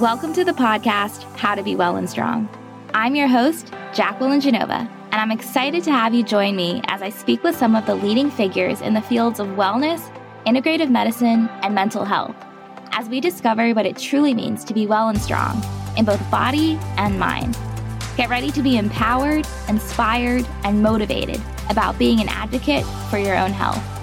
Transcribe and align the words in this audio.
Welcome 0.00 0.34
to 0.34 0.44
the 0.44 0.52
podcast, 0.52 1.22
How 1.38 1.54
to 1.54 1.62
Be 1.62 1.74
Well 1.74 1.96
and 1.96 2.10
Strong. 2.10 2.50
I'm 2.92 3.14
your 3.14 3.28
host, 3.28 3.72
Jacqueline 3.94 4.42
Genova, 4.42 4.86
and 5.10 5.14
I'm 5.14 5.30
excited 5.30 5.84
to 5.84 5.90
have 5.90 6.12
you 6.12 6.22
join 6.22 6.54
me 6.54 6.82
as 6.88 7.00
I 7.00 7.08
speak 7.08 7.42
with 7.42 7.56
some 7.56 7.74
of 7.74 7.86
the 7.86 7.94
leading 7.94 8.30
figures 8.30 8.82
in 8.82 8.92
the 8.92 9.00
fields 9.00 9.40
of 9.40 9.46
wellness, 9.46 10.06
integrative 10.44 10.90
medicine, 10.90 11.48
and 11.62 11.74
mental 11.74 12.04
health 12.04 12.36
as 12.92 13.08
we 13.08 13.20
discover 13.20 13.70
what 13.70 13.86
it 13.86 13.96
truly 13.96 14.34
means 14.34 14.64
to 14.64 14.74
be 14.74 14.86
well 14.86 15.08
and 15.08 15.18
strong 15.18 15.64
in 15.96 16.04
both 16.04 16.30
body 16.30 16.78
and 16.98 17.18
mind. 17.18 17.56
Get 18.18 18.28
ready 18.28 18.50
to 18.50 18.62
be 18.62 18.76
empowered, 18.76 19.46
inspired, 19.66 20.46
and 20.64 20.82
motivated 20.82 21.40
about 21.70 21.98
being 21.98 22.20
an 22.20 22.28
advocate 22.28 22.84
for 23.08 23.16
your 23.16 23.38
own 23.38 23.50
health. 23.50 23.95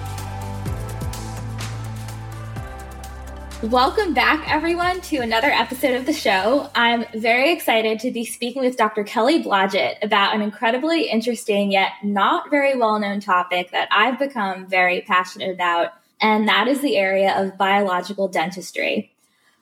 Welcome 3.70 4.12
back, 4.12 4.46
everyone, 4.52 5.00
to 5.02 5.20
another 5.20 5.48
episode 5.48 5.94
of 5.94 6.04
the 6.04 6.12
show. 6.12 6.68
I'm 6.74 7.06
very 7.14 7.50
excited 7.50 7.98
to 8.00 8.10
be 8.10 8.26
speaking 8.26 8.60
with 8.60 8.76
Dr. 8.76 9.04
Kelly 9.04 9.42
Blodgett 9.42 9.94
about 10.02 10.34
an 10.34 10.42
incredibly 10.42 11.08
interesting 11.08 11.72
yet 11.72 11.92
not 12.02 12.50
very 12.50 12.76
well 12.76 12.98
known 12.98 13.20
topic 13.20 13.70
that 13.70 13.88
I've 13.90 14.18
become 14.18 14.66
very 14.66 15.00
passionate 15.00 15.50
about, 15.50 15.92
and 16.20 16.46
that 16.46 16.68
is 16.68 16.82
the 16.82 16.98
area 16.98 17.34
of 17.34 17.56
biological 17.56 18.28
dentistry. 18.28 19.14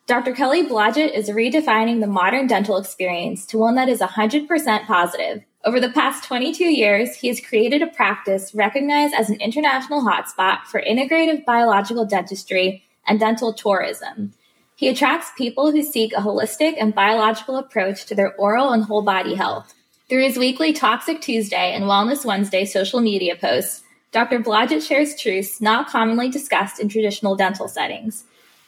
Dr. 0.09 0.33
Kelly 0.33 0.67
Blodgett 0.67 1.17
is 1.17 1.29
redefining 1.29 2.01
the 2.01 2.09
modern 2.09 2.49
dental 2.49 2.79
experience 2.79 3.47
to 3.47 3.59
one 3.59 3.77
that 3.77 3.89
is 3.89 4.01
100% 4.01 4.85
positive. 4.85 5.45
Over 5.65 5.79
the 5.79 5.93
past 5.93 6.25
22 6.25 6.65
years, 6.65 7.15
he 7.15 7.29
has 7.29 7.41
created 7.41 7.83
a 7.83 7.87
practice 7.87 8.53
recognized 8.53 9.15
as 9.15 9.31
an 9.31 9.41
international 9.41 10.05
hotspot 10.05 10.65
for 10.65 10.83
integrative 10.83 11.45
biological 11.45 12.05
dentistry 12.05 12.83
and 13.07 13.21
dental 13.21 13.53
tourism. 13.53 14.33
He 14.75 14.89
attracts 14.89 15.31
people 15.37 15.71
who 15.71 15.83
seek 15.83 16.13
a 16.13 16.21
holistic 16.21 16.75
and 16.79 16.95
biological 16.95 17.57
approach 17.57 18.05
to 18.07 18.15
their 18.15 18.35
oral 18.35 18.73
and 18.73 18.85
whole 18.85 19.03
body 19.03 19.35
health. 19.35 19.75
Through 20.09 20.25
his 20.25 20.37
weekly 20.37 20.73
Toxic 20.73 21.21
Tuesday 21.21 21.73
and 21.73 21.85
Wellness 21.85 22.25
Wednesday 22.25 22.65
social 22.65 23.01
media 23.01 23.37
posts, 23.37 23.83
Dr. 24.11 24.41
Blodgett 24.41 24.87
shares 24.87 25.15
truths 25.17 25.61
not 25.61 25.89
commonly 25.89 26.29
discussed 26.29 26.81
in 26.81 26.89
traditional 26.89 27.37
dental 27.37 27.69
settings. 27.69 28.25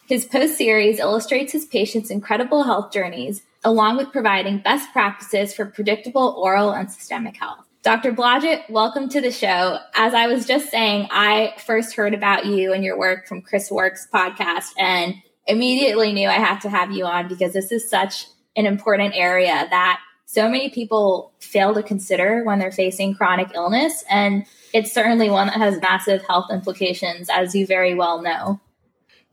His 0.07 0.25
post 0.25 0.57
series 0.57 0.99
illustrates 0.99 1.53
his 1.53 1.67
patients' 1.67 2.11
incredible 2.11 2.65
health 2.65 2.93
journeys, 2.93 3.43
along 3.63 3.97
with 3.97 4.13
providing 4.13 4.59
best 4.59 4.93
practices 4.93 5.53
for 5.53 5.67
predictable 5.67 6.35
oral 6.39 6.71
and 6.71 6.91
systemic 6.91 7.37
health. 7.37 7.65
Dr. 7.85 8.13
Blodgett, 8.13 8.71
welcome 8.71 9.11
to 9.11 9.21
the 9.21 9.31
show. 9.31 9.79
As 9.95 10.15
I 10.15 10.27
was 10.27 10.47
just 10.47 10.71
saying, 10.71 11.07
I 11.11 11.53
first 11.67 11.95
heard 11.95 12.15
about 12.15 12.47
you 12.47 12.73
and 12.73 12.83
your 12.83 12.99
work 12.99 13.29
from 13.29 13.43
Chris 13.43 13.71
Wark's 13.71 14.09
podcast 14.11 14.71
and 14.79 15.17
immediately 15.47 16.11
knew 16.15 16.27
I 16.27 16.39
had 16.39 16.61
to 16.61 16.71
have 16.71 16.93
you 16.93 17.05
on 17.05 17.29
because 17.29 17.53
this 17.53 17.71
is 17.71 17.91
such 17.91 18.25
an 18.57 18.65
important 18.65 19.13
area 19.15 19.67
that 19.69 20.01
so 20.25 20.49
many 20.49 20.71
people 20.71 21.35
fail 21.41 21.75
to 21.75 21.83
consider 21.83 22.43
when 22.43 22.59
they're 22.59 22.73
facing 22.73 23.15
chronic 23.15 23.49
illness. 23.55 24.03
And 24.09 24.47
it's 24.73 24.91
certainly 24.91 25.29
one 25.29 25.49
that 25.49 25.59
has 25.59 25.79
massive 25.83 26.27
health 26.27 26.47
implications, 26.51 27.29
as 27.29 27.55
you 27.55 27.67
very 27.67 27.93
well 27.93 28.23
know. 28.23 28.61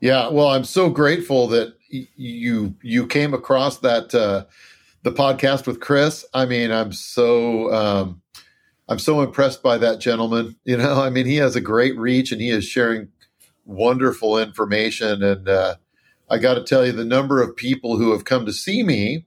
Yeah, 0.00 0.28
well, 0.28 0.48
I'm 0.48 0.64
so 0.64 0.90
grateful 0.90 1.46
that 1.48 1.74
you 1.88 2.74
you 2.82 3.06
came 3.06 3.32
across 3.32 3.78
that 3.78 4.14
uh, 4.14 4.44
the 5.04 5.12
podcast 5.12 5.66
with 5.66 5.80
Chris. 5.80 6.26
I 6.34 6.44
mean, 6.44 6.70
I'm 6.70 6.92
so 6.92 7.72
um, 7.72 8.21
I'm 8.88 8.98
so 8.98 9.20
impressed 9.22 9.62
by 9.62 9.78
that 9.78 10.00
gentleman. 10.00 10.56
You 10.64 10.76
know, 10.76 11.00
I 11.00 11.10
mean, 11.10 11.26
he 11.26 11.36
has 11.36 11.56
a 11.56 11.60
great 11.60 11.96
reach 11.96 12.32
and 12.32 12.40
he 12.40 12.50
is 12.50 12.64
sharing 12.64 13.08
wonderful 13.64 14.38
information. 14.38 15.22
And 15.22 15.48
uh, 15.48 15.76
I 16.28 16.38
got 16.38 16.54
to 16.54 16.64
tell 16.64 16.84
you, 16.84 16.92
the 16.92 17.04
number 17.04 17.42
of 17.42 17.56
people 17.56 17.96
who 17.96 18.12
have 18.12 18.24
come 18.24 18.46
to 18.46 18.52
see 18.52 18.82
me 18.82 19.26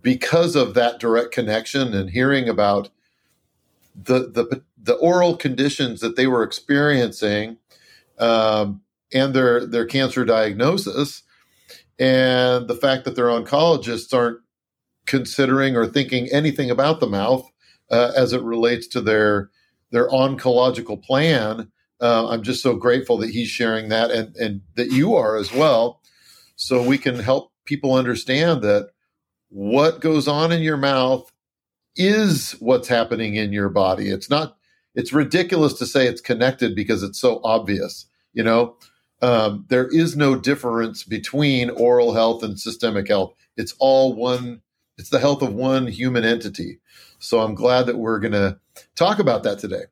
because 0.00 0.56
of 0.56 0.74
that 0.74 0.98
direct 0.98 1.32
connection 1.32 1.94
and 1.94 2.10
hearing 2.10 2.48
about 2.48 2.90
the 3.94 4.20
the 4.30 4.62
the 4.82 4.94
oral 4.94 5.36
conditions 5.36 6.00
that 6.00 6.16
they 6.16 6.26
were 6.26 6.42
experiencing 6.42 7.58
um, 8.18 8.80
and 9.12 9.34
their 9.34 9.66
their 9.66 9.84
cancer 9.84 10.24
diagnosis 10.24 11.22
and 11.98 12.68
the 12.68 12.74
fact 12.74 13.04
that 13.04 13.14
their 13.14 13.26
oncologists 13.26 14.14
aren't 14.14 14.40
considering 15.06 15.76
or 15.76 15.86
thinking 15.86 16.28
anything 16.32 16.70
about 16.70 17.00
the 17.00 17.06
mouth 17.06 17.51
uh, 17.92 18.12
as 18.16 18.32
it 18.32 18.42
relates 18.42 18.88
to 18.88 19.02
their 19.02 19.50
their 19.92 20.08
oncological 20.10 21.02
plan. 21.02 21.70
Uh, 22.00 22.28
I'm 22.28 22.42
just 22.42 22.62
so 22.62 22.76
grateful 22.76 23.18
that 23.18 23.30
he's 23.30 23.48
sharing 23.48 23.90
that 23.90 24.10
and 24.10 24.36
and 24.36 24.62
that 24.76 24.92
you 24.92 25.14
are 25.14 25.36
as 25.36 25.52
well, 25.52 26.00
so 26.56 26.82
we 26.82 26.98
can 26.98 27.16
help 27.16 27.52
people 27.66 27.94
understand 27.94 28.62
that 28.62 28.90
what 29.50 30.00
goes 30.00 30.28
on 30.28 30.52
in 30.52 30.62
your 30.62 30.78
mouth 30.78 31.30
is 31.96 32.52
what's 32.60 32.88
happening 32.88 33.36
in 33.36 33.52
your 33.52 33.68
body. 33.68 34.08
It's 34.10 34.30
not. 34.30 34.56
It's 34.94 35.12
ridiculous 35.12 35.74
to 35.74 35.86
say 35.86 36.06
it's 36.06 36.20
connected 36.20 36.74
because 36.74 37.02
it's 37.02 37.18
so 37.20 37.40
obvious. 37.44 38.06
You 38.34 38.42
know, 38.44 38.76
um, 39.22 39.66
there 39.68 39.88
is 39.88 40.16
no 40.16 40.36
difference 40.36 41.02
between 41.04 41.70
oral 41.70 42.14
health 42.14 42.42
and 42.42 42.58
systemic 42.58 43.08
health. 43.08 43.34
It's 43.56 43.74
all 43.78 44.14
one. 44.14 44.62
It's 44.98 45.10
the 45.10 45.20
health 45.20 45.42
of 45.42 45.54
one 45.54 45.86
human 45.86 46.24
entity. 46.24 46.80
So 47.22 47.40
I'm 47.40 47.54
glad 47.54 47.86
that 47.86 47.96
we're 47.96 48.18
going 48.18 48.32
to 48.32 48.58
talk 48.96 49.18
about 49.18 49.44
that 49.44 49.58
today. 49.58 49.84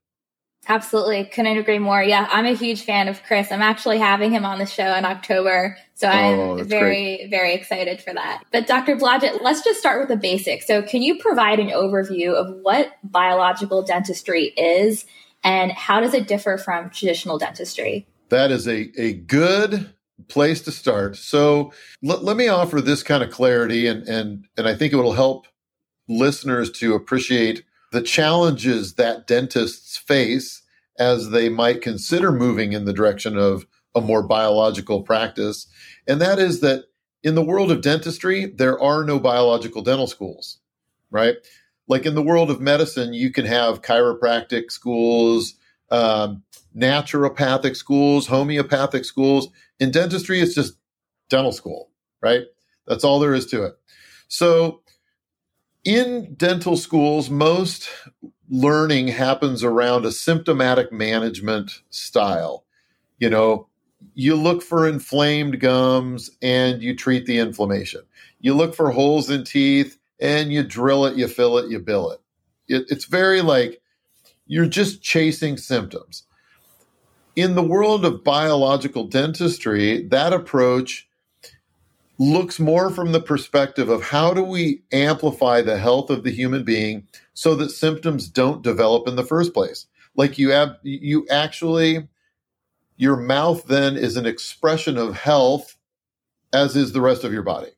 Absolutely. 0.69 1.25
Couldn't 1.25 1.57
agree 1.57 1.79
more. 1.79 2.03
Yeah, 2.03 2.29
I'm 2.31 2.45
a 2.45 2.55
huge 2.55 2.83
fan 2.83 3.09
of 3.09 3.23
Chris. 3.23 3.51
I'm 3.51 3.63
actually 3.63 3.99
having 3.99 4.31
him 4.31 4.45
on 4.45 4.59
the 4.59 4.67
show 4.67 4.95
in 4.95 5.05
October. 5.05 5.77
So 5.95 6.07
I'm 6.07 6.39
oh, 6.39 6.65
very, 6.65 7.17
great. 7.17 7.31
very 7.31 7.55
excited 7.55 8.01
for 8.01 8.13
that. 8.13 8.45
But 8.53 8.67
Dr. 8.67 8.97
Blodgett, 8.97 9.43
let's 9.43 9.63
just 9.63 9.81
start 9.81 10.01
with 10.01 10.09
the 10.09 10.17
basics. 10.17 10.67
So 10.67 10.83
can 10.83 11.03
you 11.03 11.19
provide 11.19 11.61
an 11.61 11.69
overview 11.69 12.35
of 12.35 12.55
what 12.63 12.93
biological 13.03 13.83
dentistry 13.83 14.47
is 14.57 15.07
and 15.43 15.73
how 15.73 16.01
does 16.01 16.15
it 16.15 16.29
differ 16.29 16.59
from 16.59 16.91
traditional 16.91 17.39
dentistry? 17.39 18.07
That 18.29 18.51
is 18.51 18.69
a, 18.69 18.91
a 19.01 19.15
good 19.15 19.95
place 20.29 20.61
to 20.63 20.73
start. 20.73 21.17
So 21.17 21.73
l- 22.07 22.23
let 22.23 22.37
me 22.37 22.49
offer 22.49 22.81
this 22.81 23.03
kind 23.03 23.23
of 23.23 23.31
clarity 23.31 23.87
and, 23.87 24.07
and, 24.07 24.47
and 24.57 24.69
I 24.69 24.75
think 24.75 24.93
it 24.93 24.97
will 24.97 25.15
help 25.15 25.47
listeners 26.11 26.71
to 26.73 26.95
appreciate 26.95 27.65
the 27.93 28.03
challenges 28.03 28.95
that 28.95 29.27
dentists 29.27 29.97
face 29.97 30.63
as 30.99 31.31
they 31.31 31.49
might 31.49 31.81
consider 31.81 32.31
moving 32.31 32.73
in 32.73 32.85
the 32.85 32.93
direction 32.93 33.39
of 33.39 33.67
a 33.95 34.01
more 34.01 34.23
biological 34.23 35.03
practice. 35.03 35.67
And 36.07 36.21
that 36.21 36.39
is 36.39 36.61
that 36.61 36.85
in 37.23 37.35
the 37.35 37.45
world 37.45 37.71
of 37.71 37.81
dentistry, 37.81 38.47
there 38.47 38.81
are 38.81 39.05
no 39.05 39.19
biological 39.19 39.83
dental 39.83 40.07
schools, 40.07 40.59
right? 41.11 41.37
Like 41.89 42.07
in 42.07 42.15
the 42.15 42.23
world 42.23 42.51
of 42.51 42.61
medicine, 42.61 43.13
you 43.13 43.31
can 43.31 43.47
have 43.47 43.83
chiropractic 43.83 44.71
schools, 44.71 45.55
um, 45.91 46.43
naturopathic 46.77 47.77
schools, 47.77 48.27
homeopathic 48.27 49.05
schools. 49.05 49.49
In 49.79 49.91
dentistry, 49.91 50.41
it's 50.41 50.55
just 50.55 50.75
dental 51.29 51.53
school, 51.53 51.91
right? 52.23 52.43
That's 52.87 53.05
all 53.05 53.19
there 53.21 53.35
is 53.35 53.47
to 53.47 53.65
it. 53.65 53.75
So 54.29 54.80
in 55.85 56.35
dental 56.35 56.77
schools, 56.77 57.31
most 57.31 57.89
learning 58.49 59.09
happens 59.09 59.63
around 59.65 60.05
a 60.05 60.13
symptomatic 60.13 60.93
management 60.93 61.83
style. 61.91 62.65
You 63.19 63.31
know, 63.31 63.69
you 64.15 64.35
look 64.35 64.63
for 64.63 64.89
inflamed 64.89 65.61
gums 65.61 66.31
and 66.43 66.83
you 66.83 66.97
treat 66.97 67.27
the 67.27 67.39
inflammation. 67.39 68.03
You 68.41 68.55
look 68.55 68.75
for 68.75 68.91
holes 68.91 69.31
in 69.31 69.45
teeth 69.45 69.99
and 70.21 70.53
you 70.53 70.63
drill 70.63 71.07
it, 71.07 71.17
you 71.17 71.29
fill 71.29 71.59
it, 71.59 71.71
you 71.71 71.79
bill 71.79 72.11
it. 72.11 72.21
it 72.69 72.85
it's 72.89 73.05
very 73.05 73.43
like 73.43 73.81
you're 74.47 74.67
just 74.67 75.03
chasing 75.03 75.57
symptoms. 75.57 76.25
In 77.37 77.55
the 77.55 77.63
world 77.63 78.05
of 78.05 78.25
biological 78.25 79.05
dentistry, 79.05 80.07
that 80.09 80.33
approach 80.33 81.09
looks 82.21 82.61
more 82.61 82.91
from 82.91 83.13
the 83.13 83.21
perspective 83.21 83.89
of 83.89 84.03
how 84.03 84.35
do 84.35 84.45
we 84.45 84.83
amplify 84.93 85.63
the 85.63 85.79
health 85.79 86.11
of 86.11 86.23
the 86.23 86.31
human 86.31 86.63
being 86.63 87.09
so 87.33 87.55
that 87.55 87.71
symptoms 87.71 88.29
don't 88.29 88.63
develop 88.63 89.09
in 89.09 89.17
the 89.17 89.25
first 89.25 89.55
place. 89.55 89.87
Like 90.15 90.37
you 90.37 90.51
have 90.51 90.77
you 90.83 91.27
actually 91.31 92.07
your 92.99 93.17
mouth 93.17 93.65
then 93.67 93.97
is 93.97 94.19
an 94.19 94.27
expression 94.27 94.99
of 94.99 95.17
health 95.17 95.79
as 96.53 96.77
is 96.77 96.93
the 96.93 97.01
rest 97.01 97.25
of 97.25 97.33
your 97.33 97.43
body 97.43 97.71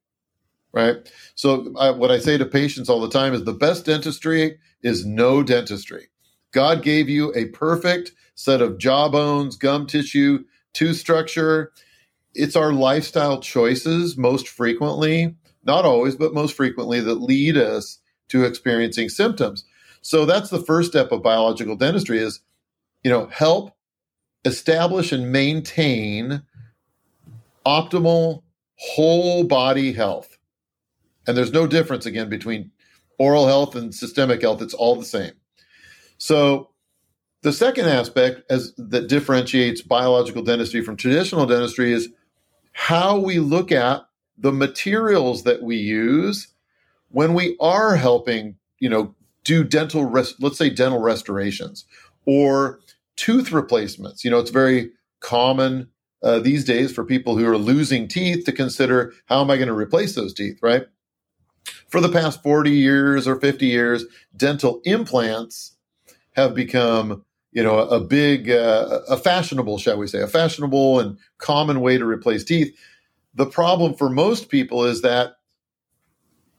right? 0.72 0.96
So 1.34 1.72
I, 1.78 1.90
what 1.90 2.10
i 2.10 2.18
say 2.18 2.38
to 2.38 2.46
patients 2.46 2.88
all 2.88 3.00
the 3.00 3.10
time 3.10 3.34
is 3.34 3.44
the 3.44 3.52
best 3.52 3.84
dentistry 3.84 4.58
is 4.82 5.06
no 5.06 5.42
dentistry. 5.42 6.08
God 6.52 6.82
gave 6.82 7.08
you 7.08 7.32
a 7.34 7.46
perfect 7.46 8.12
set 8.34 8.62
of 8.62 8.78
jaw 8.78 9.08
bones 9.08 9.56
gum 9.56 9.86
tissue 9.86 10.44
tooth 10.72 10.96
structure 10.96 11.72
it's 12.34 12.56
our 12.56 12.72
lifestyle 12.72 13.40
choices 13.40 14.16
most 14.16 14.48
frequently, 14.48 15.34
not 15.64 15.84
always, 15.84 16.16
but 16.16 16.34
most 16.34 16.56
frequently, 16.56 17.00
that 17.00 17.20
lead 17.20 17.56
us 17.56 17.98
to 18.28 18.44
experiencing 18.44 19.08
symptoms. 19.08 19.64
So 20.00 20.24
that's 20.24 20.50
the 20.50 20.62
first 20.62 20.90
step 20.90 21.12
of 21.12 21.22
biological 21.22 21.76
dentistry 21.76 22.18
is, 22.18 22.40
you 23.04 23.10
know, 23.10 23.26
help 23.26 23.76
establish 24.44 25.12
and 25.12 25.30
maintain 25.30 26.42
optimal 27.64 28.42
whole 28.76 29.44
body 29.44 29.92
health. 29.92 30.38
And 31.26 31.36
there's 31.36 31.52
no 31.52 31.66
difference 31.66 32.06
again 32.06 32.28
between 32.28 32.72
oral 33.18 33.46
health 33.46 33.76
and 33.76 33.94
systemic 33.94 34.42
health. 34.42 34.60
It's 34.60 34.74
all 34.74 34.96
the 34.96 35.04
same. 35.04 35.32
So 36.18 36.70
the 37.42 37.52
second 37.52 37.86
aspect 37.86 38.42
as 38.50 38.74
that 38.76 39.08
differentiates 39.08 39.82
biological 39.82 40.42
dentistry 40.42 40.82
from 40.82 40.96
traditional 40.96 41.46
dentistry 41.46 41.92
is 41.92 42.08
how 42.72 43.18
we 43.18 43.38
look 43.38 43.70
at 43.72 44.06
the 44.38 44.52
materials 44.52 45.44
that 45.44 45.62
we 45.62 45.76
use 45.76 46.48
when 47.10 47.34
we 47.34 47.56
are 47.60 47.96
helping, 47.96 48.56
you 48.78 48.88
know, 48.88 49.14
do 49.44 49.64
dental 49.64 50.04
rest, 50.04 50.36
let's 50.40 50.58
say 50.58 50.70
dental 50.70 51.00
restorations 51.00 51.84
or 52.26 52.80
tooth 53.16 53.52
replacements. 53.52 54.24
You 54.24 54.30
know, 54.30 54.38
it's 54.38 54.50
very 54.50 54.90
common 55.20 55.88
uh, 56.22 56.38
these 56.38 56.64
days 56.64 56.92
for 56.92 57.04
people 57.04 57.36
who 57.36 57.46
are 57.46 57.58
losing 57.58 58.08
teeth 58.08 58.44
to 58.44 58.52
consider 58.52 59.12
how 59.26 59.40
am 59.40 59.50
I 59.50 59.56
going 59.56 59.68
to 59.68 59.74
replace 59.74 60.14
those 60.14 60.32
teeth, 60.32 60.58
right? 60.62 60.86
For 61.88 62.00
the 62.00 62.08
past 62.08 62.42
40 62.42 62.70
years 62.70 63.26
or 63.26 63.38
50 63.40 63.66
years, 63.66 64.04
dental 64.36 64.80
implants 64.84 65.76
have 66.32 66.54
become, 66.54 67.24
you 67.52 67.62
know, 67.62 67.78
a 67.78 68.00
big, 68.00 68.50
uh, 68.50 69.00
a 69.08 69.16
fashionable, 69.16 69.78
shall 69.78 69.98
we 69.98 70.06
say, 70.06 70.20
a 70.20 70.26
fashionable 70.26 71.00
and 71.00 71.18
common 71.38 71.80
way 71.80 71.98
to 71.98 72.04
replace 72.04 72.44
teeth. 72.44 72.76
The 73.34 73.46
problem 73.46 73.94
for 73.94 74.08
most 74.10 74.48
people 74.48 74.84
is 74.84 75.02
that 75.02 75.36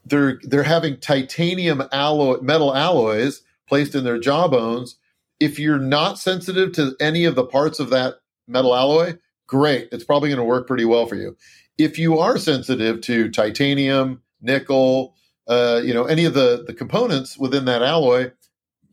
they're 0.06 0.38
they're 0.42 0.62
having 0.62 0.98
titanium 0.98 1.82
alloy 1.92 2.40
metal 2.40 2.74
alloys 2.74 3.42
placed 3.68 3.94
in 3.94 4.04
their 4.04 4.18
jawbones. 4.18 4.96
If 5.40 5.58
you're 5.58 5.78
not 5.78 6.18
sensitive 6.18 6.72
to 6.72 6.94
any 7.00 7.24
of 7.24 7.34
the 7.34 7.44
parts 7.44 7.80
of 7.80 7.90
that 7.90 8.16
metal 8.46 8.74
alloy, 8.74 9.16
great. 9.46 9.88
It's 9.92 10.04
probably 10.04 10.28
going 10.28 10.38
to 10.38 10.44
work 10.44 10.66
pretty 10.66 10.84
well 10.84 11.06
for 11.06 11.16
you. 11.16 11.36
If 11.78 11.98
you 11.98 12.18
are 12.18 12.38
sensitive 12.38 13.00
to 13.02 13.30
titanium, 13.30 14.22
nickel, 14.40 15.16
uh, 15.48 15.80
you 15.84 15.92
know, 15.92 16.04
any 16.04 16.24
of 16.24 16.34
the, 16.34 16.64
the 16.66 16.74
components 16.74 17.36
within 17.36 17.64
that 17.64 17.82
alloy, 17.82 18.30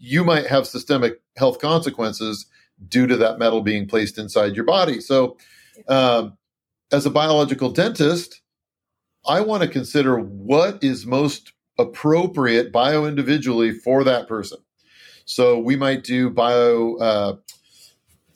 you 0.01 0.23
might 0.23 0.47
have 0.47 0.65
systemic 0.65 1.21
health 1.37 1.59
consequences 1.59 2.47
due 2.87 3.05
to 3.05 3.15
that 3.17 3.37
metal 3.37 3.61
being 3.61 3.87
placed 3.87 4.17
inside 4.17 4.55
your 4.55 4.65
body. 4.65 4.99
So, 4.99 5.37
um, 5.87 6.37
as 6.91 7.05
a 7.05 7.11
biological 7.11 7.71
dentist, 7.71 8.41
I 9.25 9.41
want 9.41 9.63
to 9.63 9.69
consider 9.69 10.17
what 10.17 10.83
is 10.83 11.05
most 11.05 11.53
appropriate 11.77 12.71
bio 12.71 13.05
individually 13.05 13.71
for 13.71 14.03
that 14.03 14.27
person. 14.27 14.57
So 15.25 15.59
we 15.59 15.75
might 15.75 16.03
do 16.03 16.29
bio, 16.29 16.95
uh, 16.95 17.35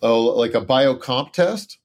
uh, 0.02 0.20
like 0.34 0.54
a 0.54 0.62
biocomp 0.62 1.34
test 1.34 1.80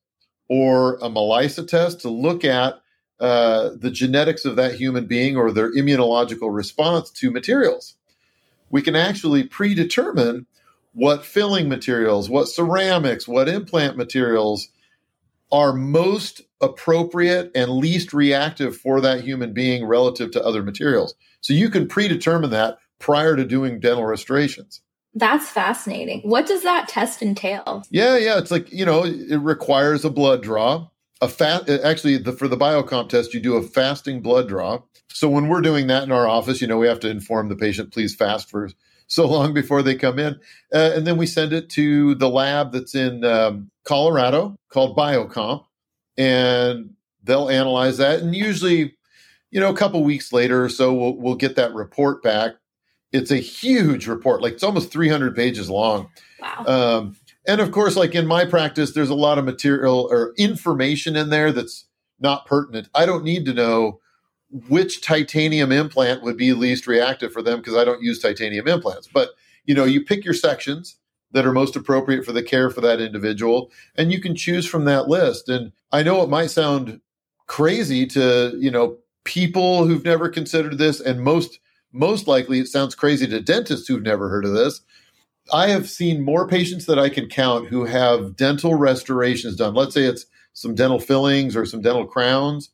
or 0.48 0.98
a 0.98 1.06
ELISA 1.06 1.64
test 1.64 2.00
to 2.00 2.10
look 2.10 2.44
at 2.44 2.80
uh, 3.18 3.70
the 3.76 3.90
genetics 3.90 4.44
of 4.44 4.56
that 4.56 4.74
human 4.74 5.06
being 5.06 5.36
or 5.36 5.50
their 5.50 5.72
immunological 5.74 6.54
response 6.54 7.10
to 7.10 7.30
materials. 7.30 7.96
We 8.70 8.82
can 8.82 8.96
actually 8.96 9.44
predetermine 9.44 10.46
what 10.92 11.24
filling 11.24 11.68
materials, 11.68 12.28
what 12.28 12.48
ceramics, 12.48 13.28
what 13.28 13.48
implant 13.48 13.96
materials 13.96 14.68
are 15.52 15.72
most 15.72 16.42
appropriate 16.60 17.50
and 17.54 17.70
least 17.70 18.12
reactive 18.12 18.76
for 18.76 19.00
that 19.00 19.22
human 19.22 19.52
being 19.52 19.84
relative 19.84 20.30
to 20.32 20.44
other 20.44 20.62
materials. 20.62 21.14
So 21.40 21.52
you 21.52 21.70
can 21.70 21.88
predetermine 21.88 22.50
that 22.50 22.78
prior 22.98 23.34
to 23.36 23.44
doing 23.44 23.80
dental 23.80 24.04
restorations. 24.04 24.82
That's 25.14 25.48
fascinating. 25.48 26.20
What 26.22 26.46
does 26.46 26.62
that 26.62 26.88
test 26.88 27.20
entail? 27.22 27.82
Yeah, 27.90 28.16
yeah, 28.16 28.38
it's 28.38 28.52
like, 28.52 28.72
you 28.72 28.84
know, 28.84 29.04
it 29.04 29.40
requires 29.40 30.04
a 30.04 30.10
blood 30.10 30.42
draw. 30.42 30.88
A 31.22 31.28
fat 31.28 31.68
actually 31.68 32.16
the, 32.16 32.32
for 32.32 32.48
the 32.48 32.56
biocomp 32.56 33.10
test 33.10 33.34
you 33.34 33.40
do 33.40 33.56
a 33.56 33.62
fasting 33.62 34.22
blood 34.22 34.48
draw. 34.48 34.80
So 35.08 35.28
when 35.28 35.48
we're 35.48 35.60
doing 35.60 35.86
that 35.88 36.04
in 36.04 36.12
our 36.12 36.26
office, 36.26 36.60
you 36.60 36.66
know, 36.66 36.78
we 36.78 36.86
have 36.86 37.00
to 37.00 37.10
inform 37.10 37.48
the 37.48 37.56
patient 37.56 37.92
please 37.92 38.14
fast 38.14 38.48
for 38.48 38.70
so 39.06 39.26
long 39.26 39.52
before 39.52 39.82
they 39.82 39.96
come 39.96 40.18
in. 40.18 40.34
Uh, 40.72 40.92
and 40.94 41.06
then 41.06 41.16
we 41.16 41.26
send 41.26 41.52
it 41.52 41.68
to 41.70 42.14
the 42.14 42.28
lab 42.28 42.72
that's 42.72 42.94
in 42.94 43.24
um, 43.24 43.70
Colorado 43.84 44.56
called 44.70 44.96
Biocomp 44.96 45.64
and 46.16 46.94
they'll 47.24 47.48
analyze 47.48 47.98
that. 47.98 48.20
And 48.20 48.34
usually, 48.34 48.96
you 49.50 49.60
know, 49.60 49.70
a 49.70 49.76
couple 49.76 50.02
weeks 50.04 50.32
later 50.32 50.64
or 50.64 50.68
so, 50.68 50.92
we'll, 50.94 51.16
we'll 51.16 51.34
get 51.34 51.56
that 51.56 51.74
report 51.74 52.22
back. 52.22 52.52
It's 53.12 53.32
a 53.32 53.36
huge 53.36 54.06
report, 54.06 54.40
like 54.40 54.54
it's 54.54 54.62
almost 54.62 54.92
300 54.92 55.34
pages 55.34 55.68
long. 55.68 56.08
Wow. 56.40 56.64
Um, 56.66 57.16
and 57.46 57.60
of 57.60 57.72
course, 57.72 57.96
like 57.96 58.14
in 58.14 58.26
my 58.26 58.44
practice, 58.44 58.92
there's 58.92 59.10
a 59.10 59.14
lot 59.14 59.38
of 59.38 59.44
material 59.44 60.08
or 60.10 60.34
information 60.36 61.16
in 61.16 61.30
there 61.30 61.52
that's 61.52 61.86
not 62.18 62.46
pertinent. 62.46 62.88
I 62.94 63.06
don't 63.06 63.24
need 63.24 63.44
to 63.46 63.54
know 63.54 64.00
which 64.68 65.00
titanium 65.00 65.72
implant 65.72 66.22
would 66.22 66.36
be 66.36 66.52
least 66.52 66.86
reactive 66.86 67.32
for 67.32 67.42
them 67.42 67.58
because 67.58 67.76
I 67.76 67.84
don't 67.84 68.02
use 68.02 68.18
titanium 68.18 68.68
implants. 68.68 69.08
But 69.08 69.30
you 69.64 69.74
know, 69.74 69.84
you 69.84 70.04
pick 70.04 70.24
your 70.24 70.34
sections 70.34 70.96
that 71.32 71.46
are 71.46 71.52
most 71.52 71.76
appropriate 71.76 72.24
for 72.24 72.32
the 72.32 72.42
care 72.42 72.70
for 72.70 72.80
that 72.80 73.00
individual 73.00 73.70
and 73.96 74.12
you 74.12 74.20
can 74.20 74.34
choose 74.34 74.66
from 74.66 74.84
that 74.84 75.08
list 75.08 75.48
and 75.48 75.72
i 75.92 76.02
know 76.02 76.22
it 76.22 76.28
might 76.28 76.50
sound 76.50 77.00
crazy 77.46 78.06
to 78.06 78.56
you 78.58 78.70
know 78.70 78.96
people 79.24 79.86
who've 79.86 80.04
never 80.04 80.28
considered 80.28 80.78
this 80.78 81.00
and 81.00 81.20
most 81.20 81.58
most 81.92 82.26
likely 82.26 82.60
it 82.60 82.68
sounds 82.68 82.94
crazy 82.94 83.26
to 83.26 83.40
dentists 83.40 83.88
who've 83.88 84.02
never 84.02 84.28
heard 84.28 84.44
of 84.44 84.52
this 84.52 84.80
i 85.52 85.68
have 85.68 85.88
seen 85.88 86.22
more 86.22 86.46
patients 86.46 86.86
that 86.86 86.98
i 86.98 87.08
can 87.08 87.28
count 87.28 87.68
who 87.68 87.84
have 87.84 88.36
dental 88.36 88.74
restorations 88.74 89.56
done 89.56 89.74
let's 89.74 89.94
say 89.94 90.04
it's 90.04 90.26
some 90.52 90.74
dental 90.74 90.98
fillings 90.98 91.56
or 91.56 91.64
some 91.64 91.80
dental 91.80 92.06
crowns 92.06 92.70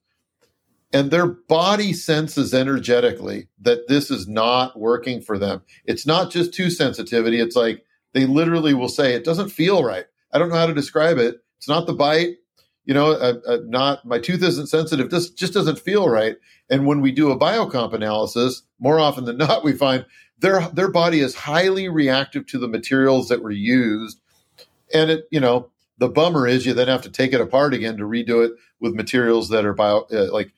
and 0.92 1.10
their 1.10 1.26
body 1.26 1.92
senses 1.92 2.54
energetically 2.54 3.48
that 3.60 3.88
this 3.88 4.10
is 4.10 4.26
not 4.26 4.78
working 4.78 5.20
for 5.20 5.38
them 5.38 5.62
it's 5.84 6.06
not 6.06 6.30
just 6.30 6.54
tooth 6.54 6.72
sensitivity 6.72 7.40
it's 7.40 7.56
like 7.56 7.82
they 8.16 8.24
literally 8.24 8.72
will 8.72 8.88
say 8.88 9.12
it 9.12 9.24
doesn't 9.24 9.50
feel 9.50 9.84
right. 9.84 10.06
I 10.32 10.38
don't 10.38 10.48
know 10.48 10.56
how 10.56 10.64
to 10.64 10.72
describe 10.72 11.18
it. 11.18 11.42
It's 11.58 11.68
not 11.68 11.86
the 11.86 11.92
bite. 11.92 12.36
You 12.86 12.94
know, 12.94 13.10
uh, 13.12 13.34
uh, 13.46 13.58
not 13.66 14.06
my 14.06 14.18
tooth 14.18 14.42
isn't 14.42 14.68
sensitive. 14.68 15.10
This 15.10 15.28
just 15.28 15.52
doesn't 15.52 15.78
feel 15.78 16.08
right. 16.08 16.36
And 16.70 16.86
when 16.86 17.02
we 17.02 17.12
do 17.12 17.30
a 17.30 17.38
biocomp 17.38 17.92
analysis, 17.92 18.62
more 18.78 18.98
often 18.98 19.26
than 19.26 19.36
not, 19.46 19.64
we 19.64 19.72
find 19.74 20.06
their 20.38 20.60
their 20.68 20.90
body 20.90 21.20
is 21.20 21.34
highly 21.34 21.88
reactive 21.88 22.46
to 22.46 22.58
the 22.58 22.68
materials 22.68 23.28
that 23.28 23.42
were 23.42 23.50
used. 23.50 24.20
And 24.92 25.10
it, 25.10 25.28
you 25.30 25.40
know, 25.40 25.70
the 25.98 26.08
bummer 26.08 26.46
is 26.46 26.66
you 26.66 26.74
then 26.74 26.88
have 26.88 27.02
to 27.02 27.10
take 27.10 27.32
it 27.32 27.40
apart 27.40 27.74
again 27.74 27.96
to 27.96 28.04
redo 28.04 28.44
it 28.44 28.52
with 28.80 28.94
materials 28.94 29.48
that 29.48 29.64
are 29.64 29.74
bio 29.74 30.06
uh, 30.12 30.32
like 30.32 30.52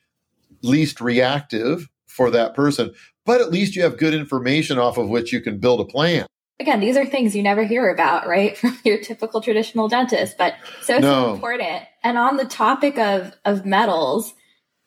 least 0.62 1.00
reactive 1.00 1.88
for 2.06 2.30
that 2.30 2.54
person. 2.54 2.92
But 3.25 3.40
at 3.40 3.50
least 3.50 3.76
you 3.76 3.82
have 3.82 3.99
good 3.99 4.14
information 4.14 4.78
off 4.78 4.99
of 4.99 5.08
which 5.08 5.32
you 5.32 5.40
can 5.40 5.58
build 5.58 5.80
a 5.80 5.85
plan 5.85 6.26
again, 6.61 6.80
these 6.80 6.97
are 6.97 7.06
things 7.06 7.37
you 7.37 7.42
never 7.42 7.64
hear 7.64 7.90
about, 7.90 8.26
right, 8.26 8.56
from 8.56 8.78
your 8.85 8.99
typical 8.99 9.40
traditional 9.40 9.88
dentist, 9.88 10.37
but 10.38 10.54
so, 10.82 10.99
no. 10.99 11.00
so 11.00 11.35
important. 11.35 11.82
And 12.02 12.18
on 12.18 12.37
the 12.37 12.44
topic 12.44 12.99
of, 12.99 13.35
of 13.44 13.66
metals, 13.66 14.35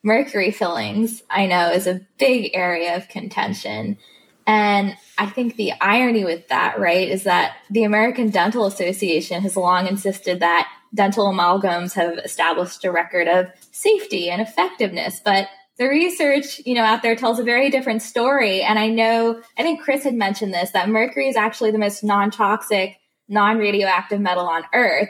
mercury 0.02 0.50
fillings, 0.50 1.22
I 1.30 1.46
know, 1.46 1.70
is 1.70 1.86
a 1.86 2.00
big 2.18 2.50
area 2.54 2.96
of 2.96 3.08
contention. 3.08 3.98
And 4.46 4.96
I 5.18 5.26
think 5.26 5.56
the 5.56 5.72
irony 5.80 6.24
with 6.24 6.48
that, 6.48 6.78
right, 6.78 7.08
is 7.08 7.24
that 7.24 7.56
the 7.70 7.84
American 7.84 8.30
Dental 8.30 8.66
Association 8.66 9.42
has 9.42 9.56
long 9.56 9.86
insisted 9.86 10.40
that 10.40 10.68
dental 10.94 11.28
amalgams 11.28 11.94
have 11.94 12.18
established 12.18 12.84
a 12.84 12.92
record 12.92 13.28
of 13.28 13.46
safety 13.70 14.28
and 14.30 14.42
effectiveness, 14.42 15.20
but 15.24 15.48
the 15.78 15.88
research, 15.88 16.60
you 16.66 16.74
know, 16.74 16.84
out 16.84 17.02
there 17.02 17.16
tells 17.16 17.38
a 17.38 17.44
very 17.44 17.70
different 17.70 18.02
story. 18.02 18.62
And 18.62 18.78
I 18.78 18.88
know, 18.88 19.40
I 19.58 19.62
think 19.62 19.80
Chris 19.80 20.04
had 20.04 20.14
mentioned 20.14 20.52
this, 20.52 20.70
that 20.72 20.88
mercury 20.88 21.28
is 21.28 21.36
actually 21.36 21.70
the 21.70 21.78
most 21.78 22.04
non-toxic, 22.04 22.98
non-radioactive 23.28 24.20
metal 24.20 24.46
on 24.46 24.64
earth. 24.74 25.08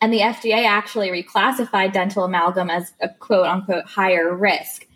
And 0.00 0.12
the 0.12 0.20
FDA 0.20 0.64
actually 0.64 1.10
reclassified 1.10 1.92
dental 1.92 2.24
amalgam 2.24 2.70
as 2.70 2.92
a 3.00 3.10
quote 3.10 3.46
unquote 3.46 3.84
higher 3.84 4.34
risk. 4.34 4.86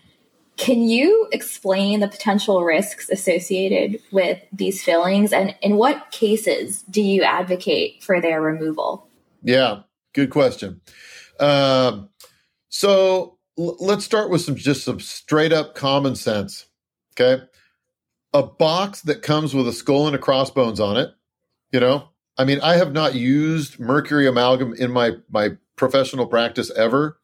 Can 0.57 0.83
you 0.83 1.29
explain 1.33 2.01
the 2.01 2.09
potential 2.09 2.63
risks 2.63 3.09
associated 3.11 4.01
with 4.13 4.41
these 4.53 4.83
fillings 4.83 5.33
and 5.33 5.55
in 5.63 5.77
what 5.77 6.11
cases 6.13 6.83
do 6.83 7.03
you 7.03 7.23
advocate 7.23 8.03
for 8.03 8.21
their 8.21 8.41
removal? 8.41 9.09
Yeah, 9.43 9.81
good 10.13 10.31
question. 10.31 10.81
Um, 11.41 12.09
so 12.69 13.39
let's 13.57 14.05
start 14.05 14.31
with 14.31 14.43
some 14.43 14.55
just 14.57 14.85
some 14.85 15.01
straight 15.01 15.53
up 15.53 15.75
common 15.75 16.15
sense. 16.15 16.67
Okay. 17.13 17.43
A 18.33 18.43
box 18.43 19.03
that 19.03 19.23
comes 19.23 19.55
with 19.55 19.69
a 19.69 19.73
skull 19.73 20.07
and 20.07 20.17
a 20.17 20.19
crossbones 20.19 20.81
on 20.81 20.97
it, 20.97 21.11
you 21.71 21.79
know, 21.79 22.09
I 22.37 22.45
mean, 22.45 22.61
I 22.61 22.75
have 22.77 22.93
not 22.93 23.15
used 23.15 23.79
mercury 23.79 24.27
amalgam 24.27 24.75
in 24.75 24.91
my 24.91 25.13
my 25.31 25.51
professional 25.77 26.27
practice 26.27 26.71
ever. 26.77 27.19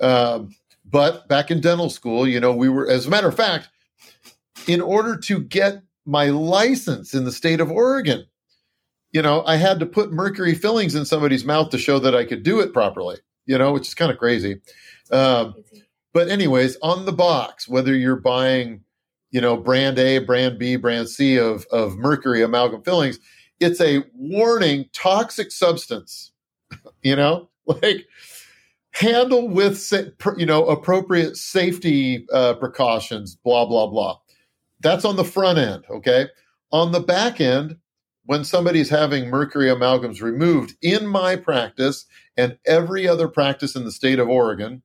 Um, 0.00 0.54
but 0.88 1.28
back 1.28 1.50
in 1.50 1.60
dental 1.60 1.90
school, 1.90 2.26
you 2.26 2.40
know, 2.40 2.54
we 2.54 2.68
were, 2.68 2.88
as 2.88 3.06
a 3.06 3.10
matter 3.10 3.28
of 3.28 3.36
fact, 3.36 3.68
in 4.66 4.80
order 4.80 5.16
to 5.16 5.40
get 5.40 5.82
my 6.04 6.26
license 6.26 7.14
in 7.14 7.24
the 7.24 7.32
state 7.32 7.60
of 7.60 7.70
Oregon, 7.70 8.24
you 9.12 9.22
know, 9.22 9.42
I 9.46 9.56
had 9.56 9.80
to 9.80 9.86
put 9.86 10.12
mercury 10.12 10.54
fillings 10.54 10.94
in 10.94 11.04
somebody's 11.04 11.44
mouth 11.44 11.70
to 11.70 11.78
show 11.78 11.98
that 11.98 12.14
I 12.14 12.24
could 12.24 12.42
do 12.42 12.60
it 12.60 12.72
properly, 12.72 13.16
you 13.46 13.58
know, 13.58 13.72
which 13.72 13.88
is 13.88 13.94
kind 13.94 14.12
of 14.12 14.18
crazy. 14.18 14.60
Um, 15.10 15.54
but 16.12 16.28
anyways, 16.28 16.76
on 16.82 17.04
the 17.04 17.12
box, 17.12 17.68
whether 17.68 17.94
you're 17.94 18.16
buying, 18.16 18.82
you 19.30 19.40
know, 19.40 19.56
brand 19.56 19.98
A, 19.98 20.18
brand 20.18 20.58
B, 20.58 20.76
brand 20.76 21.08
C 21.08 21.36
of 21.38 21.66
of 21.72 21.96
mercury 21.96 22.42
amalgam 22.42 22.82
fillings, 22.82 23.18
it's 23.60 23.80
a 23.80 24.04
warning 24.14 24.86
toxic 24.92 25.50
substance. 25.50 26.32
you 27.02 27.16
know, 27.16 27.48
like 27.66 28.06
handle 28.96 29.48
with 29.48 29.92
you 30.38 30.46
know 30.46 30.66
appropriate 30.66 31.36
safety 31.36 32.26
uh, 32.32 32.54
precautions. 32.54 33.36
Blah 33.36 33.66
blah 33.66 33.86
blah. 33.86 34.18
That's 34.80 35.04
on 35.04 35.16
the 35.16 35.24
front 35.24 35.58
end. 35.58 35.84
Okay, 35.90 36.26
on 36.72 36.92
the 36.92 37.00
back 37.00 37.40
end, 37.40 37.76
when 38.24 38.44
somebody's 38.44 38.90
having 38.90 39.28
mercury 39.28 39.66
amalgams 39.66 40.22
removed, 40.22 40.74
in 40.82 41.06
my 41.06 41.36
practice 41.36 42.06
and 42.36 42.58
every 42.66 43.06
other 43.06 43.28
practice 43.28 43.76
in 43.76 43.84
the 43.84 43.92
state 43.92 44.18
of 44.18 44.28
Oregon 44.28 44.82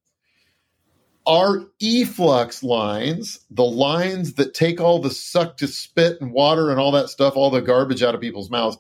our 1.27 1.63
efflux 1.80 2.63
lines, 2.63 3.39
the 3.51 3.63
lines 3.63 4.34
that 4.34 4.53
take 4.53 4.82
all 4.82 5.00
the 5.00 5.12
suck 5.12 5.58
to 5.58 5.68
spit 5.68 6.20
and 6.20 6.32
water 6.34 6.72
and 6.72 6.80
all 6.80 6.91
that 6.91 7.10
stuff, 7.10 7.36
all 7.36 7.51
the 7.51 7.62
garbage 7.62 8.01
out 8.01 8.15
of 8.15 8.22
people's 8.22 8.50
mouths, 8.50 8.77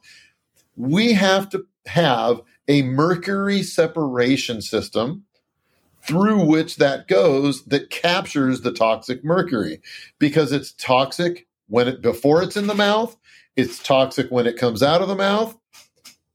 we 0.75 1.13
have 1.13 1.49
to 1.49 1.63
have 1.87 2.41
a 2.67 2.81
mercury 2.83 3.63
separation 3.63 4.61
system 4.61 5.25
through 6.03 6.45
which 6.45 6.77
that 6.77 7.07
goes 7.07 7.63
that 7.65 7.89
captures 7.89 8.61
the 8.61 8.71
toxic 8.71 9.23
mercury 9.23 9.81
because 10.19 10.51
it's 10.51 10.73
toxic 10.73 11.47
when 11.67 11.87
it 11.87 12.01
before 12.01 12.43
it's 12.43 12.57
in 12.57 12.67
the 12.67 12.75
mouth, 12.75 13.17
it's 13.55 13.81
toxic 13.81 14.29
when 14.29 14.47
it 14.47 14.57
comes 14.57 14.81
out 14.83 15.01
of 15.01 15.07
the 15.07 15.15
mouth. 15.15 15.57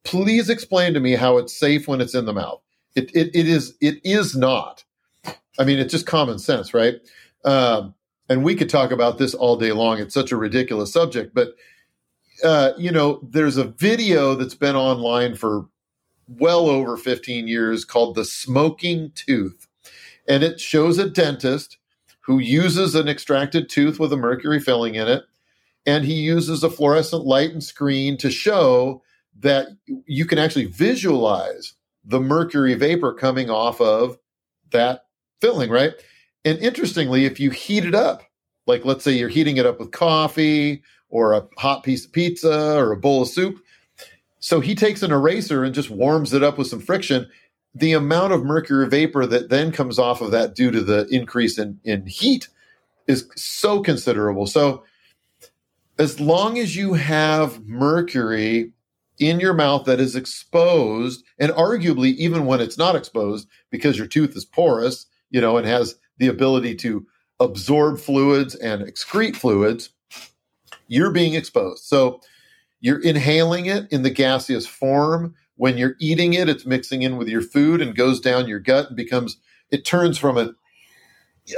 Please 0.04 0.48
explain 0.48 0.94
to 0.94 1.00
me 1.00 1.12
how 1.12 1.36
it's 1.36 1.58
safe 1.58 1.88
when 1.88 2.00
it's 2.00 2.14
in 2.14 2.26
the 2.26 2.32
mouth. 2.32 2.62
It, 2.94 3.14
it, 3.14 3.34
it 3.34 3.48
is 3.48 3.76
it 3.80 4.00
is 4.04 4.36
not. 4.36 4.84
I 5.58 5.64
mean, 5.64 5.78
it's 5.78 5.92
just 5.92 6.06
common 6.06 6.38
sense, 6.38 6.72
right? 6.72 6.96
Um, 7.44 7.94
and 8.28 8.44
we 8.44 8.54
could 8.54 8.68
talk 8.68 8.90
about 8.90 9.18
this 9.18 9.34
all 9.34 9.56
day 9.56 9.72
long. 9.72 9.98
It's 9.98 10.14
such 10.14 10.32
a 10.32 10.36
ridiculous 10.36 10.92
subject, 10.92 11.34
but 11.34 11.54
uh, 12.44 12.72
you 12.76 12.90
know, 12.90 13.20
there's 13.22 13.56
a 13.56 13.64
video 13.64 14.34
that's 14.34 14.54
been 14.54 14.76
online 14.76 15.34
for 15.36 15.66
well 16.28 16.68
over 16.68 16.96
15 16.96 17.48
years 17.48 17.84
called 17.84 18.14
"The 18.14 18.24
Smoking 18.24 19.12
Tooth," 19.14 19.66
and 20.28 20.42
it 20.42 20.60
shows 20.60 20.98
a 20.98 21.08
dentist 21.08 21.78
who 22.20 22.38
uses 22.38 22.94
an 22.94 23.08
extracted 23.08 23.68
tooth 23.68 24.00
with 24.00 24.12
a 24.12 24.16
mercury 24.16 24.60
filling 24.60 24.96
in 24.96 25.08
it, 25.08 25.24
and 25.86 26.04
he 26.04 26.14
uses 26.14 26.62
a 26.62 26.70
fluorescent 26.70 27.24
light 27.24 27.52
and 27.52 27.62
screen 27.62 28.16
to 28.18 28.30
show 28.30 29.02
that 29.38 29.68
you 30.06 30.24
can 30.24 30.38
actually 30.38 30.64
visualize 30.64 31.74
the 32.04 32.20
mercury 32.20 32.74
vapor 32.74 33.12
coming 33.12 33.50
off 33.50 33.80
of 33.80 34.18
that 34.70 35.02
filling, 35.40 35.70
right? 35.70 35.92
And 36.44 36.58
interestingly, 36.58 37.24
if 37.24 37.38
you 37.38 37.50
heat 37.50 37.84
it 37.84 37.94
up, 37.94 38.22
like 38.66 38.84
let's 38.84 39.04
say 39.04 39.12
you're 39.12 39.28
heating 39.28 39.56
it 39.56 39.66
up 39.66 39.78
with 39.78 39.90
coffee 39.90 40.82
or 41.08 41.32
a 41.32 41.46
hot 41.58 41.82
piece 41.82 42.04
of 42.04 42.12
pizza 42.12 42.76
or 42.76 42.92
a 42.92 42.96
bowl 42.96 43.22
of 43.22 43.28
soup. 43.28 43.58
So 44.38 44.60
he 44.60 44.74
takes 44.74 45.02
an 45.02 45.12
eraser 45.12 45.64
and 45.64 45.74
just 45.74 45.90
warms 45.90 46.32
it 46.32 46.42
up 46.42 46.58
with 46.58 46.68
some 46.68 46.80
friction. 46.80 47.28
The 47.74 47.92
amount 47.92 48.32
of 48.32 48.44
mercury 48.44 48.88
vapor 48.88 49.26
that 49.26 49.48
then 49.48 49.72
comes 49.72 49.98
off 49.98 50.20
of 50.20 50.30
that 50.30 50.54
due 50.54 50.70
to 50.70 50.82
the 50.82 51.06
increase 51.10 51.58
in, 51.58 51.80
in 51.84 52.06
heat 52.06 52.48
is 53.06 53.28
so 53.36 53.82
considerable. 53.82 54.46
So, 54.46 54.84
as 55.98 56.20
long 56.20 56.58
as 56.58 56.76
you 56.76 56.92
have 56.92 57.64
mercury 57.66 58.72
in 59.18 59.40
your 59.40 59.54
mouth 59.54 59.86
that 59.86 60.00
is 60.00 60.14
exposed, 60.14 61.24
and 61.38 61.50
arguably 61.52 62.14
even 62.16 62.44
when 62.46 62.60
it's 62.60 62.76
not 62.76 62.96
exposed, 62.96 63.48
because 63.70 63.96
your 63.96 64.06
tooth 64.06 64.36
is 64.36 64.44
porous, 64.44 65.06
you 65.30 65.40
know, 65.40 65.56
and 65.56 65.66
has 65.66 65.96
the 66.18 66.28
ability 66.28 66.74
to 66.74 67.06
absorb 67.40 67.98
fluids 67.98 68.54
and 68.54 68.82
excrete 68.82 69.36
fluids, 69.36 69.90
you're 70.88 71.10
being 71.10 71.34
exposed. 71.34 71.84
So 71.84 72.20
you're 72.80 73.00
inhaling 73.00 73.66
it 73.66 73.90
in 73.90 74.02
the 74.02 74.10
gaseous 74.10 74.66
form. 74.66 75.34
When 75.56 75.78
you're 75.78 75.96
eating 76.00 76.34
it, 76.34 76.48
it's 76.48 76.66
mixing 76.66 77.02
in 77.02 77.16
with 77.16 77.28
your 77.28 77.42
food 77.42 77.80
and 77.80 77.96
goes 77.96 78.20
down 78.20 78.48
your 78.48 78.60
gut 78.60 78.88
and 78.88 78.96
becomes, 78.96 79.38
it 79.70 79.84
turns 79.84 80.18
from 80.18 80.36
an, 80.36 80.54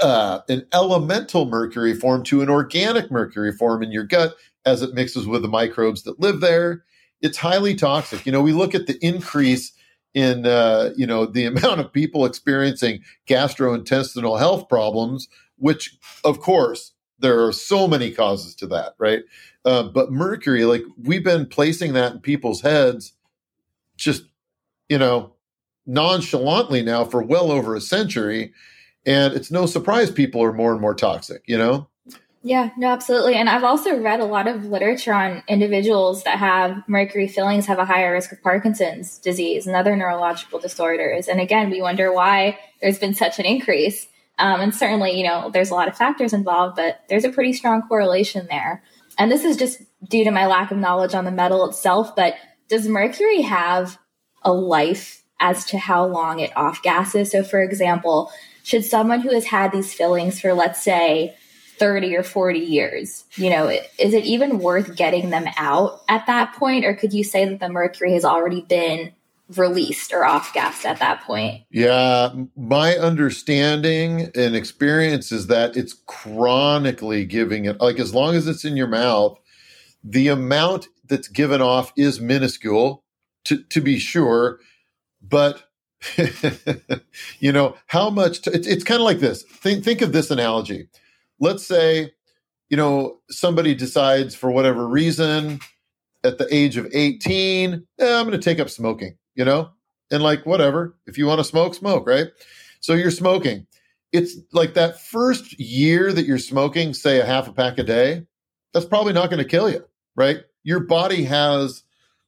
uh, 0.00 0.40
an 0.48 0.66
elemental 0.72 1.46
mercury 1.46 1.94
form 1.94 2.22
to 2.24 2.42
an 2.42 2.48
organic 2.48 3.10
mercury 3.10 3.52
form 3.52 3.82
in 3.82 3.90
your 3.90 4.04
gut 4.04 4.36
as 4.64 4.82
it 4.82 4.94
mixes 4.94 5.26
with 5.26 5.42
the 5.42 5.48
microbes 5.48 6.02
that 6.02 6.20
live 6.20 6.40
there. 6.40 6.84
It's 7.20 7.38
highly 7.38 7.74
toxic. 7.74 8.24
You 8.24 8.32
know, 8.32 8.42
we 8.42 8.52
look 8.52 8.74
at 8.74 8.86
the 8.86 8.98
increase 9.04 9.72
in 10.14 10.46
uh, 10.46 10.92
you 10.96 11.06
know 11.06 11.26
the 11.26 11.44
amount 11.52 11.80
of 11.80 11.92
people 11.92 12.24
experiencing 12.24 13.02
gastrointestinal 13.26 14.38
health 14.38 14.68
problems, 14.68 15.28
which 15.56 15.96
of 16.24 16.40
course 16.40 16.92
there 17.18 17.44
are 17.44 17.52
so 17.52 17.88
many 17.88 18.10
causes 18.10 18.54
to 18.56 18.66
that, 18.68 18.94
right? 18.98 19.22
Uh, 19.64 19.84
but 19.84 20.12
mercury, 20.12 20.64
like 20.64 20.82
we've 21.02 21.24
been 21.24 21.46
placing 21.46 21.92
that 21.94 22.12
in 22.12 22.20
people's 22.20 22.60
heads, 22.60 23.12
just 23.96 24.24
you 24.88 24.98
know 24.98 25.32
nonchalantly 25.86 26.82
now 26.82 27.04
for 27.04 27.22
well 27.22 27.50
over 27.50 27.74
a 27.74 27.80
century, 27.80 28.52
and 29.04 29.34
it's 29.34 29.50
no 29.50 29.66
surprise 29.66 30.10
people 30.10 30.42
are 30.42 30.52
more 30.52 30.72
and 30.72 30.80
more 30.80 30.94
toxic. 30.94 31.42
You 31.46 31.58
know. 31.58 31.88
Yeah, 32.42 32.70
no, 32.76 32.88
absolutely. 32.88 33.34
And 33.34 33.48
I've 33.50 33.64
also 33.64 34.00
read 34.00 34.20
a 34.20 34.24
lot 34.24 34.46
of 34.46 34.64
literature 34.64 35.12
on 35.12 35.42
individuals 35.48 36.22
that 36.22 36.38
have 36.38 36.82
mercury 36.86 37.26
fillings 37.26 37.66
have 37.66 37.80
a 37.80 37.84
higher 37.84 38.12
risk 38.12 38.30
of 38.30 38.40
Parkinson's 38.42 39.18
disease 39.18 39.66
and 39.66 39.74
other 39.74 39.96
neurological 39.96 40.60
disorders. 40.60 41.26
And 41.26 41.40
again, 41.40 41.68
we 41.68 41.82
wonder 41.82 42.12
why 42.12 42.58
there's 42.80 42.98
been 42.98 43.12
such 43.14 43.40
an 43.40 43.44
increase. 43.44 44.06
Um, 44.38 44.60
and 44.60 44.74
certainly, 44.74 45.18
you 45.18 45.26
know, 45.26 45.50
there's 45.50 45.70
a 45.70 45.74
lot 45.74 45.88
of 45.88 45.96
factors 45.96 46.32
involved, 46.32 46.76
but 46.76 47.02
there's 47.08 47.24
a 47.24 47.30
pretty 47.30 47.52
strong 47.52 47.82
correlation 47.82 48.46
there. 48.48 48.82
And 49.18 49.32
this 49.32 49.44
is 49.44 49.56
just 49.56 49.82
due 50.08 50.24
to 50.24 50.30
my 50.30 50.46
lack 50.46 50.70
of 50.70 50.78
knowledge 50.78 51.14
on 51.14 51.24
the 51.24 51.32
metal 51.32 51.68
itself. 51.68 52.14
But 52.14 52.34
does 52.68 52.88
mercury 52.88 53.42
have 53.42 53.98
a 54.42 54.52
life 54.52 55.24
as 55.40 55.64
to 55.66 55.78
how 55.78 56.06
long 56.06 56.38
it 56.38 56.56
off 56.56 56.82
gases? 56.82 57.32
So, 57.32 57.42
for 57.42 57.62
example, 57.62 58.30
should 58.62 58.84
someone 58.84 59.20
who 59.20 59.32
has 59.32 59.46
had 59.46 59.72
these 59.72 59.92
fillings 59.92 60.40
for, 60.40 60.54
let's 60.54 60.82
say, 60.82 61.36
30 61.78 62.16
or 62.16 62.24
40 62.24 62.58
years 62.58 63.24
you 63.36 63.50
know 63.50 63.68
is 63.68 64.12
it 64.12 64.24
even 64.24 64.58
worth 64.58 64.96
getting 64.96 65.30
them 65.30 65.44
out 65.56 66.02
at 66.08 66.26
that 66.26 66.52
point 66.54 66.84
or 66.84 66.92
could 66.92 67.12
you 67.12 67.22
say 67.22 67.44
that 67.44 67.60
the 67.60 67.68
mercury 67.68 68.14
has 68.14 68.24
already 68.24 68.62
been 68.62 69.12
released 69.56 70.12
or 70.12 70.24
off 70.24 70.52
gassed 70.52 70.84
at 70.84 70.98
that 70.98 71.22
point. 71.22 71.62
Yeah 71.70 72.32
my 72.56 72.96
understanding 72.96 74.30
and 74.34 74.54
experience 74.54 75.32
is 75.32 75.46
that 75.46 75.76
it's 75.76 75.94
chronically 76.06 77.24
giving 77.24 77.64
it 77.64 77.80
like 77.80 77.98
as 77.98 78.14
long 78.14 78.34
as 78.34 78.46
it's 78.46 78.64
in 78.64 78.76
your 78.76 78.86
mouth 78.86 79.38
the 80.04 80.28
amount 80.28 80.88
that's 81.06 81.28
given 81.28 81.62
off 81.62 81.92
is 81.96 82.20
minuscule 82.20 83.04
to, 83.44 83.62
to 83.64 83.80
be 83.80 83.98
sure 83.98 84.58
but 85.22 85.68
you 87.40 87.52
know 87.52 87.76
how 87.86 88.10
much 88.10 88.42
t- 88.42 88.50
it's, 88.52 88.66
it's 88.66 88.84
kind 88.84 89.00
of 89.00 89.04
like 89.04 89.18
this. 89.20 89.42
Think, 89.42 89.84
think 89.84 90.02
of 90.02 90.12
this 90.12 90.30
analogy. 90.30 90.88
Let's 91.40 91.66
say, 91.66 92.12
you 92.68 92.76
know, 92.76 93.18
somebody 93.30 93.74
decides 93.74 94.34
for 94.34 94.50
whatever 94.50 94.86
reason 94.86 95.60
at 96.24 96.38
the 96.38 96.52
age 96.54 96.76
of 96.76 96.88
18, 96.92 97.86
eh, 97.98 98.14
I'm 98.14 98.26
going 98.26 98.38
to 98.38 98.38
take 98.38 98.60
up 98.60 98.70
smoking, 98.70 99.16
you 99.38 99.44
know, 99.44 99.70
and 100.10 100.22
like, 100.22 100.44
whatever, 100.44 100.96
if 101.06 101.16
you 101.16 101.24
want 101.24 101.38
to 101.38 101.44
smoke, 101.44 101.74
smoke, 101.74 102.06
right? 102.06 102.26
So 102.80 102.94
you're 102.94 103.12
smoking. 103.12 103.66
It's 104.12 104.36
like 104.52 104.74
that 104.74 105.00
first 105.00 105.58
year 105.60 106.12
that 106.12 106.26
you're 106.26 106.38
smoking, 106.38 106.92
say 106.92 107.20
a 107.20 107.24
half 107.24 107.46
a 107.46 107.52
pack 107.52 107.78
a 107.78 107.84
day, 107.84 108.26
that's 108.74 108.86
probably 108.86 109.12
not 109.12 109.30
going 109.30 109.42
to 109.42 109.48
kill 109.48 109.70
you, 109.70 109.84
right? 110.16 110.38
Your 110.64 110.80
body 110.80 111.24
has, 111.24 111.84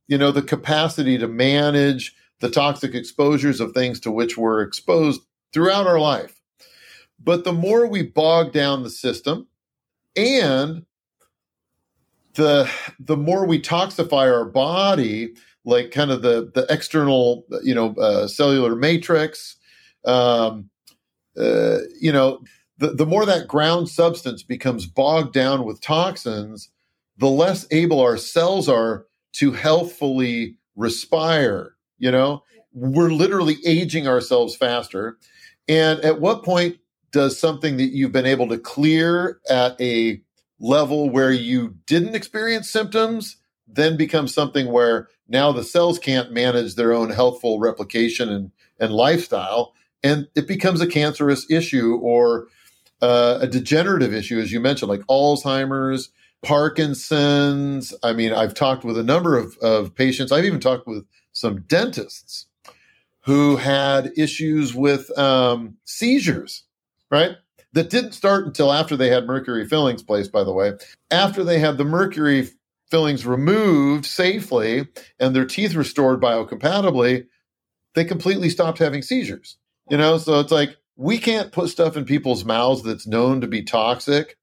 you 0.06 0.18
know, 0.18 0.30
the 0.30 0.42
capacity 0.42 1.18
to 1.18 1.26
manage 1.26 2.14
the 2.38 2.50
toxic 2.50 2.94
exposures 2.94 3.60
of 3.60 3.72
things 3.72 3.98
to 4.00 4.12
which 4.12 4.38
we're 4.38 4.62
exposed 4.62 5.22
throughout 5.52 5.86
our 5.86 5.98
life. 5.98 6.40
But 7.18 7.44
the 7.44 7.52
more 7.52 7.86
we 7.86 8.02
bog 8.02 8.52
down 8.52 8.82
the 8.82 8.90
system 8.90 9.48
and 10.16 10.86
the 12.34 12.70
the 13.00 13.16
more 13.16 13.46
we 13.46 13.60
toxify 13.60 14.32
our 14.32 14.44
body, 14.44 15.34
like 15.64 15.90
kind 15.90 16.10
of 16.10 16.22
the 16.22 16.50
the 16.54 16.66
external, 16.70 17.44
you 17.62 17.74
know, 17.74 17.94
uh, 17.96 18.26
cellular 18.26 18.74
matrix, 18.74 19.56
um, 20.04 20.70
uh, 21.38 21.78
you 22.00 22.12
know, 22.12 22.42
the, 22.78 22.88
the 22.88 23.06
more 23.06 23.26
that 23.26 23.48
ground 23.48 23.88
substance 23.88 24.42
becomes 24.42 24.86
bogged 24.86 25.32
down 25.32 25.64
with 25.64 25.80
toxins, 25.80 26.70
the 27.18 27.28
less 27.28 27.66
able 27.70 28.00
our 28.00 28.16
cells 28.16 28.68
are 28.68 29.06
to 29.32 29.52
healthfully 29.52 30.56
respire. 30.76 31.76
You 31.98 32.10
know, 32.10 32.42
we're 32.72 33.10
literally 33.10 33.56
aging 33.66 34.08
ourselves 34.08 34.56
faster. 34.56 35.18
And 35.68 36.00
at 36.00 36.20
what 36.20 36.44
point 36.44 36.78
does 37.12 37.38
something 37.38 37.76
that 37.76 37.90
you've 37.90 38.12
been 38.12 38.26
able 38.26 38.48
to 38.48 38.58
clear 38.58 39.40
at 39.48 39.80
a 39.80 40.22
level 40.58 41.10
where 41.10 41.32
you 41.32 41.76
didn't 41.86 42.14
experience 42.14 42.70
symptoms 42.70 43.36
then 43.72 43.96
becomes 43.96 44.34
something 44.34 44.70
where 44.70 45.08
now 45.28 45.52
the 45.52 45.64
cells 45.64 45.98
can't 45.98 46.32
manage 46.32 46.74
their 46.74 46.92
own 46.92 47.10
healthful 47.10 47.58
replication 47.58 48.28
and, 48.28 48.50
and 48.78 48.92
lifestyle 48.92 49.74
and 50.02 50.28
it 50.34 50.46
becomes 50.46 50.80
a 50.80 50.86
cancerous 50.86 51.50
issue 51.50 51.98
or 52.02 52.48
uh, 53.02 53.38
a 53.40 53.46
degenerative 53.46 54.12
issue, 54.12 54.38
as 54.38 54.52
you 54.52 54.60
mentioned, 54.60 54.88
like 54.88 55.00
Alzheimer's, 55.02 56.10
Parkinson's. 56.42 57.94
I 58.02 58.12
mean, 58.12 58.32
I've 58.32 58.54
talked 58.54 58.84
with 58.84 58.98
a 58.98 59.02
number 59.02 59.36
of, 59.36 59.56
of 59.58 59.94
patients. 59.94 60.32
I've 60.32 60.44
even 60.44 60.60
talked 60.60 60.86
with 60.86 61.04
some 61.32 61.62
dentists 61.62 62.46
who 63.24 63.56
had 63.56 64.12
issues 64.16 64.74
with 64.74 65.16
um, 65.18 65.76
seizures, 65.84 66.64
right? 67.10 67.36
That 67.72 67.90
didn't 67.90 68.12
start 68.12 68.46
until 68.46 68.72
after 68.72 68.96
they 68.96 69.08
had 69.08 69.26
mercury 69.26 69.66
fillings 69.66 70.02
placed, 70.02 70.32
by 70.32 70.42
the 70.42 70.52
way. 70.52 70.72
After 71.10 71.44
they 71.44 71.58
had 71.58 71.78
the 71.78 71.84
mercury 71.84 72.48
fillings 72.90 73.26
removed 73.26 74.04
safely 74.04 74.86
and 75.18 75.34
their 75.34 75.46
teeth 75.46 75.74
restored 75.74 76.20
biocompatibly, 76.20 77.26
they 77.94 78.04
completely 78.04 78.50
stopped 78.50 78.78
having 78.78 79.02
seizures. 79.02 79.56
You 79.90 79.96
know, 79.96 80.18
so 80.18 80.40
it's 80.40 80.52
like 80.52 80.76
we 80.96 81.18
can't 81.18 81.52
put 81.52 81.70
stuff 81.70 81.96
in 81.96 82.04
people's 82.04 82.44
mouths 82.44 82.82
that's 82.82 83.06
known 83.06 83.40
to 83.40 83.46
be 83.46 83.62
toxic 83.62 84.36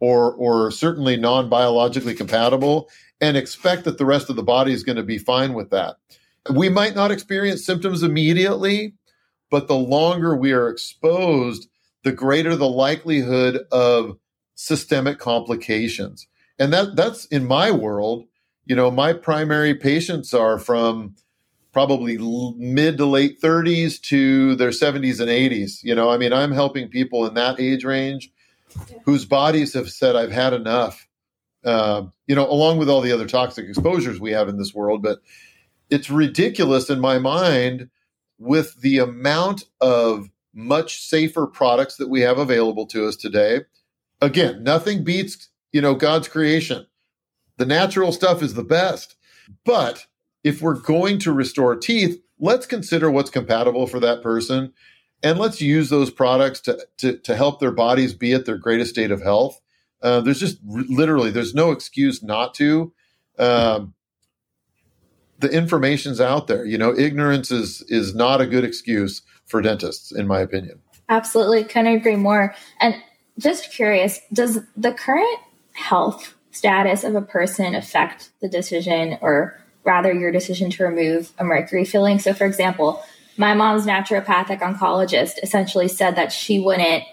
or 0.00 0.34
or 0.34 0.70
certainly 0.70 1.16
non-biologically 1.16 2.14
compatible 2.14 2.90
and 3.20 3.36
expect 3.36 3.84
that 3.84 3.98
the 3.98 4.04
rest 4.04 4.28
of 4.28 4.36
the 4.36 4.42
body 4.42 4.72
is 4.72 4.82
going 4.82 4.96
to 4.96 5.02
be 5.02 5.16
fine 5.16 5.54
with 5.54 5.70
that. 5.70 5.96
We 6.52 6.68
might 6.68 6.96
not 6.96 7.12
experience 7.12 7.64
symptoms 7.64 8.02
immediately, 8.02 8.94
but 9.50 9.68
the 9.68 9.76
longer 9.76 10.36
we 10.36 10.52
are 10.52 10.68
exposed, 10.68 11.68
the 12.02 12.12
greater 12.12 12.56
the 12.56 12.68
likelihood 12.68 13.60
of 13.70 14.16
systemic 14.56 15.18
complications. 15.18 16.26
And 16.62 16.72
that 16.72 16.94
that's 16.94 17.24
in 17.24 17.44
my 17.44 17.72
world, 17.72 18.26
you 18.66 18.76
know, 18.76 18.88
my 18.88 19.14
primary 19.14 19.74
patients 19.74 20.32
are 20.32 20.60
from 20.60 21.16
probably 21.72 22.16
mid 22.56 22.98
to 22.98 23.04
late 23.04 23.40
30s 23.40 24.00
to 24.02 24.54
their 24.54 24.70
70s 24.70 25.18
and 25.18 25.28
80s. 25.28 25.82
You 25.82 25.96
know, 25.96 26.08
I 26.08 26.18
mean, 26.18 26.32
I'm 26.32 26.52
helping 26.52 26.86
people 26.86 27.26
in 27.26 27.34
that 27.34 27.58
age 27.58 27.84
range 27.84 28.30
whose 29.04 29.24
bodies 29.24 29.74
have 29.74 29.90
said, 29.90 30.14
I've 30.14 30.30
had 30.30 30.52
enough. 30.52 31.08
Uh, 31.64 32.04
you 32.28 32.36
know, 32.36 32.48
along 32.48 32.78
with 32.78 32.88
all 32.88 33.00
the 33.00 33.10
other 33.10 33.26
toxic 33.26 33.68
exposures 33.68 34.20
we 34.20 34.30
have 34.30 34.48
in 34.48 34.56
this 34.56 34.72
world. 34.72 35.02
But 35.02 35.18
it's 35.90 36.10
ridiculous 36.10 36.88
in 36.88 37.00
my 37.00 37.18
mind 37.18 37.90
with 38.38 38.80
the 38.82 38.98
amount 38.98 39.64
of 39.80 40.30
much 40.54 41.00
safer 41.00 41.48
products 41.48 41.96
that 41.96 42.08
we 42.08 42.20
have 42.20 42.38
available 42.38 42.86
to 42.86 43.08
us 43.08 43.16
today. 43.16 43.62
Again, 44.20 44.62
nothing 44.62 45.02
beats, 45.02 45.48
you 45.72 45.80
know, 45.80 45.94
God's 45.94 46.28
creation. 46.28 46.86
The 47.56 47.66
natural 47.66 48.12
stuff 48.12 48.42
is 48.42 48.54
the 48.54 48.64
best. 48.64 49.16
But 49.64 50.06
if 50.44 50.62
we're 50.62 50.78
going 50.78 51.18
to 51.20 51.32
restore 51.32 51.76
teeth, 51.76 52.20
let's 52.38 52.66
consider 52.66 53.10
what's 53.10 53.30
compatible 53.30 53.86
for 53.86 54.00
that 54.00 54.22
person 54.22 54.72
and 55.22 55.38
let's 55.38 55.60
use 55.60 55.88
those 55.88 56.10
products 56.10 56.60
to, 56.62 56.86
to, 56.98 57.16
to 57.18 57.36
help 57.36 57.60
their 57.60 57.70
bodies 57.70 58.12
be 58.12 58.32
at 58.32 58.44
their 58.44 58.56
greatest 58.56 58.90
state 58.90 59.10
of 59.10 59.22
health. 59.22 59.60
Uh, 60.02 60.20
there's 60.20 60.40
just 60.40 60.58
literally, 60.64 61.30
there's 61.30 61.54
no 61.54 61.70
excuse 61.70 62.22
not 62.22 62.54
to. 62.54 62.92
Um, 63.38 63.94
the 65.38 65.50
information's 65.50 66.20
out 66.20 66.46
there. 66.46 66.64
You 66.64 66.78
know, 66.78 66.96
ignorance 66.96 67.50
is 67.50 67.82
is 67.88 68.14
not 68.14 68.40
a 68.40 68.46
good 68.46 68.64
excuse 68.64 69.22
for 69.46 69.60
dentists, 69.60 70.12
in 70.12 70.26
my 70.26 70.40
opinion. 70.40 70.80
Absolutely, 71.08 71.64
couldn't 71.64 71.94
agree 71.94 72.16
more. 72.16 72.54
And 72.80 72.94
just 73.38 73.72
curious, 73.72 74.20
does 74.32 74.60
the 74.76 74.92
current 74.92 75.38
health 75.72 76.34
status 76.50 77.04
of 77.04 77.14
a 77.14 77.22
person 77.22 77.74
affect 77.74 78.30
the 78.40 78.48
decision 78.48 79.18
or 79.20 79.58
rather 79.84 80.12
your 80.12 80.30
decision 80.30 80.70
to 80.70 80.84
remove 80.84 81.32
a 81.38 81.44
mercury 81.44 81.84
filling. 81.84 82.18
So, 82.18 82.34
for 82.34 82.44
example, 82.44 83.02
my 83.36 83.54
mom's 83.54 83.86
naturopathic 83.86 84.60
oncologist 84.60 85.34
essentially 85.42 85.88
said 85.88 86.16
that 86.16 86.32
she 86.32 86.60
wouldn't 86.60 87.04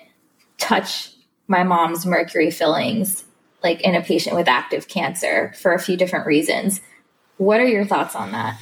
touch 0.58 1.12
my 1.48 1.64
mom's 1.64 2.06
mercury 2.06 2.52
fillings 2.52 3.24
like 3.64 3.82
in 3.82 3.96
a 3.96 4.02
patient 4.02 4.36
with 4.36 4.48
active 4.48 4.88
cancer 4.88 5.54
for 5.60 5.74
a 5.74 5.80
few 5.80 5.98
different 5.98 6.26
reasons. 6.26 6.82
What 7.38 7.60
are 7.60 7.68
your 7.68 7.86
thoughts 7.86 8.16
on 8.16 8.32
that? 8.34 8.60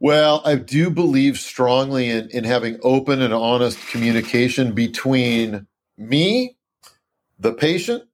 Well, 0.00 0.42
I 0.44 0.54
do 0.54 0.90
believe 0.90 1.38
strongly 1.38 2.08
in, 2.08 2.28
in 2.30 2.44
having 2.44 2.78
open 2.82 3.20
and 3.20 3.34
honest 3.34 3.78
communication 3.88 4.72
between 4.72 5.66
me, 5.96 6.56
the 7.38 7.52
patient, 7.52 8.04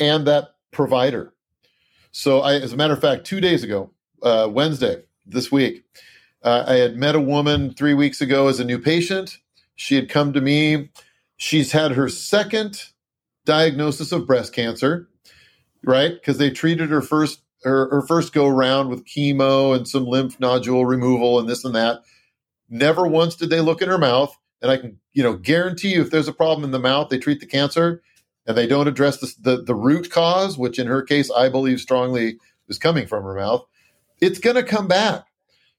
and 0.00 0.26
that 0.26 0.56
provider. 0.72 1.32
So, 2.12 2.40
I, 2.40 2.54
as 2.54 2.72
a 2.72 2.76
matter 2.76 2.94
of 2.94 3.00
fact, 3.00 3.24
two 3.24 3.40
days 3.40 3.62
ago, 3.62 3.90
uh, 4.22 4.48
Wednesday 4.50 5.02
this 5.26 5.52
week, 5.52 5.84
uh, 6.42 6.64
I 6.66 6.74
had 6.74 6.96
met 6.96 7.14
a 7.14 7.20
woman 7.20 7.72
three 7.74 7.94
weeks 7.94 8.20
ago 8.20 8.48
as 8.48 8.58
a 8.58 8.64
new 8.64 8.78
patient. 8.78 9.38
She 9.76 9.94
had 9.94 10.08
come 10.08 10.32
to 10.32 10.40
me. 10.40 10.90
She's 11.36 11.72
had 11.72 11.92
her 11.92 12.08
second 12.08 12.82
diagnosis 13.44 14.12
of 14.12 14.26
breast 14.26 14.52
cancer, 14.52 15.08
right? 15.84 16.14
Because 16.14 16.38
they 16.38 16.50
treated 16.50 16.90
her 16.90 17.02
first 17.02 17.42
her, 17.62 17.90
her 17.90 18.02
first 18.02 18.32
go 18.32 18.46
around 18.46 18.88
with 18.88 19.04
chemo 19.04 19.76
and 19.76 19.86
some 19.86 20.06
lymph 20.06 20.40
nodule 20.40 20.86
removal 20.86 21.38
and 21.38 21.48
this 21.48 21.64
and 21.64 21.74
that. 21.74 22.02
Never 22.70 23.06
once 23.06 23.36
did 23.36 23.50
they 23.50 23.60
look 23.60 23.82
in 23.82 23.88
her 23.88 23.98
mouth. 23.98 24.36
And 24.62 24.70
I 24.70 24.76
can, 24.76 24.98
you 25.12 25.22
know, 25.22 25.34
guarantee 25.34 25.94
you 25.94 26.02
if 26.02 26.10
there's 26.10 26.28
a 26.28 26.32
problem 26.32 26.64
in 26.64 26.70
the 26.70 26.78
mouth, 26.78 27.08
they 27.08 27.18
treat 27.18 27.40
the 27.40 27.46
cancer 27.46 28.02
and 28.46 28.56
they 28.56 28.66
don't 28.66 28.88
address 28.88 29.18
the, 29.18 29.32
the, 29.40 29.62
the 29.62 29.74
root 29.74 30.10
cause, 30.10 30.58
which 30.58 30.78
in 30.78 30.86
her 30.86 31.02
case, 31.02 31.30
I 31.30 31.48
believe 31.48 31.80
strongly 31.80 32.38
is 32.68 32.78
coming 32.78 33.06
from 33.06 33.24
her 33.24 33.34
mouth, 33.34 33.64
it's 34.20 34.38
going 34.38 34.56
to 34.56 34.62
come 34.62 34.88
back. 34.88 35.24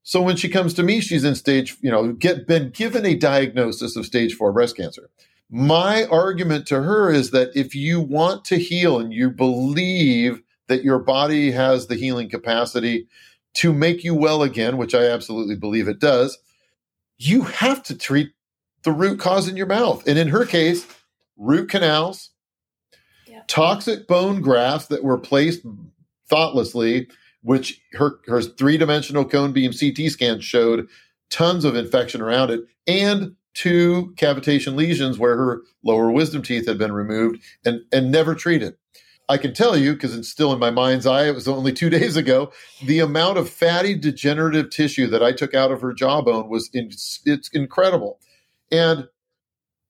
So 0.03 0.21
when 0.21 0.35
she 0.35 0.49
comes 0.49 0.73
to 0.75 0.83
me, 0.83 0.99
she's 0.99 1.23
in 1.23 1.35
stage, 1.35 1.77
you 1.81 1.91
know, 1.91 2.13
get 2.13 2.47
been 2.47 2.71
given 2.71 3.05
a 3.05 3.15
diagnosis 3.15 3.95
of 3.95 4.05
stage 4.05 4.33
four 4.33 4.51
breast 4.51 4.75
cancer. 4.75 5.09
My 5.49 6.05
argument 6.05 6.65
to 6.67 6.81
her 6.81 7.11
is 7.11 7.31
that 7.31 7.51
if 7.55 7.75
you 7.75 7.99
want 7.99 8.45
to 8.45 8.57
heal 8.57 8.99
and 8.99 9.13
you 9.13 9.29
believe 9.29 10.41
that 10.67 10.83
your 10.83 10.99
body 10.99 11.51
has 11.51 11.87
the 11.87 11.95
healing 11.95 12.29
capacity 12.29 13.07
to 13.55 13.73
make 13.73 14.03
you 14.03 14.15
well 14.15 14.41
again, 14.43 14.77
which 14.77 14.95
I 14.95 15.05
absolutely 15.07 15.55
believe 15.55 15.87
it 15.87 15.99
does, 15.99 16.37
you 17.17 17.43
have 17.43 17.83
to 17.83 17.97
treat 17.97 18.31
the 18.83 18.91
root 18.91 19.19
cause 19.19 19.47
in 19.47 19.57
your 19.57 19.67
mouth. 19.67 20.07
And 20.07 20.17
in 20.17 20.29
her 20.29 20.45
case, 20.45 20.87
root 21.37 21.69
canals, 21.69 22.30
toxic 23.51 24.07
bone 24.07 24.39
grafts 24.39 24.87
that 24.87 25.03
were 25.03 25.17
placed 25.17 25.61
thoughtlessly, 26.29 27.09
which 27.43 27.81
her, 27.91 28.19
her 28.25 28.41
three 28.41 28.77
dimensional 28.77 29.25
cone 29.25 29.51
beam 29.51 29.73
CT 29.73 30.09
scan 30.09 30.39
showed 30.39 30.87
tons 31.29 31.65
of 31.65 31.75
infection 31.75 32.21
around 32.21 32.49
it, 32.49 32.61
and 32.87 33.35
two 33.53 34.13
cavitation 34.15 34.75
lesions 34.75 35.19
where 35.19 35.35
her 35.35 35.61
lower 35.83 36.09
wisdom 36.09 36.41
teeth 36.41 36.65
had 36.65 36.77
been 36.77 36.93
removed 36.93 37.41
and, 37.65 37.81
and 37.91 38.09
never 38.09 38.35
treated. 38.35 38.75
I 39.27 39.37
can 39.37 39.53
tell 39.53 39.75
you, 39.75 39.93
because 39.93 40.15
it's 40.15 40.29
still 40.29 40.53
in 40.53 40.59
my 40.59 40.71
mind's 40.71 41.05
eye, 41.05 41.27
it 41.27 41.35
was 41.35 41.49
only 41.49 41.73
two 41.73 41.89
days 41.99 42.15
ago, 42.15 42.53
the 42.85 42.99
amount 42.99 43.37
of 43.37 43.49
fatty 43.49 43.95
degenerative 43.95 44.69
tissue 44.69 45.07
that 45.07 45.23
I 45.23 45.33
took 45.33 45.53
out 45.53 45.73
of 45.73 45.81
her 45.81 45.91
jawbone 45.91 46.47
was 46.49 46.69
in, 46.73 46.89
it's 47.25 47.49
incredible. 47.49 48.19
And 48.71 49.09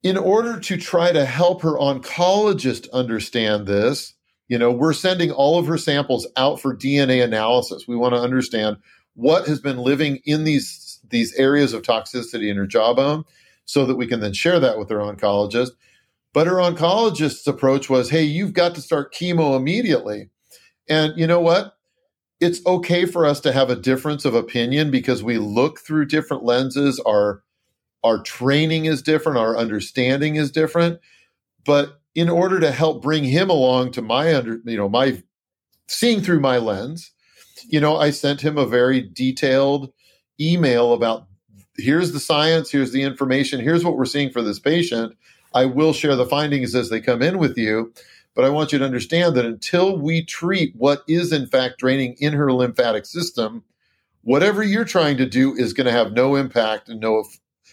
in 0.03 0.17
order 0.17 0.59
to 0.59 0.77
try 0.77 1.11
to 1.11 1.25
help 1.25 1.61
her 1.61 1.77
oncologist 1.77 2.91
understand 2.91 3.67
this, 3.67 4.13
you 4.47 4.57
know, 4.57 4.71
we're 4.71 4.93
sending 4.93 5.31
all 5.31 5.59
of 5.59 5.67
her 5.67 5.77
samples 5.77 6.27
out 6.35 6.59
for 6.59 6.75
DNA 6.75 7.23
analysis. 7.23 7.87
We 7.87 7.95
want 7.95 8.15
to 8.15 8.21
understand 8.21 8.77
what 9.13 9.47
has 9.47 9.59
been 9.59 9.77
living 9.77 10.19
in 10.25 10.43
these 10.43 10.99
these 11.09 11.33
areas 11.35 11.73
of 11.73 11.81
toxicity 11.81 12.49
in 12.49 12.57
her 12.57 12.67
jawbone 12.67 13.25
so 13.65 13.85
that 13.85 13.95
we 13.95 14.07
can 14.07 14.21
then 14.21 14.33
share 14.33 14.59
that 14.59 14.77
with 14.77 14.89
her 14.89 14.97
oncologist. 14.97 15.71
But 16.33 16.47
her 16.47 16.55
oncologist's 16.55 17.47
approach 17.47 17.89
was, 17.89 18.09
"Hey, 18.09 18.23
you've 18.23 18.53
got 18.53 18.75
to 18.75 18.81
start 18.81 19.13
chemo 19.13 19.55
immediately." 19.55 20.29
And 20.87 21.13
you 21.17 21.27
know 21.27 21.39
what? 21.39 21.75
It's 22.39 22.65
okay 22.65 23.05
for 23.05 23.25
us 23.25 23.39
to 23.41 23.51
have 23.51 23.69
a 23.69 23.75
difference 23.75 24.25
of 24.25 24.33
opinion 24.33 24.89
because 24.89 25.23
we 25.23 25.37
look 25.37 25.79
through 25.79 26.07
different 26.07 26.43
lenses. 26.43 26.99
Our 27.05 27.43
our 28.03 28.21
training 28.21 28.85
is 28.85 29.01
different, 29.01 29.37
our 29.37 29.57
understanding 29.57 30.35
is 30.35 30.51
different. 30.51 30.99
But 31.65 32.01
in 32.15 32.29
order 32.29 32.59
to 32.59 32.71
help 32.71 33.01
bring 33.01 33.23
him 33.23 33.49
along 33.49 33.91
to 33.93 34.01
my 34.01 34.35
under, 34.35 34.59
you 34.65 34.77
know, 34.77 34.89
my 34.89 35.21
seeing 35.87 36.21
through 36.21 36.39
my 36.39 36.57
lens, 36.57 37.11
you 37.67 37.79
know, 37.79 37.97
I 37.97 38.09
sent 38.09 38.41
him 38.41 38.57
a 38.57 38.65
very 38.65 39.01
detailed 39.01 39.91
email 40.39 40.93
about 40.93 41.27
here's 41.77 42.11
the 42.11 42.19
science, 42.19 42.71
here's 42.71 42.91
the 42.91 43.03
information, 43.03 43.59
here's 43.59 43.83
what 43.83 43.97
we're 43.97 44.05
seeing 44.05 44.31
for 44.31 44.41
this 44.41 44.59
patient. 44.59 45.15
I 45.53 45.65
will 45.65 45.93
share 45.93 46.15
the 46.15 46.25
findings 46.25 46.75
as 46.75 46.89
they 46.89 47.01
come 47.01 47.21
in 47.21 47.37
with 47.37 47.57
you, 47.57 47.93
but 48.35 48.45
I 48.45 48.49
want 48.49 48.71
you 48.71 48.79
to 48.79 48.85
understand 48.85 49.35
that 49.35 49.45
until 49.45 49.97
we 49.97 50.23
treat 50.23 50.73
what 50.75 51.03
is 51.07 51.31
in 51.31 51.47
fact 51.47 51.77
draining 51.79 52.15
in 52.19 52.33
her 52.33 52.51
lymphatic 52.51 53.05
system, 53.05 53.63
whatever 54.21 54.63
you're 54.63 54.85
trying 54.85 55.17
to 55.17 55.25
do 55.25 55.53
is 55.55 55.73
going 55.73 55.85
to 55.85 55.91
have 55.91 56.13
no 56.13 56.35
impact 56.35 56.89
and 56.89 56.99
no 56.99 57.23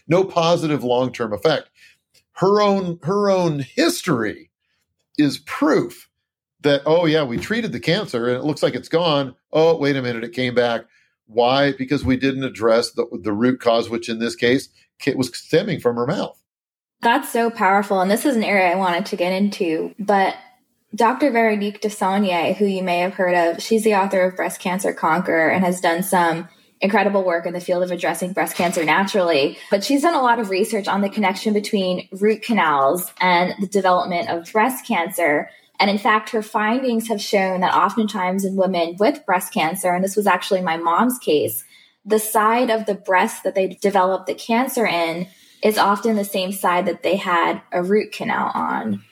no 0.09 0.25
positive 0.25 0.83
long-term 0.83 1.33
effect. 1.33 1.71
Her 2.33 2.61
own 2.61 2.99
her 3.03 3.31
own 3.31 3.61
history 3.61 4.51
is 5.16 5.38
proof 5.38 6.09
that 6.62 6.83
oh 6.87 7.07
yeah, 7.07 7.25
we 7.25 7.38
treated 7.38 7.73
the 7.73 7.81
cancer 7.81 8.29
and 8.29 8.37
it 8.37 8.44
looks 8.44 8.62
like 8.62 8.75
it's 8.75 8.88
gone. 8.88 9.35
Oh, 9.53 9.77
wait 9.77 9.97
a 9.97 10.03
minute, 10.03 10.25
it 10.25 10.33
came 10.33 10.55
back. 10.55 10.85
Why? 11.27 11.73
Because 11.73 12.05
we 12.05 12.16
didn't 12.16 12.44
address 12.44 12.92
the, 12.92 13.07
the 13.23 13.33
root 13.33 13.61
cause, 13.61 13.90
which 13.90 14.09
in 14.09 14.18
this 14.18 14.35
case 14.35 14.71
was 15.14 15.37
stemming 15.37 15.81
from 15.81 15.97
her 15.97 16.07
mouth. 16.07 16.40
That's 17.01 17.31
so 17.31 17.51
powerful. 17.51 18.01
And 18.01 18.11
this 18.11 18.25
is 18.25 18.35
an 18.35 18.42
area 18.42 18.73
I 18.73 18.77
wanted 18.77 19.07
to 19.07 19.16
get 19.16 19.33
into. 19.33 19.94
But 19.99 20.37
Dr. 20.94 21.31
Veronique 21.31 21.81
Desaulniers, 21.81 22.57
who 22.57 22.64
you 22.64 22.83
may 22.83 23.01
have 23.01 23.14
heard 23.14 23.35
of, 23.35 23.62
she's 23.62 23.85
the 23.85 23.94
author 23.94 24.23
of 24.23 24.37
Breast 24.37 24.61
Cancer 24.61 24.92
Conqueror 24.92 25.51
and 25.51 25.64
has 25.64 25.81
done 25.81 26.03
some 26.03 26.49
incredible 26.81 27.25
work 27.25 27.47
in 27.47 27.53
the 27.53 27.61
field 27.61 27.83
of 27.83 27.91
addressing 27.91 28.33
breast 28.33 28.55
cancer 28.57 28.85
naturally. 28.85 29.59
But 29.71 29.85
she's 29.85 30.03
done 30.03 30.14
a 30.14 30.23
lot 30.23 30.38
of 30.38 30.51
research 30.51 30.88
on 30.88 31.01
the 31.01 31.09
connection 31.09 31.53
between 31.53 32.09
root 32.12 32.43
canals 32.43 33.12
and 33.21 33.55
the 33.61 33.67
development 33.67 34.29
of 34.29 34.53
breast 34.53 34.87
cancer. 34.87 35.51
And 35.81 35.91
in 35.91 35.99
fact, 35.99 36.31
her 36.31 36.43
findings 36.43 37.09
have 37.09 37.21
shown 37.21 37.61
that 37.61 37.75
oftentimes 37.75 38.45
in 38.45 38.57
women 38.57 38.97
with 38.99 39.25
breast 39.27 39.53
cancer, 39.53 39.93
and 39.93 40.03
this 40.03 40.17
was 40.17 40.27
actually 40.27 40.61
my 40.61 40.77
mom's 40.77 41.19
case, 41.19 41.64
the 42.05 42.19
side 42.19 42.71
of 42.71 42.87
the 42.87 42.95
breast 42.95 43.45
that 43.45 43.55
they 43.55 43.69
developed 43.69 44.27
the 44.27 44.35
cancer 44.35 44.87
in 44.87 45.29
is 45.62 45.79
often 45.79 46.17
the 46.17 46.25
same 46.25 46.53
side 46.53 46.87
that 46.87 47.03
they 47.03 47.17
had 47.17 47.61
a 47.73 47.83
root 47.83 48.12
canal 48.12 48.51
on. 48.55 49.03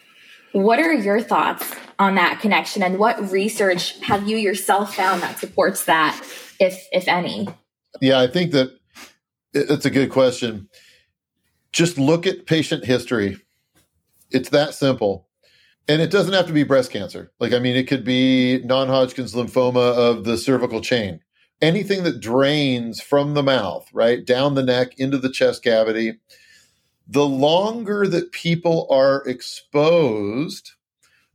What 0.53 0.79
are 0.79 0.93
your 0.93 1.21
thoughts 1.21 1.75
on 1.99 2.15
that 2.15 2.41
connection 2.41 2.83
and 2.83 2.99
what 2.99 3.31
research 3.31 4.01
have 4.01 4.29
you 4.29 4.37
yourself 4.37 4.95
found 4.95 5.23
that 5.23 5.39
supports 5.39 5.85
that, 5.85 6.19
if 6.61 6.87
if 6.93 7.09
any? 7.09 7.49
Yeah, 8.01 8.21
I 8.21 8.27
think 8.27 8.53
that 8.53 8.71
it's 9.53 9.85
a 9.87 9.91
good 9.91 10.11
question. 10.11 10.69
Just 11.73 11.99
look 11.99 12.27
at 12.27 12.47
patient 12.47 12.85
history. 12.85 13.39
It's 14.31 14.51
that 14.51 14.75
simple. 14.75 15.29
And 15.89 16.03
it 16.03 16.11
doesn't 16.11 16.33
have 16.33 16.47
to 16.49 16.53
be 16.53 16.65
breast 16.65 16.91
cancer. 16.91 17.33
Like, 17.39 17.53
I 17.53 17.59
mean, 17.59 17.77
it 17.77 17.87
could 17.87 18.05
be 18.05 18.61
non 18.65 18.89
Hodgkin's 18.89 19.35
lymphoma 19.35 19.95
of 19.95 20.25
the 20.25 20.37
cervical 20.37 20.81
chain. 20.81 21.21
Anything 21.63 22.03
that 22.03 22.21
drains 22.21 23.01
from 23.01 23.35
the 23.35 23.43
mouth, 23.43 23.89
right, 23.93 24.25
down 24.25 24.55
the 24.55 24.65
neck 24.65 24.99
into 24.99 25.19
the 25.19 25.31
chest 25.31 25.63
cavity. 25.63 26.15
The 27.09 27.27
longer 27.27 28.09
that 28.09 28.33
people 28.33 28.89
are 28.91 29.23
exposed, 29.29 30.73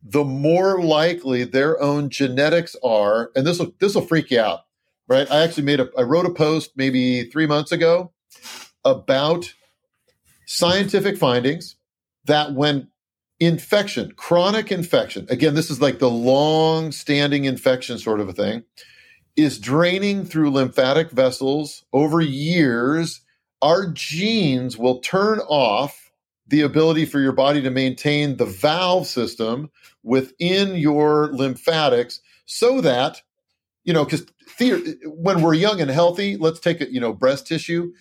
the 0.04 0.26
more 0.26 0.84
likely 0.84 1.46
their 1.46 1.82
own 1.82 2.10
genetics 2.10 2.76
are. 2.84 3.32
And 3.36 3.48
this 3.48 3.60
will 3.60 3.74
this 3.80 3.96
will 3.96 4.02
freak 4.02 4.32
you 4.32 4.42
out, 4.42 4.62
right? 5.12 5.30
I 5.30 5.42
actually 5.42 5.64
made 5.64 5.82
a 5.82 5.90
I 5.98 6.04
wrote 6.04 6.26
a 6.26 6.34
post 6.34 6.72
maybe 6.78 7.26
three 7.26 7.46
months 7.46 7.74
ago 7.74 8.14
about 8.86 9.54
scientific 10.46 11.18
findings 11.18 11.76
that 12.26 12.54
when 12.54 12.88
infection, 13.42 14.14
chronic 14.16 14.72
infection, 14.72 15.28
again, 15.30 15.54
this 15.54 15.70
is 15.70 15.82
like 15.82 16.00
the 16.00 16.10
long 16.10 16.94
standing 16.94 17.44
infection 17.44 17.98
sort 17.98 18.22
of 18.22 18.30
a 18.30 18.34
thing, 18.34 18.64
is 19.36 19.60
draining 19.60 20.24
through 20.24 20.50
lymphatic 20.50 21.12
vessels 21.12 21.84
over 21.92 22.22
years, 22.22 23.20
our 23.62 23.88
genes 23.88 24.78
will 24.78 25.00
turn 25.00 25.40
off 25.40 26.10
the 26.48 26.62
ability 26.62 27.06
for 27.06 27.20
your 27.20 27.34
body 27.34 27.62
to 27.62 27.70
maintain 27.70 28.38
the 28.38 28.46
valve 28.46 29.08
system 29.08 29.70
within 30.04 30.76
your 30.76 31.34
lymphatics 31.34 32.22
so 32.46 32.80
that, 32.80 33.22
you 33.84 33.94
know, 33.94 34.06
because 34.06 34.26
when 35.06 35.42
we're 35.42 35.54
young 35.54 35.82
and 35.82 35.90
healthy, 35.90 36.38
let's 36.38 36.60
take 36.60 36.82
it, 36.82 36.90
you 36.90 37.00
know, 37.00 37.14
breast 37.14 37.48
tissue, 37.48 37.94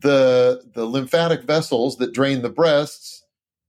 the 0.00 0.62
the 0.74 0.84
lymphatic 0.84 1.42
vessels 1.42 1.96
that 1.96 2.12
drain 2.12 2.42
the 2.42 2.50
breasts 2.50 3.22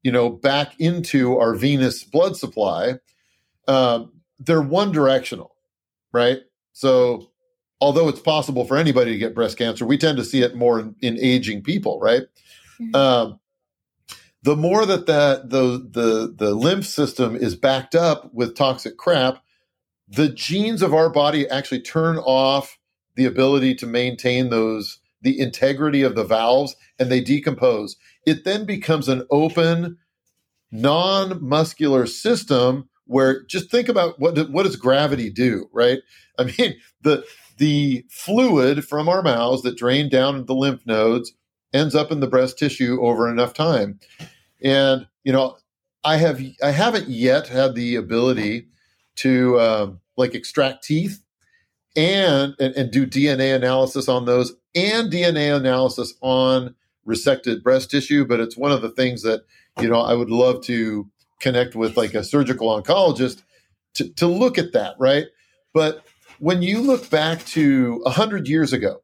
you 0.03 0.12
know, 0.12 0.29
back 0.29 0.79
into 0.79 1.38
our 1.39 1.56
venous 1.56 2.03
blood 2.03 2.36
supply, 2.36 2.99
um, 3.67 4.12
they're 4.38 4.62
one 4.62 4.91
directional, 4.91 5.56
right? 6.12 6.39
So, 6.73 7.32
although 7.79 8.10
it's 8.10 8.19
possible 8.19 8.65
for 8.65 8.77
anybody 8.77 9.13
to 9.13 9.17
get 9.17 9.34
breast 9.34 9.58
cancer, 9.58 9.86
we 9.86 9.97
tend 9.97 10.17
to 10.17 10.25
see 10.25 10.41
it 10.41 10.56
more 10.56 10.79
in, 10.79 10.95
in 11.01 11.17
aging 11.19 11.63
people, 11.63 11.99
right? 12.01 12.23
Mm-hmm. 12.79 12.95
Um, 12.95 13.39
the 14.43 14.58
more 14.58 14.86
that 14.86 15.06
that 15.06 15.49
the 15.49 15.88
the 15.89 16.34
the 16.36 16.53
lymph 16.53 16.86
system 16.86 17.38
is 17.38 17.56
backed 17.56 17.95
up 17.95 18.34
with 18.34 18.58
toxic 18.58 18.97
crap, 18.97 19.41
the 20.08 20.30
genes 20.30 20.82
of 20.82 20.94
our 20.94 21.10
body 21.10 21.48
actually 21.50 21.82
turn 21.82 22.18
off 22.18 22.78
the 23.16 23.26
ability 23.26 23.76
to 23.76 23.86
maintain 23.86 24.50
those 24.50 25.00
the 25.24 25.39
integrity 25.39 26.04
of 26.04 26.16
the 26.16 26.26
valves 26.26 26.76
and 27.00 27.10
they 27.10 27.22
decompose. 27.22 27.96
It 28.26 28.44
then 28.44 28.66
becomes 28.66 29.08
an 29.08 29.26
open, 29.32 29.98
non 30.72 31.42
muscular 31.42 32.06
system 32.06 32.89
where 33.06 33.44
just 33.46 33.72
think 33.72 33.89
about 33.89 34.20
what, 34.20 34.50
what 34.52 34.63
does 34.63 34.76
gravity 34.76 35.30
do, 35.30 35.70
right? 35.74 36.00
I 36.39 36.46
mean, 36.58 36.76
the, 37.02 37.26
the 37.58 38.06
fluid 38.10 38.86
from 38.86 39.08
our 39.08 39.22
mouths 39.22 39.62
that 39.62 39.78
drain 39.78 40.10
down 40.10 40.46
the 40.46 40.56
lymph 40.56 40.86
nodes 40.86 41.34
ends 41.74 41.96
up 41.96 42.12
in 42.12 42.20
the 42.20 42.28
breast 42.28 42.58
tissue 42.58 43.00
over 43.02 43.30
enough 43.30 43.54
time. 43.54 44.00
And, 44.62 45.08
you 45.24 45.32
know, 45.32 45.58
I 46.04 46.18
have, 46.18 46.42
I 46.62 46.72
haven't 46.72 47.08
yet 47.08 47.48
had 47.48 47.76
the 47.76 47.96
ability 47.96 48.68
to, 49.17 49.60
um, 49.60 49.99
like 50.17 50.36
extract 50.36 50.84
teeth 50.84 51.23
and, 51.95 52.56
and, 52.60 52.76
and 52.76 52.91
do 52.91 53.06
DNA 53.06 53.56
analysis 53.56 54.08
on 54.08 54.26
those 54.26 54.54
and 54.76 55.12
DNA 55.12 55.56
analysis 55.56 56.13
on 56.21 56.76
resected 57.08 57.63
breast 57.63 57.91
tissue. 57.91 58.26
But 58.26 58.39
it's 58.39 58.58
one 58.58 58.71
of 58.71 58.82
the 58.82 58.89
things 58.89 59.23
that, 59.23 59.43
you 59.80 59.89
know, 59.89 60.02
I 60.02 60.13
would 60.13 60.30
love 60.30 60.63
to 60.65 61.10
connect 61.39 61.76
with 61.76 61.97
like 61.97 62.13
a 62.13 62.23
surgical 62.23 62.67
oncologist 62.67 63.43
to, 63.95 64.10
to 64.13 64.28
look 64.28 64.58
at 64.58 64.73
that, 64.73 64.95
right? 64.99 65.26
But 65.73 66.04
when 66.39 66.62
you 66.62 66.82
look 66.82 67.10
back 67.10 67.45
to 67.47 67.99
100 68.04 68.47
years 68.47 68.73
ago, 68.73 69.02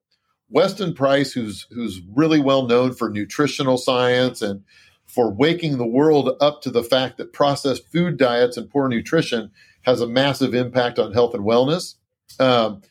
Weston 0.49 0.93
Price, 0.95 1.31
who's 1.31 1.67
who's 1.69 2.01
really 2.15 2.39
well 2.39 2.65
known 2.65 2.93
for 2.93 3.09
nutritional 3.09 3.77
science 3.77 4.41
and 4.41 4.63
for 5.05 5.31
waking 5.31 5.77
the 5.77 5.87
world 5.87 6.35
up 6.41 6.61
to 6.63 6.71
the 6.71 6.83
fact 6.83 7.17
that 7.17 7.33
processed 7.33 7.87
food 7.91 8.17
diets 8.17 8.57
and 8.57 8.69
poor 8.69 8.87
nutrition 8.87 9.51
has 9.89 10.01
a 10.01 10.07
massive 10.07 10.53
impact 10.53 10.99
on 10.99 11.13
health 11.13 11.33
and 11.33 11.43
wellness. 11.43 11.95
Um, 12.39 12.81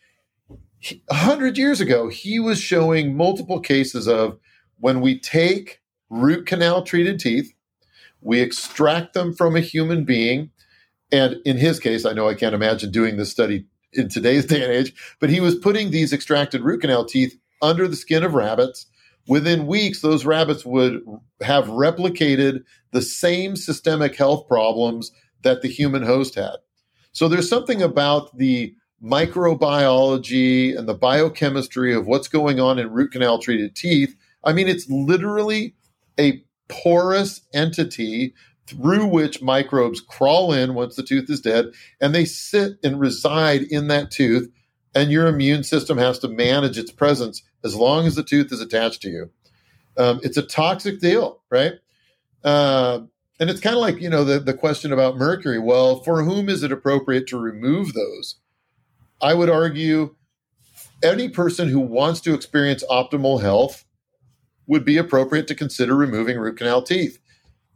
a 1.09 1.15
hundred 1.15 1.59
years 1.59 1.81
ago, 1.81 2.09
he 2.09 2.39
was 2.39 2.61
showing 2.61 3.17
multiple 3.17 3.61
cases 3.61 4.07
of 4.07 4.39
when 4.79 5.01
we 5.01 5.19
take 5.19 5.81
root 6.11 6.47
canal 6.47 6.83
treated 6.83 7.19
teeth, 7.19 7.53
we 8.21 8.41
extract 8.41 9.15
them 9.15 9.35
from 9.35 9.57
a 9.57 9.61
human 9.61 10.05
being. 10.05 10.51
And 11.11 11.37
in 11.45 11.57
his 11.57 11.81
case, 11.81 12.05
I 12.05 12.13
know 12.13 12.29
I 12.29 12.35
can't 12.35 12.55
imagine 12.55 12.91
doing 12.91 13.17
this 13.17 13.31
study 13.31 13.67
in 13.93 14.09
today's 14.09 14.45
day 14.47 14.63
and 14.63 14.73
age, 14.73 14.95
but 15.21 15.31
he 15.31 15.41
was 15.41 15.55
putting 15.55 15.91
these 15.91 16.13
extracted 16.13 16.63
root 16.63 16.81
canal 16.81 17.05
teeth 17.05 17.39
under 17.63 17.89
the 17.89 17.97
skin 17.97 18.23
of 18.23 18.35
rabbits. 18.35 18.87
Within 19.27 19.67
weeks, 19.67 20.01
those 20.01 20.25
rabbits 20.25 20.65
would 20.65 21.03
have 21.43 21.67
replicated 21.67 22.65
the 22.93 23.03
same 23.03 23.57
systemic 23.57 24.17
health 24.17 24.47
problems 24.49 25.13
that 25.43 25.63
the 25.63 25.69
human 25.69 26.03
host 26.03 26.35
had. 26.35 26.57
So 27.19 27.27
there's 27.27 27.49
something 27.49 27.83
about 27.83 28.39
the 28.39 28.77
microbiology 29.03 30.79
and 30.79 30.89
the 30.89 30.95
biochemistry 30.95 31.93
of 31.93 32.07
what's 32.07 32.29
going 32.29 32.61
on 32.61 32.79
in 32.79 32.93
root 32.93 33.11
canal 33.11 33.41
treated 33.41 33.75
teeth. 33.75 34.15
I 34.45 34.53
mean, 34.53 34.69
it's 34.69 34.89
literally 34.89 35.75
a 36.17 36.45
porous 36.69 37.41
entity 37.53 38.35
through 38.69 39.07
which 39.07 39.43
microbes 39.43 40.01
crawl 40.01 40.53
in 40.53 40.75
once 40.75 40.95
the 40.95 41.03
tooth 41.03 41.29
is 41.29 41.41
dead 41.41 41.73
and 42.01 42.15
they 42.15 42.25
sit 42.25 42.75
and 42.85 43.01
reside 43.01 43.63
in 43.63 43.89
that 43.89 44.13
tooth 44.13 44.49
and 44.95 45.11
your 45.11 45.27
immune 45.27 45.65
system 45.65 45.99
has 45.99 46.21
to 46.21 46.29
manage 46.29 46.79
its 46.79 46.93
presence 46.93 47.43
as 47.65 47.75
long 47.75 48.07
as 48.07 48.15
the 48.15 48.23
tooth 48.23 48.53
is 48.53 48.61
attached 48.61 49.03
to 49.03 49.09
you 49.09 49.31
um, 49.97 50.21
it's 50.23 50.37
a 50.37 50.43
toxic 50.43 51.01
deal 51.01 51.41
right 51.51 51.73
uh, 52.45 53.01
and 53.41 53.51
it's 53.51 53.61
kind 53.61 53.77
of 53.77 53.81
like 53.81 54.01
you 54.01 54.11
know 54.11 54.25
the, 54.25 54.39
the 54.39 54.55
question 54.55 54.93
about 54.93 55.17
mercury 55.17 55.59
well 55.59 56.03
for 56.03 56.23
whom 56.25 56.49
is 56.49 56.63
it 56.63 56.73
appropriate 56.73 57.27
to 57.27 57.39
remove 57.39 57.95
those 57.95 58.37
i 59.21 59.35
would 59.35 59.51
argue 59.51 60.15
any 61.03 61.29
person 61.29 61.69
who 61.69 61.81
wants 61.81 62.21
to 62.23 62.35
experience 62.35 62.85
optimal 62.91 63.41
health 63.41 63.85
would 64.67 64.85
be 64.85 64.99
appropriate 64.99 65.49
to 65.49 65.55
consider 65.55 65.97
removing 65.97 66.39
root 66.39 66.59
canal 66.59 66.83
teeth. 66.83 67.19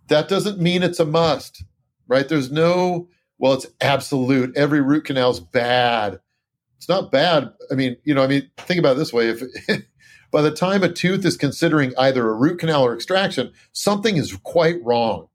That 0.08 0.28
doesn't 0.28 0.60
mean 0.60 0.82
it's 0.82 1.00
a 1.00 1.06
must, 1.06 1.64
right? 2.06 2.28
There's 2.28 2.52
no, 2.52 3.08
well, 3.38 3.54
it's 3.54 3.66
absolute. 3.80 4.56
Every 4.56 4.80
root 4.80 5.04
canal 5.04 5.30
is 5.30 5.40
bad. 5.40 6.20
It's 6.76 6.88
not 6.88 7.10
bad. 7.10 7.52
I 7.70 7.74
mean, 7.74 7.96
you 8.04 8.14
know, 8.14 8.22
I 8.22 8.26
mean, 8.26 8.50
think 8.58 8.78
about 8.78 8.96
it 8.96 8.98
this 8.98 9.12
way. 9.12 9.28
If 9.28 9.42
by 10.32 10.42
the 10.42 10.50
time 10.50 10.82
a 10.82 10.92
tooth 10.92 11.24
is 11.24 11.36
considering 11.36 11.94
either 11.96 12.28
a 12.28 12.34
root 12.34 12.58
canal 12.58 12.84
or 12.84 12.94
extraction, 12.94 13.52
something 13.72 14.16
is 14.16 14.36
quite 14.42 14.82
wrong. 14.84 15.28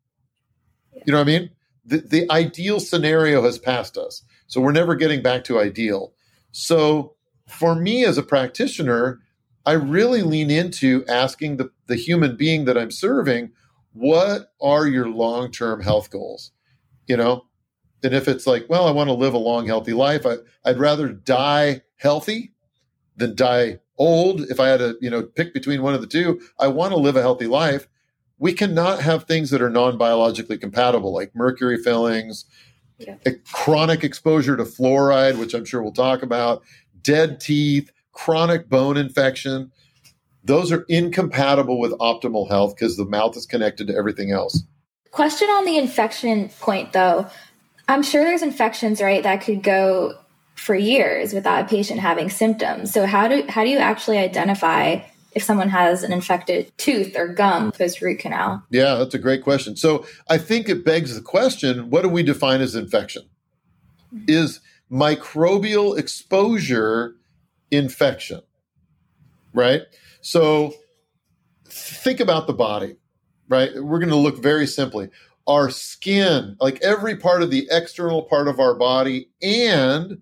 You 1.07 1.13
know 1.13 1.19
what 1.19 1.29
I 1.29 1.39
mean? 1.39 1.49
The, 1.85 1.97
the 1.99 2.29
ideal 2.29 2.81
scenario 2.81 3.41
has 3.43 3.57
passed 3.57 3.97
us. 3.97 4.21
So 4.47 4.59
we're 4.59 4.73
never 4.73 4.93
getting 4.93 5.23
back 5.23 5.45
to 5.45 5.57
ideal. 5.57 6.13
So 6.51 7.15
for 7.47 7.75
me 7.75 8.03
as 8.03 8.17
a 8.17 8.23
practitioner, 8.23 9.21
I 9.65 9.71
really 9.71 10.21
lean 10.21 10.51
into 10.51 11.05
asking 11.07 11.57
the, 11.57 11.71
the 11.87 11.95
human 11.95 12.35
being 12.35 12.65
that 12.65 12.77
I'm 12.77 12.91
serving, 12.91 13.51
what 13.93 14.51
are 14.61 14.85
your 14.85 15.07
long 15.07 15.49
term 15.49 15.81
health 15.81 16.09
goals? 16.11 16.51
You 17.07 17.15
know, 17.15 17.45
and 18.03 18.13
if 18.13 18.27
it's 18.27 18.45
like, 18.45 18.65
well, 18.69 18.85
I 18.85 18.91
want 18.91 19.07
to 19.07 19.13
live 19.13 19.33
a 19.33 19.39
long, 19.39 19.65
healthy 19.65 19.93
life, 19.93 20.25
I, 20.25 20.35
I'd 20.65 20.77
rather 20.77 21.07
die 21.07 21.83
healthy 21.95 22.53
than 23.15 23.33
die 23.33 23.79
old, 23.97 24.41
if 24.41 24.59
I 24.59 24.67
had 24.67 24.79
to, 24.79 24.97
you 25.01 25.09
know, 25.09 25.23
pick 25.23 25.53
between 25.53 25.81
one 25.81 25.93
of 25.93 26.01
the 26.01 26.07
two, 26.07 26.41
I 26.59 26.67
want 26.67 26.91
to 26.91 26.99
live 26.99 27.15
a 27.15 27.21
healthy 27.21 27.47
life. 27.47 27.87
We 28.39 28.53
cannot 28.53 29.01
have 29.01 29.23
things 29.23 29.49
that 29.49 29.61
are 29.61 29.69
non-biologically 29.69 30.57
compatible, 30.57 31.13
like 31.13 31.35
mercury 31.35 31.77
fillings, 31.77 32.45
yeah. 32.99 33.15
chronic 33.51 34.03
exposure 34.03 34.55
to 34.57 34.63
fluoride, 34.63 35.37
which 35.37 35.53
I'm 35.53 35.65
sure 35.65 35.81
we'll 35.81 35.91
talk 35.91 36.21
about, 36.21 36.63
dead 37.01 37.39
teeth, 37.39 37.91
chronic 38.11 38.69
bone 38.69 38.97
infection. 38.97 39.71
Those 40.43 40.71
are 40.71 40.85
incompatible 40.87 41.79
with 41.79 41.91
optimal 41.93 42.47
health 42.47 42.75
because 42.75 42.95
the 42.95 43.05
mouth 43.05 43.35
is 43.35 43.45
connected 43.45 43.87
to 43.87 43.95
everything 43.95 44.31
else. 44.31 44.63
Question 45.11 45.49
on 45.49 45.65
the 45.65 45.77
infection 45.77 46.49
point, 46.59 46.93
though. 46.93 47.27
I'm 47.87 48.03
sure 48.03 48.23
there's 48.23 48.43
infections, 48.43 49.01
right, 49.01 49.23
that 49.23 49.41
could 49.41 49.63
go 49.63 50.17
for 50.55 50.75
years 50.75 51.33
without 51.33 51.65
a 51.65 51.67
patient 51.67 51.99
having 51.99 52.29
symptoms. 52.29 52.91
So 52.91 53.05
how 53.05 53.27
do 53.27 53.45
how 53.47 53.63
do 53.63 53.69
you 53.69 53.77
actually 53.77 54.17
identify 54.17 54.99
if 55.37 55.43
someone 55.43 55.69
has 55.69 56.01
an 56.01 56.11
infected 56.11 56.75
tooth 56.77 57.15
or 57.15 57.27
gum 57.27 57.71
post 57.71 58.01
root 58.01 58.17
canal? 58.17 58.63
Yeah, 58.71 58.95
that's 58.95 59.13
a 59.13 59.19
great 59.19 59.43
question. 59.43 59.75
So 59.75 60.03
I 60.27 60.39
think 60.39 60.67
it 60.67 60.83
begs 60.83 61.15
the 61.15 61.21
question: 61.21 61.91
What 61.91 62.01
do 62.01 62.09
we 62.09 62.23
define 62.23 62.59
as 62.59 62.75
infection? 62.75 63.23
Is 64.27 64.61
microbial 64.91 65.97
exposure 65.97 67.15
infection? 67.69 68.41
Right. 69.53 69.83
So 70.21 70.73
think 71.65 72.19
about 72.19 72.47
the 72.47 72.53
body. 72.53 72.95
Right. 73.47 73.69
We're 73.75 73.99
going 73.99 74.09
to 74.09 74.15
look 74.15 74.41
very 74.41 74.67
simply 74.67 75.09
our 75.45 75.69
skin, 75.69 76.57
like 76.59 76.81
every 76.81 77.15
part 77.15 77.41
of 77.41 77.51
the 77.51 77.67
external 77.71 78.23
part 78.23 78.47
of 78.47 78.59
our 78.59 78.73
body 78.73 79.29
and 79.41 80.21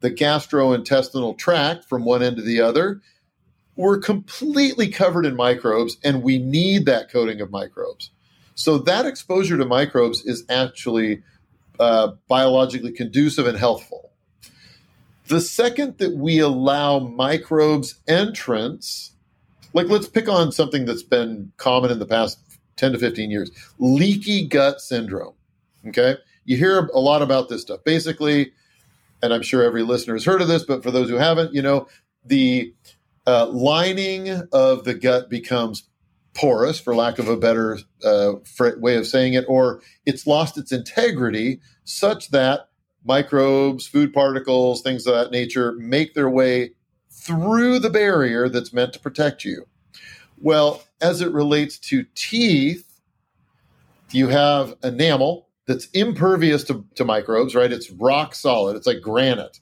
the 0.00 0.10
gastrointestinal 0.10 1.36
tract 1.38 1.84
from 1.84 2.04
one 2.04 2.22
end 2.22 2.36
to 2.36 2.42
the 2.42 2.60
other, 2.60 3.00
we're 3.76 3.98
completely 3.98 4.88
covered 4.88 5.26
in 5.26 5.36
microbes 5.36 5.96
and 6.04 6.22
we 6.22 6.38
need 6.38 6.86
that 6.86 7.10
coating 7.10 7.40
of 7.40 7.50
microbes. 7.50 8.10
So 8.54 8.78
that 8.78 9.06
exposure 9.06 9.56
to 9.56 9.64
microbes 9.64 10.24
is 10.24 10.44
actually 10.48 11.22
uh, 11.80 12.12
biologically 12.28 12.92
conducive 12.92 13.46
and 13.46 13.58
healthful. 13.58 14.12
The 15.26 15.40
second 15.40 15.98
that 15.98 16.14
we 16.16 16.38
allow 16.38 16.98
microbes 16.98 17.96
entrance, 18.06 19.12
like 19.72 19.88
let's 19.88 20.06
pick 20.06 20.28
on 20.28 20.52
something 20.52 20.84
that's 20.84 21.02
been 21.02 21.50
common 21.56 21.90
in 21.90 21.98
the 21.98 22.06
past 22.06 22.38
10 22.76 22.92
to 22.92 22.98
15 22.98 23.30
years 23.30 23.50
leaky 23.78 24.46
gut 24.46 24.80
syndrome. 24.80 25.34
Okay. 25.88 26.16
You 26.44 26.56
hear 26.56 26.86
a 26.94 27.00
lot 27.00 27.22
about 27.22 27.48
this 27.48 27.62
stuff. 27.62 27.82
Basically, 27.84 28.52
and 29.22 29.32
I'm 29.32 29.42
sure 29.42 29.62
every 29.62 29.82
listener 29.82 30.14
has 30.14 30.24
heard 30.24 30.42
of 30.42 30.48
this, 30.48 30.62
but 30.62 30.82
for 30.82 30.90
those 30.90 31.08
who 31.08 31.16
haven't, 31.16 31.54
you 31.54 31.62
know, 31.62 31.88
the 32.24 32.72
uh, 33.26 33.46
lining 33.46 34.28
of 34.52 34.84
the 34.84 34.94
gut 34.94 35.30
becomes 35.30 35.88
porous, 36.34 36.80
for 36.80 36.94
lack 36.94 37.18
of 37.18 37.28
a 37.28 37.36
better 37.36 37.78
uh, 38.04 38.32
way 38.78 38.96
of 38.96 39.06
saying 39.06 39.34
it, 39.34 39.44
or 39.48 39.80
it's 40.04 40.26
lost 40.26 40.58
its 40.58 40.72
integrity 40.72 41.60
such 41.84 42.30
that 42.30 42.68
microbes, 43.04 43.86
food 43.86 44.12
particles, 44.12 44.82
things 44.82 45.06
of 45.06 45.14
that 45.14 45.30
nature 45.30 45.72
make 45.72 46.14
their 46.14 46.30
way 46.30 46.72
through 47.10 47.78
the 47.78 47.90
barrier 47.90 48.48
that's 48.48 48.72
meant 48.72 48.92
to 48.92 48.98
protect 48.98 49.44
you. 49.44 49.66
Well, 50.38 50.82
as 51.00 51.20
it 51.20 51.32
relates 51.32 51.78
to 51.78 52.04
teeth, 52.14 53.00
you 54.10 54.28
have 54.28 54.74
enamel 54.82 55.48
that's 55.66 55.86
impervious 55.90 56.64
to, 56.64 56.84
to 56.96 57.04
microbes, 57.04 57.54
right? 57.54 57.72
It's 57.72 57.90
rock 57.90 58.34
solid, 58.34 58.76
it's 58.76 58.86
like 58.86 59.00
granite. 59.00 59.60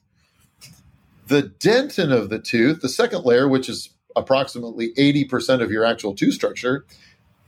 The 1.33 1.41
dentin 1.41 2.15
of 2.15 2.29
the 2.29 2.37
tooth, 2.37 2.81
the 2.81 2.89
second 2.89 3.25
layer, 3.25 3.47
which 3.47 3.67
is 3.67 3.89
approximately 4.15 4.93
80% 4.93 5.63
of 5.63 5.71
your 5.71 5.83
actual 5.83 6.13
tooth 6.13 6.35
structure, 6.35 6.85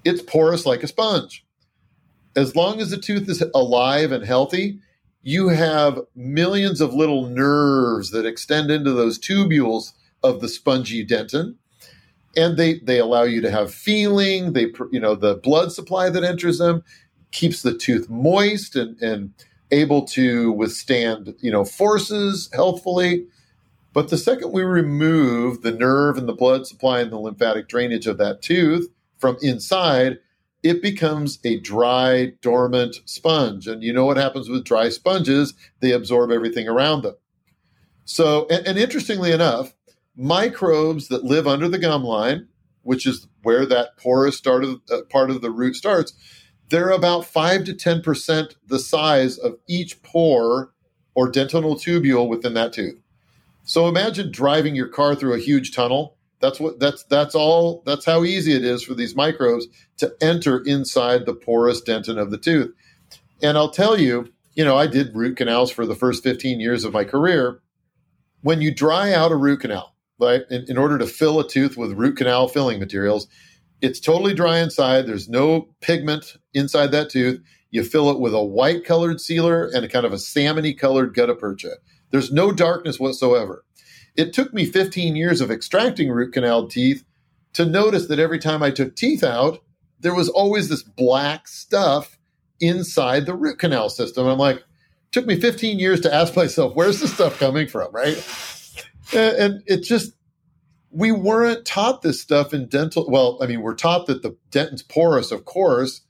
it's 0.03 0.23
porous 0.23 0.65
like 0.65 0.81
a 0.81 0.87
sponge. 0.87 1.45
As 2.35 2.55
long 2.55 2.81
as 2.81 2.89
the 2.89 2.97
tooth 2.97 3.29
is 3.29 3.43
alive 3.53 4.11
and 4.11 4.25
healthy, 4.25 4.79
you 5.21 5.49
have 5.49 5.99
millions 6.15 6.81
of 6.81 6.95
little 6.95 7.27
nerves 7.27 8.09
that 8.09 8.25
extend 8.25 8.71
into 8.71 8.91
those 8.91 9.19
tubules 9.19 9.93
of 10.23 10.41
the 10.41 10.49
spongy 10.49 11.05
dentin. 11.05 11.53
And 12.35 12.57
they 12.57 12.79
they 12.79 12.97
allow 12.97 13.21
you 13.21 13.39
to 13.41 13.51
have 13.51 13.71
feeling. 13.71 14.53
They 14.53 14.71
you 14.91 14.99
know 14.99 15.13
the 15.13 15.35
blood 15.35 15.71
supply 15.71 16.09
that 16.09 16.23
enters 16.23 16.57
them 16.57 16.83
keeps 17.31 17.61
the 17.61 17.77
tooth 17.77 18.09
moist 18.09 18.75
and 18.75 18.99
and 18.99 19.35
able 19.69 20.05
to 20.05 20.51
withstand 20.53 21.35
you 21.39 21.51
know 21.51 21.63
forces 21.63 22.49
healthfully 22.51 23.27
but 23.95 24.09
the 24.09 24.17
second 24.17 24.51
we 24.51 24.61
remove 24.61 25.61
the 25.61 25.71
nerve 25.71 26.17
and 26.17 26.27
the 26.27 26.33
blood 26.33 26.67
supply 26.67 26.99
and 26.99 27.11
the 27.11 27.17
lymphatic 27.17 27.69
drainage 27.69 28.05
of 28.05 28.17
that 28.17 28.41
tooth 28.43 28.89
from 29.17 29.37
inside 29.41 30.19
it 30.61 30.81
becomes 30.81 31.39
a 31.45 31.59
dry 31.59 32.33
dormant 32.41 32.97
sponge. 33.05 33.67
And 33.67 33.83
you 33.83 33.93
know 33.93 34.05
what 34.05 34.17
happens 34.17 34.49
with 34.49 34.65
dry 34.65 34.89
sponges? 34.89 35.53
They 35.79 35.91
absorb 35.91 36.31
everything 36.31 36.67
around 36.67 37.03
them. 37.03 37.15
So 38.03 38.47
and, 38.49 38.67
and 38.67 38.77
interestingly 38.77 39.31
enough 39.31 39.73
microbes 40.17 41.07
that 41.07 41.23
live 41.23 41.47
under 41.47 41.69
the 41.69 41.79
gum 41.79 42.03
line, 42.03 42.49
which 42.81 43.05
is 43.05 43.27
where 43.43 43.65
that 43.65 43.97
porous 43.97 44.35
start 44.35 44.65
of, 44.65 44.81
uh, 44.91 45.03
part 45.09 45.29
of 45.29 45.41
the 45.41 45.51
root 45.51 45.75
starts, 45.75 46.13
they're 46.69 46.89
about 46.89 47.25
5 47.25 47.63
to 47.65 47.73
10% 47.73 48.55
the 48.67 48.79
size 48.79 49.37
of 49.37 49.57
each 49.69 50.03
pore 50.03 50.73
or 51.13 51.31
dentinal 51.31 51.75
tubule 51.75 52.27
within 52.27 52.55
that 52.55 52.73
tooth. 52.73 52.99
So 53.65 53.87
imagine 53.87 54.31
driving 54.31 54.75
your 54.75 54.87
car 54.87 55.15
through 55.15 55.33
a 55.33 55.39
huge 55.39 55.75
tunnel. 55.75 56.17
That's 56.39 56.59
what 56.59 56.79
that's 56.79 57.03
that's 57.05 57.33
all 57.33 57.81
that's 57.85 58.05
how 58.05 58.23
easy 58.23 58.53
it 58.53 58.63
is 58.63 58.83
for 58.83 58.93
these 58.93 59.15
microbes 59.15 59.67
to 59.97 60.13
enter 60.21 60.63
inside 60.65 61.25
the 61.25 61.33
porous 61.33 61.81
dentin 61.81 62.19
of 62.19 62.29
the 62.29 62.37
tooth. 62.37 62.73
And 63.41 63.57
I'll 63.57 63.71
tell 63.71 63.99
you, 63.99 64.31
you 64.53 64.63
know, 64.63 64.77
I 64.77 64.85
did 64.87 65.15
root 65.15 65.37
canals 65.37 65.71
for 65.71 65.85
the 65.85 65.95
first 65.95 66.23
15 66.23 66.59
years 66.59 66.83
of 66.83 66.93
my 66.93 67.03
career. 67.03 67.59
When 68.41 68.61
you 68.61 68.73
dry 68.73 69.11
out 69.11 69.31
a 69.31 69.35
root 69.35 69.61
canal, 69.61 69.95
right? 70.19 70.43
In, 70.51 70.65
in 70.67 70.77
order 70.77 70.99
to 70.99 71.07
fill 71.07 71.39
a 71.39 71.47
tooth 71.47 71.75
with 71.75 71.93
root 71.93 72.17
canal 72.17 72.47
filling 72.47 72.79
materials, 72.79 73.27
it's 73.81 73.99
totally 73.99 74.35
dry 74.35 74.59
inside. 74.59 75.07
There's 75.07 75.27
no 75.27 75.69
pigment 75.81 76.37
inside 76.53 76.91
that 76.91 77.09
tooth. 77.09 77.41
You 77.71 77.83
fill 77.83 78.11
it 78.11 78.19
with 78.19 78.35
a 78.35 78.43
white 78.43 78.85
colored 78.85 79.19
sealer 79.19 79.65
and 79.73 79.83
a 79.83 79.89
kind 79.89 80.05
of 80.05 80.13
a 80.13 80.17
salmony 80.17 80.77
colored 80.77 81.15
gutta 81.15 81.35
percha. 81.35 81.71
There's 82.11 82.31
no 82.31 82.51
darkness 82.51 82.99
whatsoever. 82.99 83.65
It 84.15 84.33
took 84.33 84.53
me 84.53 84.65
15 84.65 85.15
years 85.15 85.41
of 85.41 85.51
extracting 85.51 86.09
root 86.09 86.33
canal 86.33 86.67
teeth 86.67 87.03
to 87.53 87.65
notice 87.65 88.07
that 88.07 88.19
every 88.19 88.39
time 88.39 88.63
I 88.63 88.71
took 88.71 88.95
teeth 88.95 89.23
out, 89.23 89.59
there 89.99 90.15
was 90.15 90.29
always 90.29 90.69
this 90.69 90.83
black 90.83 91.47
stuff 91.47 92.17
inside 92.59 93.25
the 93.25 93.33
root 93.33 93.59
canal 93.59 93.89
system. 93.89 94.27
I'm 94.27 94.37
like, 94.37 94.63
took 95.11 95.25
me 95.25 95.39
15 95.39 95.79
years 95.79 96.01
to 96.01 96.13
ask 96.13 96.35
myself, 96.35 96.75
where's 96.75 96.99
this 96.99 97.13
stuff 97.13 97.39
coming 97.39 97.67
from, 97.67 97.91
right? 97.91 98.17
and 99.13 99.63
it 99.65 99.83
just 99.83 100.13
we 100.91 101.11
weren't 101.11 101.65
taught 101.65 102.01
this 102.01 102.21
stuff 102.21 102.53
in 102.53 102.67
dental. 102.67 103.09
Well, 103.09 103.37
I 103.41 103.47
mean, 103.47 103.61
we're 103.61 103.75
taught 103.75 104.07
that 104.07 104.21
the 104.21 104.37
dentin's 104.49 104.81
porous, 104.81 105.29
of 105.31 105.43
course, 105.43 106.01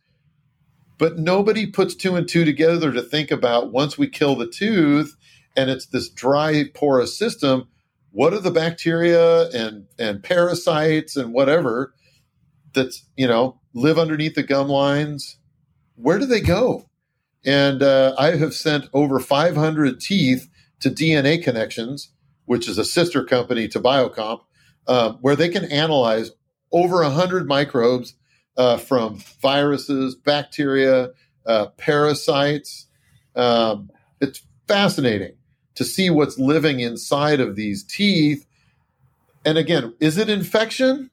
but 1.00 1.18
nobody 1.18 1.66
puts 1.66 1.96
two 1.96 2.16
and 2.16 2.28
two 2.28 2.46
together 2.46 2.92
to 2.92 3.02
think 3.02 3.32
about 3.32 3.72
once 3.72 3.98
we 3.98 4.08
kill 4.08 4.36
the 4.36 4.48
tooth 4.48 5.16
and 5.56 5.70
it's 5.70 5.88
this 5.88 6.10
dry, 6.10 6.66
porous 6.74 7.18
system. 7.18 7.68
What 8.12 8.34
are 8.34 8.40
the 8.40 8.52
bacteria 8.52 9.50
and 9.50 9.88
and 10.00 10.24
parasites 10.24 11.16
and 11.16 11.34
whatever 11.34 11.94
that's 12.74 13.06
you 13.16 13.28
know 13.28 13.60
live 13.74 13.98
underneath 14.00 14.36
the 14.36 14.44
gum 14.44 14.68
lines? 14.68 15.38
Where 15.96 16.20
do 16.20 16.26
they 16.26 16.42
go? 16.42 16.90
And 17.46 17.84
uh, 17.84 18.16
I 18.18 18.38
have 18.38 18.54
sent 18.54 18.86
over 18.94 19.20
500 19.20 20.00
teeth 20.02 20.50
to 20.80 20.90
DNA 20.90 21.42
Connections 21.44 22.12
which 22.46 22.68
is 22.68 22.78
a 22.78 22.86
sister 22.86 23.24
company 23.24 23.68
to 23.68 23.80
Biocomp, 23.80 24.42
uh, 24.88 25.14
where 25.22 25.36
they 25.36 25.50
can 25.50 25.66
analyze 25.66 26.32
over 26.72 27.02
100 27.02 27.48
microbes 27.48 28.16
uh, 28.58 28.78
from 28.78 29.18
viruses, 29.42 30.16
bacteria, 30.16 31.10
uh, 31.46 31.68
parasites. 31.78 32.88
Um, 33.36 33.90
it's 34.22 34.42
fascinating 34.68 35.34
to 35.76 35.84
see 35.84 36.10
what's 36.10 36.40
living 36.40 36.80
inside 36.80 37.40
of 37.40 37.56
these 37.56 37.84
teeth. 37.84 38.46
And 39.46 39.58
again, 39.58 39.94
is 40.00 40.18
it 40.18 40.30
infection? 40.30 41.12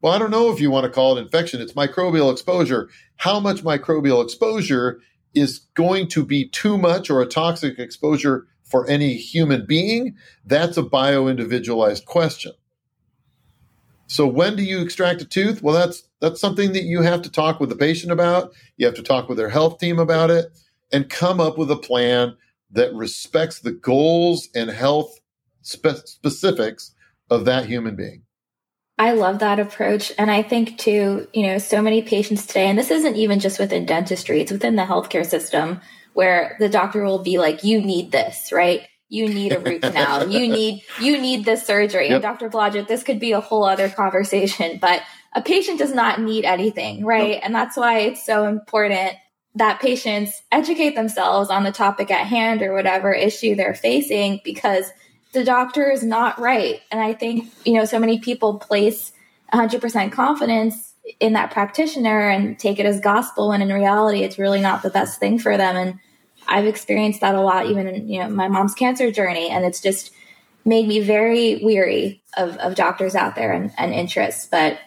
Well, 0.00 0.12
I 0.12 0.18
don't 0.18 0.30
know 0.30 0.52
if 0.52 0.60
you 0.60 0.70
want 0.70 0.84
to 0.84 0.90
call 0.90 1.16
it 1.16 1.22
infection. 1.22 1.60
It's 1.60 1.72
microbial 1.72 2.32
exposure. 2.32 2.88
How 3.16 3.40
much 3.40 3.62
microbial 3.62 4.22
exposure 4.22 5.00
is 5.34 5.60
going 5.74 6.08
to 6.08 6.24
be 6.24 6.48
too 6.48 6.78
much 6.78 7.10
or 7.10 7.20
a 7.20 7.26
toxic 7.26 7.78
exposure 7.78 8.46
for 8.68 8.86
any 8.88 9.14
human 9.14 9.64
being, 9.66 10.14
that's 10.44 10.76
a 10.76 10.82
bio 10.82 11.26
individualized 11.26 12.04
question. 12.04 12.52
So 14.06 14.26
when 14.26 14.56
do 14.56 14.62
you 14.62 14.80
extract 14.80 15.22
a 15.22 15.24
tooth? 15.24 15.62
Well, 15.62 15.74
that's 15.74 16.08
that's 16.20 16.40
something 16.40 16.72
that 16.72 16.84
you 16.84 17.02
have 17.02 17.22
to 17.22 17.30
talk 17.30 17.60
with 17.60 17.68
the 17.68 17.76
patient 17.76 18.12
about. 18.12 18.52
You 18.76 18.86
have 18.86 18.94
to 18.96 19.02
talk 19.02 19.28
with 19.28 19.38
their 19.38 19.50
health 19.50 19.78
team 19.78 19.98
about 19.98 20.30
it 20.30 20.46
and 20.92 21.08
come 21.08 21.40
up 21.40 21.58
with 21.58 21.70
a 21.70 21.76
plan 21.76 22.36
that 22.70 22.94
respects 22.94 23.60
the 23.60 23.72
goals 23.72 24.48
and 24.54 24.70
health 24.70 25.20
spe- 25.62 26.04
specifics 26.06 26.94
of 27.30 27.44
that 27.44 27.66
human 27.66 27.96
being. 27.96 28.22
I 28.98 29.12
love 29.12 29.38
that 29.38 29.60
approach. 29.60 30.12
And 30.18 30.30
I 30.30 30.42
think 30.42 30.76
too, 30.76 31.28
you 31.32 31.44
know, 31.44 31.58
so 31.58 31.80
many 31.80 32.02
patients 32.02 32.46
today, 32.46 32.66
and 32.66 32.78
this 32.78 32.90
isn't 32.90 33.16
even 33.16 33.38
just 33.38 33.60
within 33.60 33.86
dentistry, 33.86 34.40
it's 34.40 34.50
within 34.50 34.76
the 34.76 34.82
healthcare 34.82 35.24
system 35.24 35.80
where 36.14 36.56
the 36.58 36.68
doctor 36.68 37.04
will 37.04 37.22
be 37.22 37.38
like, 37.38 37.62
you 37.62 37.80
need 37.80 38.10
this, 38.10 38.50
right? 38.50 38.82
You 39.08 39.28
need 39.28 39.52
a 39.52 39.60
root 39.60 39.82
canal. 39.82 40.28
you 40.28 40.48
need, 40.52 40.82
you 41.00 41.20
need 41.20 41.44
this 41.44 41.64
surgery. 41.64 42.08
Yep. 42.08 42.14
And 42.14 42.22
Dr. 42.22 42.50
Blodgett, 42.50 42.88
this 42.88 43.04
could 43.04 43.20
be 43.20 43.32
a 43.32 43.40
whole 43.40 43.64
other 43.64 43.88
conversation, 43.88 44.78
but 44.80 45.00
a 45.32 45.42
patient 45.42 45.78
does 45.78 45.94
not 45.94 46.20
need 46.20 46.44
anything, 46.44 47.04
right? 47.04 47.34
Yep. 47.34 47.40
And 47.44 47.54
that's 47.54 47.76
why 47.76 48.00
it's 48.00 48.26
so 48.26 48.46
important 48.46 49.12
that 49.54 49.80
patients 49.80 50.42
educate 50.52 50.94
themselves 50.94 51.50
on 51.50 51.64
the 51.64 51.72
topic 51.72 52.10
at 52.10 52.26
hand 52.26 52.62
or 52.62 52.72
whatever 52.72 53.12
issue 53.12 53.54
they're 53.54 53.74
facing 53.74 54.40
because 54.44 54.90
the 55.32 55.44
doctor 55.44 55.90
is 55.90 56.02
not 56.02 56.38
right. 56.38 56.80
And 56.90 57.00
I 57.00 57.12
think, 57.12 57.52
you 57.64 57.74
know, 57.74 57.84
so 57.84 57.98
many 57.98 58.18
people 58.18 58.58
place 58.58 59.12
100% 59.52 60.12
confidence 60.12 60.94
in 61.20 61.32
that 61.32 61.50
practitioner 61.50 62.28
and 62.28 62.58
take 62.58 62.78
it 62.78 62.86
as 62.86 63.00
gospel 63.00 63.48
when 63.48 63.62
in 63.62 63.72
reality 63.72 64.22
it's 64.22 64.38
really 64.38 64.60
not 64.60 64.82
the 64.82 64.90
best 64.90 65.18
thing 65.18 65.38
for 65.38 65.56
them. 65.56 65.76
And 65.76 65.98
I've 66.46 66.66
experienced 66.66 67.20
that 67.20 67.34
a 67.34 67.40
lot 67.40 67.66
even 67.66 67.86
in 67.88 68.08
you 68.08 68.20
know 68.20 68.28
my 68.28 68.48
mom's 68.48 68.74
cancer 68.74 69.10
journey. 69.10 69.48
And 69.48 69.64
it's 69.64 69.80
just 69.80 70.12
made 70.64 70.86
me 70.86 71.00
very 71.00 71.62
weary 71.64 72.22
of, 72.36 72.56
of 72.58 72.74
doctors 72.74 73.14
out 73.14 73.34
there 73.36 73.52
and, 73.52 73.72
and 73.78 73.92
interests. 73.92 74.46
But 74.50 74.78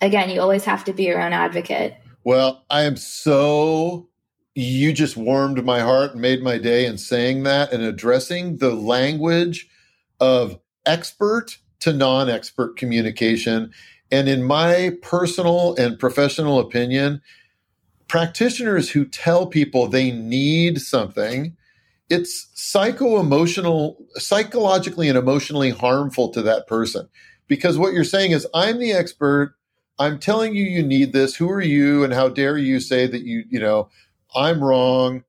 again 0.00 0.30
you 0.30 0.40
always 0.40 0.64
have 0.64 0.84
to 0.84 0.92
be 0.92 1.04
your 1.04 1.20
own 1.20 1.32
advocate 1.32 1.96
well 2.26 2.66
I 2.68 2.82
am 2.82 2.96
so 2.96 4.10
you 4.56 4.94
just 4.94 5.18
warmed 5.18 5.64
my 5.64 5.80
heart 5.80 6.12
and 6.12 6.20
made 6.20 6.42
my 6.42 6.56
day 6.58 6.86
in 6.86 6.96
saying 6.96 7.42
that 7.42 7.72
and 7.72 7.82
addressing 7.82 8.56
the 8.56 8.72
language 8.72 9.68
of 10.18 10.58
expert 10.86 11.58
to 11.80 11.92
non 11.92 12.30
expert 12.30 12.76
communication. 12.76 13.70
And 14.10 14.28
in 14.28 14.44
my 14.44 14.92
personal 15.02 15.74
and 15.76 15.98
professional 15.98 16.58
opinion, 16.58 17.20
practitioners 18.08 18.90
who 18.90 19.04
tell 19.04 19.46
people 19.46 19.88
they 19.88 20.10
need 20.10 20.80
something, 20.80 21.54
it's 22.08 22.48
psycho 22.54 23.20
emotional, 23.20 23.98
psychologically 24.14 25.08
and 25.08 25.18
emotionally 25.18 25.70
harmful 25.70 26.30
to 26.30 26.40
that 26.42 26.66
person. 26.66 27.08
Because 27.46 27.76
what 27.76 27.92
you're 27.92 28.04
saying 28.04 28.30
is, 28.30 28.46
I'm 28.54 28.78
the 28.78 28.92
expert. 28.92 29.55
I'm 29.98 30.18
telling 30.18 30.54
you 30.54 30.64
you 30.64 30.82
need 30.82 31.12
this. 31.12 31.36
Who 31.36 31.50
are 31.50 31.62
you? 31.62 32.04
And 32.04 32.12
how 32.12 32.28
dare 32.28 32.58
you 32.58 32.80
say 32.80 33.06
that 33.06 33.22
you, 33.22 33.44
you 33.48 33.60
know, 33.60 33.88
I'm 34.34 34.62
wrong 34.62 35.22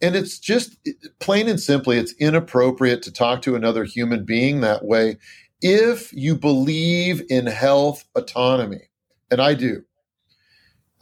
and 0.00 0.14
it's 0.14 0.38
just 0.38 0.76
plain 1.20 1.48
and 1.48 1.60
simply 1.60 1.98
it's 1.98 2.14
inappropriate 2.14 3.02
to 3.02 3.12
talk 3.12 3.42
to 3.42 3.54
another 3.56 3.84
human 3.84 4.24
being 4.24 4.60
that 4.60 4.84
way 4.84 5.16
if 5.62 6.12
you 6.12 6.36
believe 6.36 7.22
in 7.30 7.46
health 7.46 8.04
autonomy 8.14 8.82
and 9.30 9.40
i 9.40 9.54
do 9.54 9.82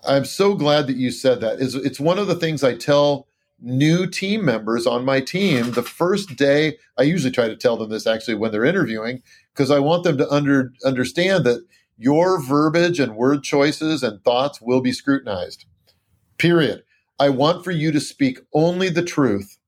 i'm 0.07 0.25
so 0.25 0.55
glad 0.55 0.87
that 0.87 0.97
you 0.97 1.11
said 1.11 1.41
that 1.41 1.61
it's 1.61 2.01
one 2.01 2.19
of 2.19 2.27
the 2.27 2.37
things 2.37 2.63
i 2.63 2.75
tell 2.75 3.27
new 3.61 4.07
team 4.07 4.45
members 4.45 4.87
on 4.87 5.05
my 5.05 5.21
team 5.21 5.73
the 5.73 5.83
first 5.83 6.37
day 6.37 6.77
i 6.99 7.03
usually 7.03 7.33
try 7.33 7.49
to 7.49 7.57
tell 7.57 7.77
them 7.77 7.91
this 7.91 8.07
actually 8.07 8.35
when 8.35 8.53
they're 8.53 8.65
interviewing 8.65 9.21
because 9.53 9.71
i 9.71 9.79
want 9.79 10.05
them 10.05 10.19
to 10.19 10.29
under, 10.31 10.73
understand 10.85 11.45
that 11.45 11.65
your 11.97 12.41
verbiage 12.41 12.99
and 13.01 13.17
word 13.17 13.43
choices 13.43 14.03
and 14.03 14.23
thoughts 14.25 14.61
will 14.61 14.81
be 14.81 14.93
scrutinized 14.93 15.65
period 16.39 16.83
I 17.19 17.29
want 17.29 17.63
for 17.63 17.71
you 17.71 17.93
to 17.93 18.01
speak 18.01 18.41
only 18.53 18.89
the 18.89 19.05
truth, 19.05 19.59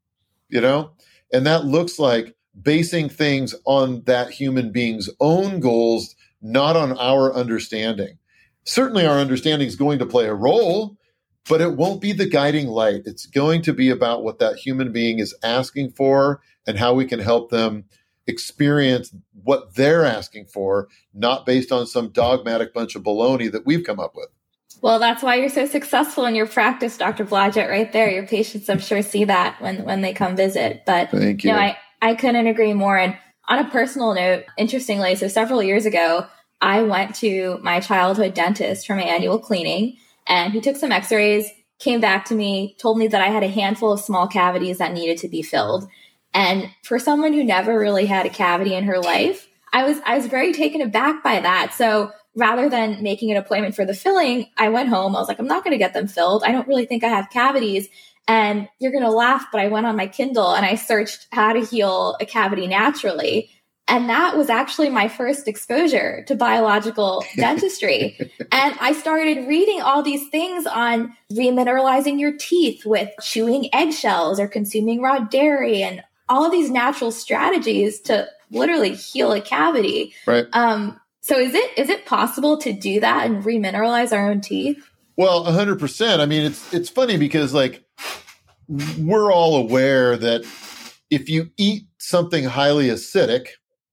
you 0.49 0.61
know? 0.61 0.91
And 1.33 1.47
that 1.47 1.65
looks 1.65 1.99
like 1.99 2.35
basing 2.61 3.09
things 3.09 3.55
on 3.65 4.03
that 4.07 4.31
human 4.31 4.73
being's 4.73 5.09
own 5.21 5.61
goals, 5.61 6.17
not 6.43 6.77
on 6.77 6.99
our 6.99 7.33
understanding. 7.33 8.19
Certainly, 8.65 9.07
our 9.07 9.19
understanding 9.19 9.69
is 9.69 9.77
going 9.77 10.01
to 10.01 10.07
play 10.07 10.27
a 10.27 10.35
role, 10.35 10.97
but 11.49 11.61
it 11.61 11.77
won't 11.77 12.01
be 12.01 12.12
the 12.12 12.29
guiding 12.29 12.67
light. 12.67 13.03
It's 13.05 13.27
going 13.27 13.62
to 13.62 13.73
be 13.73 13.91
about 13.91 14.25
what 14.25 14.41
that 14.41 14.57
human 14.57 14.91
being 14.91 15.21
is 15.21 15.35
asking 15.45 15.91
for 15.93 16.41
and 16.67 16.79
how 16.79 16.95
we 16.95 17.05
can 17.05 17.21
help 17.21 17.51
them 17.51 17.85
experience 18.27 19.15
what 19.45 19.75
they're 19.75 20.05
asking 20.05 20.47
for, 20.47 20.89
not 21.15 21.47
based 21.47 21.73
on 21.73 21.87
some 21.87 22.11
dogmatic 22.11 22.75
bunch 22.75 22.97
of 22.97 23.03
baloney 23.03 23.51
that 23.51 23.67
we've 23.67 23.85
come 23.85 24.01
up 24.01 24.15
with. 24.15 24.29
Well, 24.83 24.99
that's 24.99 25.23
why 25.23 25.37
you're 25.37 25.49
so 25.49 25.67
successful 25.67 26.27
in 26.27 26.35
your 26.35 26.47
practice, 26.47 26.99
Dr. 26.99 27.25
Blodgett, 27.25 27.69
right 27.69 27.91
there. 27.93 28.11
Your 28.11 28.27
patients, 28.27 28.69
I'm 28.69 28.79
sure, 28.79 29.03
see 29.03 29.25
that 29.25 29.61
when, 29.61 29.85
when 29.85 30.03
they 30.03 30.12
come 30.12 30.37
visit. 30.37 30.83
But, 30.85 31.11
Thank 31.11 31.45
you. 31.45 31.51
you 31.51 31.57
know, 31.57 31.62
I, 31.62 31.77
I 32.03 32.15
couldn't 32.15 32.47
agree 32.47 32.75
more. 32.75 32.99
And 32.99 33.17
on 33.49 33.59
a 33.59 33.71
personal 33.71 34.15
note, 34.15 34.45
interestingly, 34.59 35.15
so 35.15 35.29
several 35.29 35.62
years 35.62 35.87
ago, 35.87 36.27
I 36.61 36.83
went 36.83 37.15
to 37.17 37.59
my 37.62 37.81
childhood 37.81 38.35
dentist 38.35 38.87
for 38.87 38.97
my 38.97 39.03
annual 39.03 39.39
cleaning 39.39 39.97
and 40.27 40.53
he 40.53 40.61
took 40.61 40.77
some 40.77 40.93
x-rays, 40.93 41.51
came 41.79 42.01
back 42.01 42.25
to 42.27 42.35
me, 42.35 42.77
told 42.81 42.99
me 42.99 43.07
that 43.09 43.21
I 43.21 43.29
had 43.29 43.43
a 43.43 43.49
handful 43.49 43.93
of 43.93 44.01
small 44.01 44.27
cavities 44.27 44.79
that 44.79 44.93
needed 44.93 45.19
to 45.19 45.29
be 45.29 45.43
filled. 45.43 45.89
And 46.37 46.70
for 46.83 46.99
someone 46.99 47.33
who 47.33 47.42
never 47.42 47.79
really 47.79 48.05
had 48.05 48.27
a 48.27 48.31
cavity 48.31 48.75
in 48.75 48.85
her 48.85 49.01
life, 49.01 49.49
I 49.72 49.85
was 49.85 49.99
I 50.05 50.16
was 50.16 50.27
very 50.27 50.53
taken 50.53 50.83
aback 50.83 51.25
by 51.25 51.40
that. 51.40 51.72
So 51.72 52.12
rather 52.35 52.68
than 52.68 53.03
making 53.03 53.31
an 53.31 53.38
appointment 53.38 53.75
for 53.75 53.87
the 53.87 53.94
filling, 53.94 54.46
I 54.59 54.68
went 54.68 54.90
home. 54.90 55.16
I 55.16 55.18
was 55.18 55.29
like, 55.29 55.38
I'm 55.38 55.46
not 55.46 55.64
going 55.64 55.72
to 55.72 55.79
get 55.79 55.94
them 55.94 56.07
filled. 56.07 56.44
I 56.44 56.53
don't 56.53 56.68
really 56.68 56.85
think 56.85 57.05
I 57.05 57.09
have 57.09 57.31
cavities. 57.31 57.88
And 58.29 58.68
you're 58.79 58.92
going 58.92 59.03
to 59.03 59.11
laugh, 59.11 59.46
but 59.51 59.62
I 59.62 59.68
went 59.68 59.87
on 59.87 59.96
my 59.96 60.09
Kindle 60.09 60.55
and 60.55 60.66
I 60.66 60.75
searched 60.75 61.27
how 61.33 61.55
to 61.55 61.64
heal 61.64 62.18
a 62.20 62.27
cavity 62.27 62.66
naturally. 62.66 63.49
And 63.88 64.11
that 64.11 64.37
was 64.37 64.51
actually 64.51 64.90
my 64.90 65.09
first 65.09 65.49
exposure 65.49 66.22
to 66.27 66.35
biological 66.35 67.25
dentistry. 67.37 68.18
and 68.53 68.77
I 68.79 68.92
started 68.92 69.49
reading 69.49 69.81
all 69.81 70.03
these 70.03 70.29
things 70.29 70.66
on 70.66 71.16
remineralizing 71.33 72.20
your 72.20 72.37
teeth 72.37 72.85
with 72.85 73.09
chewing 73.22 73.75
eggshells 73.75 74.38
or 74.38 74.49
consuming 74.49 75.01
raw 75.01 75.20
dairy 75.20 75.83
and 75.83 76.03
all 76.29 76.45
of 76.45 76.53
these 76.53 76.71
natural 76.71 77.11
strategies 77.11 78.01
to 78.01 78.29
literally 78.51 78.95
heal 78.95 79.33
a 79.33 79.41
cavity. 79.41 80.15
Right. 80.27 80.47
Um, 80.53 81.01
so 81.21 81.39
is 81.39 81.55
it 81.55 81.79
is 81.79 81.89
it 81.89 82.07
possible 82.07 82.57
to 82.59 82.73
do 82.73 83.01
that 83.01 83.27
and 83.27 83.43
remineralize 83.43 84.12
our 84.12 84.31
own 84.31 84.41
teeth? 84.41 84.89
Well, 85.17 85.45
hundred 85.45 85.81
percent. 85.81 86.21
I 86.21 86.27
mean, 86.27 86.43
it's 86.43 86.73
it's 86.73 86.89
funny 86.89 87.17
because 87.17 87.53
like 87.53 87.85
we're 88.69 89.33
all 89.33 89.57
aware 89.57 90.17
that 90.17 90.43
if 91.11 91.29
you 91.29 91.51
eat 91.57 91.85
something 91.99 92.45
highly 92.45 92.89
acidic, 92.89 93.49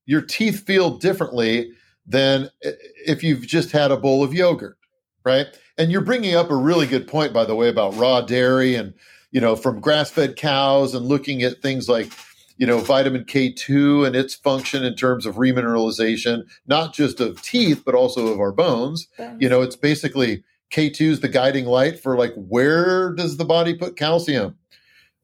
your 0.05 0.21
teeth 0.21 0.65
feel 0.65 0.97
differently 0.97 1.71
than 2.05 2.49
if 2.61 3.23
you've 3.23 3.47
just 3.47 3.71
had 3.71 3.91
a 3.91 3.97
bowl 3.97 4.23
of 4.23 4.33
yogurt, 4.33 4.77
right? 5.23 5.47
And 5.77 5.91
you're 5.91 6.01
bringing 6.01 6.35
up 6.35 6.51
a 6.51 6.55
really 6.55 6.85
good 6.85 7.07
point, 7.07 7.33
by 7.33 7.45
the 7.45 7.55
way, 7.55 7.69
about 7.69 7.95
raw 7.95 8.21
dairy 8.21 8.75
and 8.75 8.93
you 9.33 9.41
know 9.41 9.57
from 9.57 9.81
grass-fed 9.81 10.37
cows 10.37 10.95
and 10.95 11.05
looking 11.05 11.43
at 11.43 11.61
things 11.61 11.89
like 11.89 12.09
you 12.57 12.67
know, 12.67 12.79
vitamin 12.79 13.25
K2 13.25 14.05
and 14.05 14.15
its 14.15 14.35
function 14.35 14.83
in 14.83 14.95
terms 14.95 15.25
of 15.25 15.35
remineralization, 15.35 16.43
not 16.67 16.93
just 16.93 17.19
of 17.19 17.41
teeth, 17.41 17.83
but 17.85 17.95
also 17.95 18.27
of 18.27 18.39
our 18.39 18.51
bones. 18.51 19.07
bones. 19.17 19.37
You 19.41 19.49
know, 19.49 19.61
it's 19.61 19.75
basically 19.75 20.43
K2 20.71 21.01
is 21.01 21.19
the 21.21 21.29
guiding 21.29 21.65
light 21.65 21.99
for 21.99 22.15
like, 22.17 22.33
where 22.35 23.13
does 23.13 23.37
the 23.37 23.45
body 23.45 23.75
put 23.75 23.95
calcium? 23.95 24.57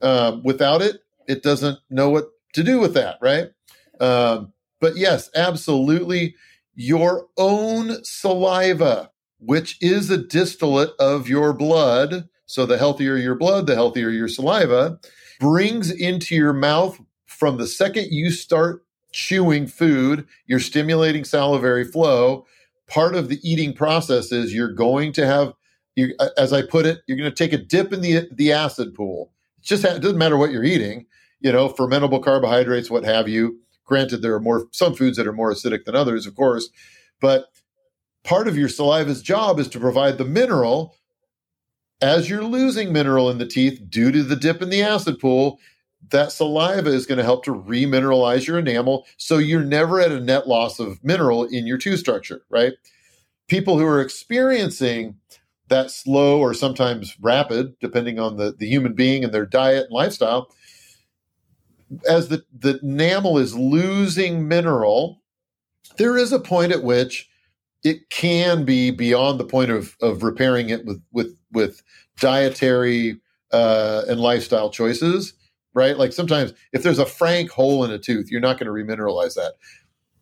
Um, 0.01 0.43
without 0.43 0.81
it, 0.81 1.01
it 1.27 1.43
doesn't 1.43 1.79
know 1.89 2.09
what 2.09 2.29
to 2.53 2.63
do 2.63 2.79
with 2.79 2.93
that, 2.95 3.17
right? 3.21 3.49
Um, 3.99 4.53
but 4.79 4.95
yes, 4.95 5.29
absolutely. 5.35 6.35
Your 6.73 7.27
own 7.37 8.03
saliva, 8.03 9.11
which 9.39 9.77
is 9.81 10.09
a 10.09 10.17
distillate 10.17 10.91
of 10.99 11.27
your 11.27 11.53
blood. 11.53 12.29
So 12.49 12.65
the 12.65 12.79
healthier 12.79 13.15
your 13.15 13.35
blood, 13.35 13.67
the 13.67 13.75
healthier 13.75 14.09
your 14.09 14.27
saliva, 14.27 14.99
brings 15.39 15.91
into 15.91 16.33
your 16.33 16.51
mouth 16.51 16.99
from 17.27 17.57
the 17.57 17.67
second 17.67 18.07
you 18.09 18.31
start 18.31 18.83
chewing 19.11 19.67
food, 19.67 20.27
you're 20.47 20.59
stimulating 20.59 21.23
salivary 21.23 21.85
flow. 21.85 22.47
Part 22.87 23.13
of 23.13 23.29
the 23.29 23.39
eating 23.47 23.71
process 23.71 24.31
is 24.31 24.51
you're 24.51 24.73
going 24.73 25.13
to 25.13 25.27
have, 25.27 25.53
you, 25.95 26.15
as 26.37 26.51
I 26.51 26.63
put 26.63 26.87
it, 26.87 27.01
you're 27.05 27.19
going 27.19 27.29
to 27.29 27.35
take 27.35 27.53
a 27.53 27.63
dip 27.63 27.93
in 27.93 28.01
the 28.01 28.27
the 28.31 28.51
acid 28.51 28.95
pool. 28.95 29.31
It 29.59 29.65
just 29.65 29.85
it 29.85 30.01
doesn't 30.01 30.17
matter 30.17 30.35
what 30.35 30.49
you're 30.51 30.63
eating, 30.63 31.05
you 31.41 31.51
know, 31.51 31.69
fermentable 31.69 32.23
carbohydrates, 32.23 32.89
what 32.89 33.03
have 33.03 33.29
you. 33.29 33.59
Granted, 33.85 34.23
there 34.23 34.33
are 34.33 34.39
more 34.39 34.65
some 34.71 34.95
foods 34.95 35.17
that 35.17 35.27
are 35.27 35.33
more 35.33 35.53
acidic 35.53 35.85
than 35.85 35.95
others, 35.95 36.25
of 36.25 36.35
course, 36.35 36.69
but 37.21 37.45
part 38.23 38.47
of 38.47 38.57
your 38.57 38.69
saliva's 38.69 39.21
job 39.21 39.59
is 39.59 39.67
to 39.67 39.79
provide 39.79 40.17
the 40.17 40.25
mineral. 40.25 40.95
As 42.01 42.29
you're 42.29 42.43
losing 42.43 42.93
mineral 42.93 43.29
in 43.29 43.37
the 43.37 43.45
teeth 43.45 43.81
due 43.89 44.11
to 44.11 44.23
the 44.23 44.35
dip 44.35 44.61
in 44.61 44.69
the 44.69 44.81
acid 44.81 45.19
pool, 45.19 45.59
that 46.11 46.31
saliva 46.31 46.89
is 46.89 47.05
going 47.05 47.17
to 47.17 47.23
help 47.23 47.43
to 47.43 47.53
remineralize 47.53 48.47
your 48.47 48.57
enamel 48.57 49.05
so 49.17 49.37
you're 49.37 49.63
never 49.63 49.99
at 49.99 50.11
a 50.11 50.19
net 50.19 50.47
loss 50.47 50.79
of 50.79 51.03
mineral 51.03 51.43
in 51.43 51.67
your 51.67 51.77
tooth 51.77 51.99
structure, 51.99 52.43
right? 52.49 52.73
People 53.47 53.77
who 53.77 53.85
are 53.85 54.01
experiencing 54.01 55.17
that 55.67 55.91
slow 55.91 56.39
or 56.39 56.53
sometimes 56.53 57.15
rapid, 57.21 57.77
depending 57.79 58.17
on 58.17 58.37
the, 58.37 58.53
the 58.57 58.67
human 58.67 58.93
being 58.93 59.23
and 59.23 59.33
their 59.33 59.45
diet 59.45 59.85
and 59.85 59.93
lifestyle, 59.93 60.49
as 62.07 62.29
the, 62.29 62.43
the 62.57 62.79
enamel 62.81 63.37
is 63.37 63.55
losing 63.55 64.47
mineral, 64.47 65.21
there 65.97 66.17
is 66.17 66.31
a 66.31 66.39
point 66.39 66.71
at 66.71 66.83
which 66.83 67.29
it 67.83 68.09
can 68.09 68.65
be 68.65 68.91
beyond 68.91 69.39
the 69.39 69.45
point 69.45 69.71
of 69.71 69.95
of 70.01 70.23
repairing 70.23 70.69
it 70.69 70.85
with 70.85 71.01
with 71.11 71.35
with 71.51 71.81
dietary 72.19 73.19
uh, 73.51 74.03
and 74.07 74.19
lifestyle 74.19 74.69
choices, 74.69 75.33
right? 75.73 75.97
Like 75.97 76.13
sometimes 76.13 76.53
if 76.73 76.83
there's 76.83 76.99
a 76.99 77.05
frank 77.05 77.49
hole 77.49 77.83
in 77.83 77.91
a 77.91 77.97
tooth, 77.97 78.29
you're 78.29 78.41
not 78.41 78.59
going 78.59 78.67
to 78.67 78.71
remineralize 78.71 79.35
that. 79.35 79.53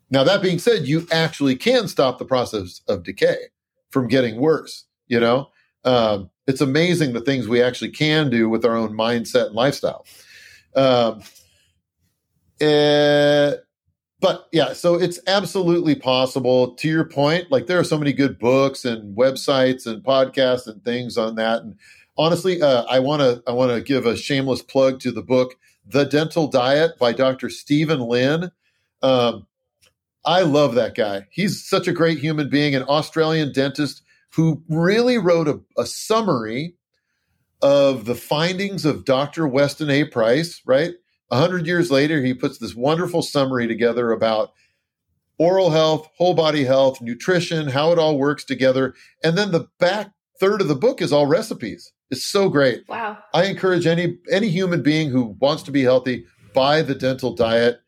Now 0.09 0.23
that 0.23 0.41
being 0.41 0.59
said, 0.59 0.87
you 0.87 1.05
actually 1.11 1.55
can 1.55 1.87
stop 1.87 2.17
the 2.17 2.25
process 2.25 2.81
of 2.87 3.03
decay 3.03 3.37
from 3.89 4.07
getting 4.07 4.37
worse. 4.37 4.85
You 5.07 5.19
know, 5.19 5.49
um, 5.83 6.29
it's 6.47 6.61
amazing 6.61 7.13
the 7.13 7.21
things 7.21 7.47
we 7.47 7.61
actually 7.61 7.91
can 7.91 8.29
do 8.29 8.49
with 8.49 8.65
our 8.65 8.75
own 8.75 8.93
mindset 8.93 9.47
and 9.47 9.55
lifestyle. 9.55 10.05
Um, 10.75 11.21
uh, 12.61 13.53
but 14.19 14.47
yeah, 14.51 14.73
so 14.73 14.95
it's 14.95 15.19
absolutely 15.27 15.95
possible. 15.95 16.73
To 16.75 16.87
your 16.87 17.05
point, 17.05 17.51
like 17.51 17.67
there 17.67 17.79
are 17.79 17.83
so 17.83 17.97
many 17.97 18.13
good 18.13 18.39
books 18.39 18.83
and 18.83 19.15
websites 19.15 19.85
and 19.85 20.03
podcasts 20.03 20.67
and 20.67 20.83
things 20.83 21.17
on 21.17 21.35
that. 21.35 21.61
And 21.61 21.75
honestly, 22.17 22.61
uh, 22.61 22.83
I 22.85 22.99
want 22.99 23.21
to 23.21 23.43
I 23.47 23.51
want 23.51 23.71
to 23.71 23.81
give 23.81 24.05
a 24.05 24.17
shameless 24.17 24.63
plug 24.63 24.99
to 25.01 25.11
the 25.11 25.21
book 25.21 25.55
"The 25.85 26.05
Dental 26.05 26.47
Diet" 26.47 26.97
by 26.97 27.13
Dr. 27.13 27.49
Steven 27.49 27.99
Lin. 27.99 28.51
Um, 29.03 29.45
I 30.25 30.41
love 30.41 30.75
that 30.75 30.95
guy. 30.95 31.27
He's 31.29 31.63
such 31.63 31.87
a 31.87 31.93
great 31.93 32.19
human 32.19 32.49
being, 32.49 32.75
an 32.75 32.83
Australian 32.83 33.53
dentist 33.53 34.01
who 34.33 34.63
really 34.67 35.17
wrote 35.17 35.47
a, 35.47 35.61
a 35.77 35.85
summary 35.85 36.75
of 37.61 38.05
the 38.05 38.15
findings 38.15 38.83
of 38.83 39.05
Dr. 39.05 39.47
Weston 39.47 39.89
A. 39.89 40.03
Price, 40.05 40.61
right? 40.65 40.93
A 41.29 41.37
hundred 41.37 41.65
years 41.67 41.91
later, 41.91 42.21
he 42.21 42.33
puts 42.33 42.57
this 42.57 42.75
wonderful 42.75 43.21
summary 43.21 43.67
together 43.67 44.11
about 44.11 44.51
oral 45.37 45.69
health, 45.71 46.09
whole 46.17 46.33
body 46.33 46.63
health, 46.63 47.01
nutrition, 47.01 47.67
how 47.67 47.91
it 47.91 47.99
all 47.99 48.17
works 48.17 48.43
together. 48.43 48.93
And 49.23 49.37
then 49.37 49.51
the 49.51 49.67
back 49.79 50.11
third 50.39 50.61
of 50.61 50.67
the 50.67 50.75
book 50.75 51.01
is 51.01 51.11
all 51.11 51.25
recipes. 51.25 51.91
It's 52.09 52.25
so 52.25 52.49
great. 52.49 52.87
Wow. 52.87 53.17
I 53.33 53.45
encourage 53.45 53.85
any 53.85 54.17
any 54.31 54.49
human 54.49 54.81
being 54.81 55.09
who 55.09 55.35
wants 55.39 55.63
to 55.63 55.71
be 55.71 55.83
healthy, 55.83 56.25
buy 56.53 56.81
the 56.81 56.95
dental 56.95 57.35
diet. 57.35 57.81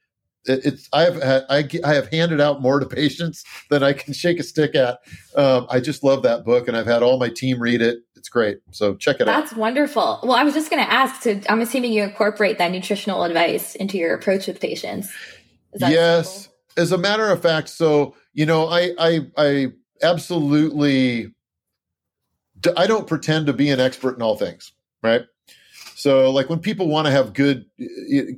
It, 0.46 0.66
it's 0.66 0.90
I 0.94 1.04
have 1.04 1.46
I, 1.50 1.68
I 1.84 1.94
have 1.94 2.08
handed 2.10 2.42
out 2.42 2.62
more 2.62 2.80
to 2.80 2.86
patients 2.86 3.44
than 3.70 3.84
I 3.84 3.94
can 3.94 4.14
shake 4.14 4.40
a 4.40 4.44
stick 4.44 4.76
at. 4.76 5.00
Um, 5.36 5.68
I 5.70 5.80
just 5.80 6.04
love 6.04 6.24
that 6.24 6.46
book, 6.46 6.68
and 6.68 6.76
I've 6.78 6.86
had 6.86 7.04
all 7.04 7.20
my 7.20 7.30
team 7.30 7.62
read 7.62 7.82
it. 7.82 8.00
It's 8.16 8.30
great. 8.30 8.60
So 8.72 8.96
check 8.96 9.18
it 9.18 9.26
That's 9.26 9.30
out. 9.30 9.42
That's 9.42 9.54
wonderful. 9.56 10.20
Well, 10.24 10.34
I 10.34 10.44
was 10.44 10.54
just 10.54 10.70
going 10.70 10.84
to 10.84 10.92
ask. 10.92 11.22
So 11.24 11.40
I'm 11.50 11.62
assuming 11.62 11.94
you 11.94 12.04
incorporate 12.04 12.58
that 12.58 12.72
nutritional 12.72 13.24
advice 13.24 13.76
into 13.76 13.98
your 13.98 14.16
approach 14.16 14.48
with 14.48 14.60
patients. 14.60 15.12
yes, 15.80 16.44
simple? 16.44 16.56
as 16.78 16.92
a 16.92 16.98
matter 16.98 17.30
of 17.30 17.42
fact. 17.42 17.70
So 17.70 18.16
you 18.34 18.46
know, 18.46 18.68
I 18.68 18.92
I 19.00 19.20
I 19.38 19.68
absolutely 20.02 21.34
I 22.76 22.88
don't 22.88 23.08
pretend 23.08 23.48
to 23.48 23.54
be 23.54 23.70
an 23.70 23.80
expert 23.80 24.16
in 24.16 24.22
all 24.22 24.36
things, 24.36 24.74
right? 25.04 25.22
So, 25.96 26.32
like 26.32 26.50
when 26.50 26.60
people 26.60 26.88
want 26.88 27.08
to 27.08 27.12
have 27.12 27.34
good 27.34 27.66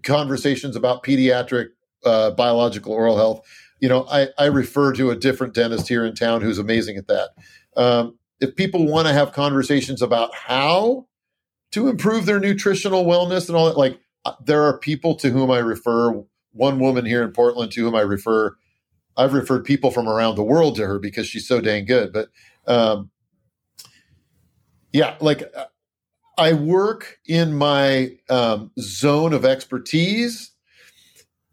conversations 0.04 0.76
about 0.76 1.04
pediatric 1.04 1.68
uh, 2.04 2.32
biological 2.32 2.93
oral 2.93 3.18
health, 3.18 3.45
you 3.80 3.89
know, 3.89 4.06
I, 4.10 4.28
I 4.38 4.45
refer 4.45 4.93
to 4.93 5.12
a 5.12 5.16
different 5.16 5.54
dentist 5.54 5.88
here 5.88 6.06
in 6.06 6.14
town 6.16 6.41
who's 6.41 6.58
amazing 6.60 6.97
at 6.97 7.08
that. 7.08 7.30
Um, 7.76 8.18
if 8.39 8.56
people 8.56 8.86
want 8.88 9.08
to 9.08 9.14
have 9.14 9.34
conversations 9.34 10.02
about 10.02 10.34
how 10.36 11.08
to 11.72 11.88
improve 11.88 12.26
their 12.26 12.39
nutritional 12.39 13.06
wellness 13.06 13.47
and 13.47 13.56
all 13.56 13.66
that, 13.66 13.78
like 13.78 13.99
uh, 14.26 14.34
there 14.43 14.64
are 14.64 14.78
people 14.78 15.16
to 15.16 15.30
whom 15.30 15.52
I 15.52 15.60
refer. 15.60 16.24
One 16.54 16.80
woman 16.80 17.06
here 17.06 17.24
in 17.24 17.32
Portland 17.32 17.72
to 17.74 17.82
whom 17.82 17.95
I 17.95 18.02
refer. 18.02 18.56
I've 19.16 19.34
referred 19.34 19.64
people 19.64 19.89
from 19.89 20.08
around 20.08 20.36
the 20.36 20.43
world 20.43 20.76
to 20.76 20.86
her 20.86 20.99
because 20.99 21.28
she's 21.28 21.47
so 21.47 21.62
dang 21.62 21.86
good. 21.86 22.12
But 22.12 22.30
um, 22.68 23.10
yeah, 24.91 25.16
like 25.22 25.43
uh, 25.56 25.66
I 26.38 26.54
work 26.54 27.20
in 27.26 27.54
my 27.54 28.18
um, 28.30 28.72
zone 28.80 29.34
of 29.34 29.45
expertise, 29.45 30.52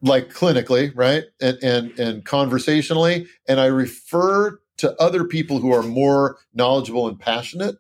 like 0.03 0.33
clinically, 0.33 0.93
right, 0.95 1.25
and 1.41 1.59
and 1.63 1.99
and 1.99 2.25
conversationally, 2.25 3.27
and 3.49 3.61
I 3.61 3.67
refer 3.67 4.61
to 4.79 5.01
other 5.01 5.25
people 5.25 5.59
who 5.59 5.73
are 5.73 5.83
more 5.83 6.39
knowledgeable 6.55 7.09
and 7.09 7.19
passionate 7.19 7.77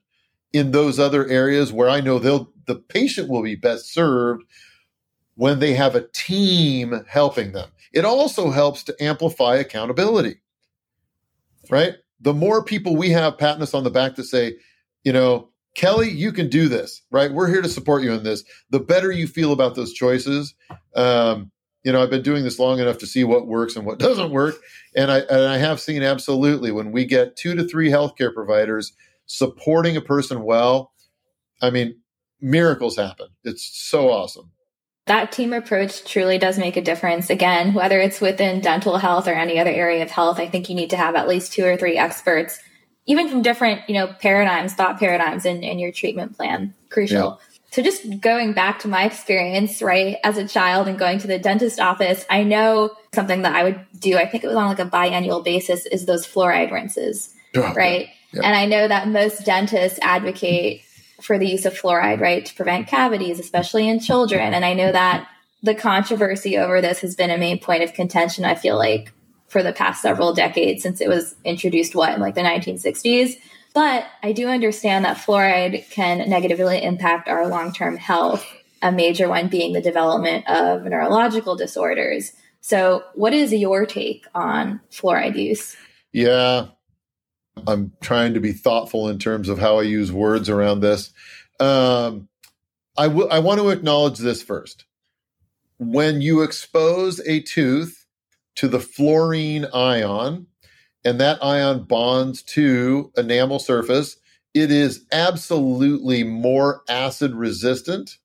in 0.52 0.72
those 0.72 0.98
other 0.98 1.26
areas 1.26 1.72
where 1.72 1.88
I 1.88 2.00
know 2.00 2.18
they'll 2.18 2.50
the 2.66 2.76
patient 2.76 3.28
will 3.28 3.42
be 3.42 3.54
best 3.54 3.92
served 3.92 4.44
when 5.34 5.60
they 5.60 5.74
have 5.74 5.94
a 5.94 6.06
team 6.12 7.04
helping 7.08 7.52
them. 7.52 7.68
It 7.92 8.04
also 8.04 8.50
helps 8.50 8.82
to 8.84 9.02
amplify 9.02 9.56
accountability, 9.56 10.40
right? 11.70 11.94
The 12.20 12.34
more 12.34 12.64
people 12.64 12.96
we 12.96 13.10
have 13.10 13.38
patting 13.38 13.62
us 13.62 13.72
on 13.72 13.84
the 13.84 13.90
back 13.90 14.16
to 14.16 14.24
say, 14.24 14.56
you 15.04 15.12
know, 15.12 15.48
Kelly, 15.76 16.10
you 16.10 16.32
can 16.32 16.48
do 16.48 16.68
this, 16.68 17.02
right? 17.12 17.32
We're 17.32 17.48
here 17.48 17.62
to 17.62 17.68
support 17.68 18.02
you 18.02 18.12
in 18.12 18.24
this. 18.24 18.42
The 18.70 18.80
better 18.80 19.12
you 19.12 19.28
feel 19.28 19.52
about 19.52 19.76
those 19.76 19.92
choices, 19.92 20.54
um, 20.96 21.52
you 21.84 21.92
know, 21.92 22.02
I've 22.02 22.10
been 22.10 22.22
doing 22.22 22.44
this 22.44 22.58
long 22.58 22.80
enough 22.80 22.98
to 22.98 23.06
see 23.06 23.24
what 23.24 23.46
works 23.46 23.76
and 23.76 23.86
what 23.86 23.98
doesn't 23.98 24.30
work, 24.30 24.56
and 24.94 25.10
I 25.10 25.18
and 25.20 25.42
I 25.42 25.58
have 25.58 25.80
seen 25.80 26.02
absolutely 26.02 26.70
when 26.70 26.92
we 26.92 27.04
get 27.04 27.36
two 27.36 27.54
to 27.54 27.64
three 27.66 27.90
healthcare 27.90 28.32
providers 28.32 28.92
supporting 29.26 29.96
a 29.96 30.00
person 30.00 30.42
well, 30.42 30.92
I 31.60 31.70
mean, 31.70 32.00
miracles 32.40 32.96
happen. 32.96 33.28
It's 33.44 33.64
so 33.64 34.10
awesome. 34.10 34.52
That 35.06 35.32
team 35.32 35.52
approach 35.54 36.04
truly 36.04 36.36
does 36.36 36.58
make 36.58 36.76
a 36.76 36.82
difference. 36.82 37.30
Again, 37.30 37.72
whether 37.72 37.98
it's 37.98 38.20
within 38.20 38.60
dental 38.60 38.98
health 38.98 39.26
or 39.26 39.32
any 39.32 39.58
other 39.58 39.70
area 39.70 40.02
of 40.02 40.10
health, 40.10 40.38
I 40.38 40.48
think 40.48 40.68
you 40.68 40.74
need 40.74 40.90
to 40.90 40.98
have 40.98 41.14
at 41.14 41.28
least 41.28 41.52
two 41.52 41.64
or 41.64 41.76
three 41.78 41.96
experts 41.96 42.60
even 43.08 43.28
from 43.30 43.40
different, 43.40 43.80
you 43.88 43.94
know, 43.94 44.06
paradigms, 44.06 44.74
thought 44.74 45.00
paradigms 45.00 45.46
in, 45.46 45.64
in 45.64 45.78
your 45.78 45.90
treatment 45.90 46.36
plan. 46.36 46.74
Crucial. 46.90 47.40
Yeah. 47.40 47.47
So 47.70 47.82
just 47.82 48.20
going 48.20 48.54
back 48.54 48.78
to 48.80 48.88
my 48.88 49.04
experience, 49.04 49.82
right, 49.82 50.16
as 50.24 50.38
a 50.38 50.48
child 50.48 50.88
and 50.88 50.98
going 50.98 51.18
to 51.18 51.26
the 51.26 51.38
dentist 51.38 51.78
office, 51.78 52.24
I 52.30 52.42
know 52.42 52.96
something 53.12 53.42
that 53.42 53.54
I 53.54 53.62
would 53.62 53.84
do, 53.98 54.16
I 54.16 54.26
think 54.26 54.42
it 54.42 54.46
was 54.46 54.56
on 54.56 54.68
like 54.68 54.78
a 54.78 54.86
biannual 54.86 55.44
basis, 55.44 55.84
is 55.86 56.06
those 56.06 56.26
fluoride 56.26 56.70
rinses, 56.70 57.34
oh, 57.54 57.72
right? 57.74 58.08
Yeah. 58.32 58.42
And 58.44 58.56
I 58.56 58.64
know 58.66 58.88
that 58.88 59.08
most 59.08 59.44
dentists 59.44 59.98
advocate 60.00 60.82
for 61.20 61.38
the 61.38 61.46
use 61.46 61.66
of 61.66 61.78
fluoride, 61.78 62.20
right, 62.20 62.44
to 62.46 62.54
prevent 62.54 62.86
cavities, 62.86 63.38
especially 63.38 63.88
in 63.88 64.00
children. 64.00 64.54
And 64.54 64.64
I 64.64 64.72
know 64.72 64.90
that 64.90 65.28
the 65.62 65.74
controversy 65.74 66.56
over 66.56 66.80
this 66.80 67.00
has 67.00 67.16
been 67.16 67.30
a 67.30 67.38
main 67.38 67.58
point 67.58 67.82
of 67.82 67.92
contention, 67.92 68.44
I 68.44 68.54
feel 68.54 68.78
like, 68.78 69.12
for 69.48 69.62
the 69.62 69.72
past 69.72 70.02
several 70.02 70.34
decades 70.34 70.82
since 70.82 71.00
it 71.00 71.08
was 71.08 71.34
introduced, 71.44 71.94
what, 71.94 72.14
in 72.14 72.20
like 72.20 72.34
the 72.34 72.42
1960s. 72.42 73.36
But 73.78 74.06
I 74.24 74.32
do 74.32 74.48
understand 74.48 75.04
that 75.04 75.18
fluoride 75.18 75.88
can 75.88 76.28
negatively 76.28 76.82
impact 76.82 77.28
our 77.28 77.46
long 77.46 77.72
term 77.72 77.96
health, 77.96 78.44
a 78.82 78.90
major 78.90 79.28
one 79.28 79.46
being 79.46 79.72
the 79.72 79.80
development 79.80 80.48
of 80.48 80.82
neurological 80.82 81.54
disorders. 81.54 82.32
So, 82.60 83.04
what 83.14 83.32
is 83.32 83.52
your 83.52 83.86
take 83.86 84.26
on 84.34 84.80
fluoride 84.90 85.36
use? 85.36 85.76
Yeah, 86.12 86.66
I'm 87.68 87.92
trying 88.00 88.34
to 88.34 88.40
be 88.40 88.50
thoughtful 88.50 89.08
in 89.10 89.20
terms 89.20 89.48
of 89.48 89.60
how 89.60 89.78
I 89.78 89.82
use 89.82 90.10
words 90.10 90.48
around 90.48 90.80
this. 90.80 91.12
Um, 91.60 92.28
I, 92.96 93.06
w- 93.06 93.28
I 93.28 93.38
want 93.38 93.60
to 93.60 93.68
acknowledge 93.68 94.18
this 94.18 94.42
first. 94.42 94.86
When 95.78 96.20
you 96.20 96.42
expose 96.42 97.20
a 97.20 97.42
tooth 97.42 98.06
to 98.56 98.66
the 98.66 98.80
fluorine 98.80 99.66
ion, 99.72 100.48
and 101.04 101.20
that 101.20 101.42
ion 101.42 101.84
bonds 101.84 102.42
to 102.42 103.12
enamel 103.16 103.58
surface, 103.58 104.16
it 104.54 104.70
is 104.70 105.04
absolutely 105.12 106.24
more 106.24 106.82
acid 106.88 107.34
resistant 107.34 108.18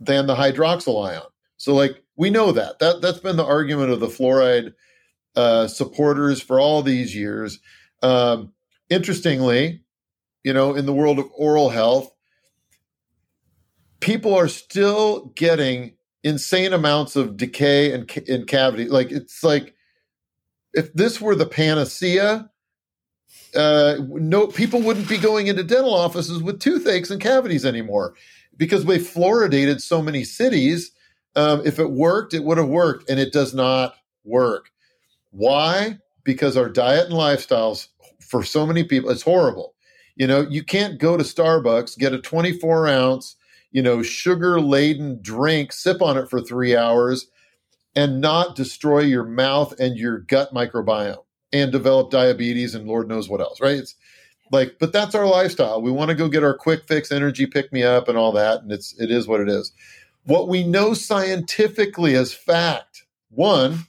than 0.00 0.26
the 0.26 0.34
hydroxyl 0.34 1.08
ion. 1.08 1.22
So, 1.56 1.74
like, 1.74 2.02
we 2.16 2.30
know 2.30 2.52
that. 2.52 2.78
that 2.78 3.02
that's 3.02 3.18
been 3.18 3.36
the 3.36 3.44
argument 3.44 3.90
of 3.90 4.00
the 4.00 4.06
fluoride 4.06 4.74
uh, 5.34 5.68
supporters 5.68 6.40
for 6.40 6.58
all 6.58 6.82
these 6.82 7.14
years. 7.14 7.60
Um, 8.02 8.52
interestingly, 8.88 9.82
you 10.44 10.52
know, 10.52 10.74
in 10.74 10.86
the 10.86 10.94
world 10.94 11.18
of 11.18 11.30
oral 11.36 11.70
health, 11.70 12.12
people 14.00 14.34
are 14.34 14.48
still 14.48 15.32
getting 15.34 15.94
insane 16.22 16.72
amounts 16.72 17.16
of 17.16 17.36
decay 17.36 17.92
and 17.92 18.10
in 18.26 18.46
cavity. 18.46 18.88
Like 18.88 19.10
it's 19.10 19.44
like 19.44 19.75
if 20.76 20.92
this 20.92 21.20
were 21.20 21.34
the 21.34 21.46
panacea, 21.46 22.50
uh, 23.54 23.96
no 24.08 24.46
people 24.46 24.80
wouldn't 24.80 25.08
be 25.08 25.18
going 25.18 25.48
into 25.48 25.64
dental 25.64 25.94
offices 25.94 26.42
with 26.42 26.60
toothaches 26.60 27.10
and 27.10 27.20
cavities 27.20 27.64
anymore 27.64 28.14
because 28.56 28.84
we 28.84 28.98
fluoridated 28.98 29.80
so 29.80 30.00
many 30.00 30.22
cities. 30.22 30.92
Um, 31.34 31.62
if 31.64 31.78
it 31.78 31.90
worked, 31.90 32.34
it 32.34 32.44
would 32.44 32.58
have 32.58 32.68
worked, 32.68 33.10
and 33.10 33.18
it 33.18 33.32
does 33.32 33.54
not 33.54 33.94
work. 34.24 34.70
Why? 35.30 35.98
Because 36.24 36.56
our 36.56 36.68
diet 36.68 37.06
and 37.06 37.14
lifestyles 37.14 37.88
for 38.20 38.42
so 38.42 38.66
many 38.66 38.84
people, 38.84 39.10
it's 39.10 39.22
horrible. 39.22 39.74
You 40.16 40.26
know, 40.26 40.42
you 40.42 40.62
can't 40.62 40.98
go 40.98 41.16
to 41.16 41.24
Starbucks, 41.24 41.98
get 41.98 42.14
a 42.14 42.20
24 42.20 42.88
ounce 42.88 43.36
you 43.76 43.82
know, 43.82 44.02
sugar 44.02 44.58
laden 44.58 45.18
drink, 45.20 45.70
sip 45.70 46.00
on 46.00 46.16
it 46.16 46.30
for 46.30 46.40
three 46.40 46.74
hours, 46.74 47.26
and 47.96 48.20
not 48.20 48.54
destroy 48.54 49.00
your 49.00 49.24
mouth 49.24 49.72
and 49.80 49.96
your 49.96 50.18
gut 50.18 50.52
microbiome 50.54 51.24
and 51.52 51.72
develop 51.72 52.10
diabetes 52.10 52.74
and 52.74 52.86
Lord 52.86 53.08
knows 53.08 53.28
what 53.28 53.40
else, 53.40 53.60
right? 53.60 53.78
It's 53.78 53.96
like, 54.52 54.76
but 54.78 54.92
that's 54.92 55.14
our 55.14 55.26
lifestyle. 55.26 55.80
We 55.82 55.90
want 55.90 56.10
to 56.10 56.14
go 56.14 56.28
get 56.28 56.44
our 56.44 56.56
quick 56.56 56.84
fix 56.86 57.10
energy 57.10 57.46
pick 57.46 57.72
me 57.72 57.82
up 57.82 58.06
and 58.08 58.18
all 58.18 58.32
that. 58.32 58.62
And 58.62 58.70
it's, 58.70 58.94
it 59.00 59.10
is 59.10 59.26
what 59.26 59.40
it 59.40 59.48
is. 59.48 59.72
What 60.24 60.48
we 60.48 60.62
know 60.62 60.92
scientifically 60.92 62.14
as 62.14 62.34
fact, 62.34 63.04
one, 63.30 63.86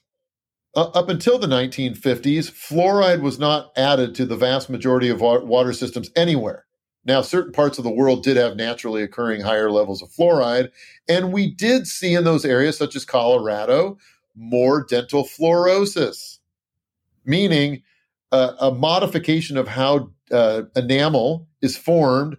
uh, 0.75 0.89
up 0.93 1.09
until 1.09 1.39
the 1.39 1.47
1950s, 1.47 2.51
fluoride 2.51 3.21
was 3.21 3.39
not 3.39 3.71
added 3.75 4.15
to 4.15 4.25
the 4.25 4.37
vast 4.37 4.69
majority 4.69 5.09
of 5.09 5.19
water 5.21 5.73
systems 5.73 6.11
anywhere. 6.15 6.66
Now, 7.07 7.21
certain 7.21 7.53
parts 7.53 7.77
of 7.77 7.85
the 7.85 7.89
world 7.89 8.21
did 8.21 8.35
have 8.35 8.57
naturally 8.57 9.01
occurring 9.01 9.39
higher 9.39 9.71
levels 9.71 10.01
of 10.01 10.09
fluoride, 10.09 10.71
and 11.07 11.31
we 11.31 11.49
did 11.49 11.87
see 11.87 12.13
in 12.13 12.25
those 12.25 12.43
areas, 12.43 12.77
such 12.77 12.97
as 12.97 13.05
Colorado, 13.05 13.97
more 14.35 14.83
dental 14.83 15.23
fluorosis, 15.23 16.39
meaning 17.23 17.81
uh, 18.33 18.55
a 18.59 18.71
modification 18.71 19.55
of 19.55 19.69
how 19.69 20.11
uh, 20.31 20.63
enamel 20.75 21.47
is 21.61 21.77
formed 21.77 22.35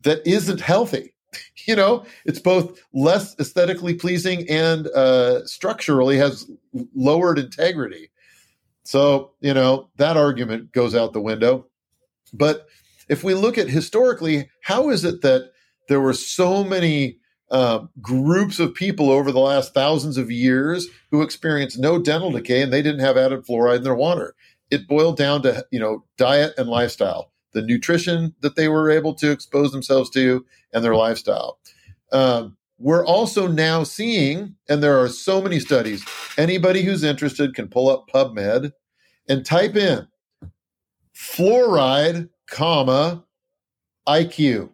that 0.00 0.26
isn't 0.26 0.62
healthy. 0.62 1.12
you 1.66 1.76
know, 1.76 2.06
it's 2.24 2.40
both 2.40 2.80
less 2.94 3.38
aesthetically 3.38 3.92
pleasing 3.92 4.48
and 4.48 4.86
uh, 4.88 5.44
structurally 5.46 6.16
has 6.16 6.50
lowered 6.94 7.38
integrity. 7.38 8.10
So, 8.84 9.32
you 9.40 9.52
know, 9.52 9.90
that 9.96 10.16
argument 10.16 10.72
goes 10.72 10.94
out 10.94 11.12
the 11.12 11.20
window. 11.20 11.66
But 12.32 12.66
if 13.08 13.24
we 13.24 13.34
look 13.34 13.58
at 13.58 13.68
historically, 13.68 14.50
how 14.62 14.90
is 14.90 15.04
it 15.04 15.22
that 15.22 15.50
there 15.88 16.00
were 16.00 16.12
so 16.12 16.64
many 16.64 17.18
uh, 17.50 17.80
groups 18.00 18.58
of 18.58 18.74
people 18.74 19.10
over 19.10 19.30
the 19.30 19.40
last 19.40 19.74
thousands 19.74 20.16
of 20.16 20.30
years 20.30 20.88
who 21.10 21.22
experienced 21.22 21.78
no 21.78 21.98
dental 21.98 22.30
decay 22.30 22.62
and 22.62 22.72
they 22.72 22.82
didn't 22.82 23.00
have 23.00 23.16
added 23.16 23.44
fluoride 23.44 23.78
in 23.78 23.82
their 23.82 23.94
water? 23.94 24.34
It 24.70 24.88
boiled 24.88 25.16
down 25.16 25.42
to 25.42 25.64
you 25.70 25.78
know 25.78 26.04
diet 26.16 26.54
and 26.56 26.68
lifestyle, 26.68 27.32
the 27.52 27.62
nutrition 27.62 28.34
that 28.40 28.56
they 28.56 28.68
were 28.68 28.90
able 28.90 29.14
to 29.16 29.30
expose 29.30 29.72
themselves 29.72 30.08
to, 30.10 30.46
and 30.72 30.82
their 30.82 30.96
lifestyle. 30.96 31.58
Um, 32.12 32.56
we're 32.78 33.06
also 33.06 33.46
now 33.46 33.84
seeing, 33.84 34.56
and 34.68 34.82
there 34.82 34.98
are 34.98 35.08
so 35.08 35.40
many 35.40 35.60
studies. 35.60 36.04
Anybody 36.36 36.82
who's 36.82 37.04
interested 37.04 37.54
can 37.54 37.68
pull 37.68 37.88
up 37.88 38.08
PubMed 38.12 38.72
and 39.28 39.46
type 39.46 39.76
in 39.76 40.08
fluoride 41.14 42.28
comma, 42.48 43.24
IQ. 44.08 44.70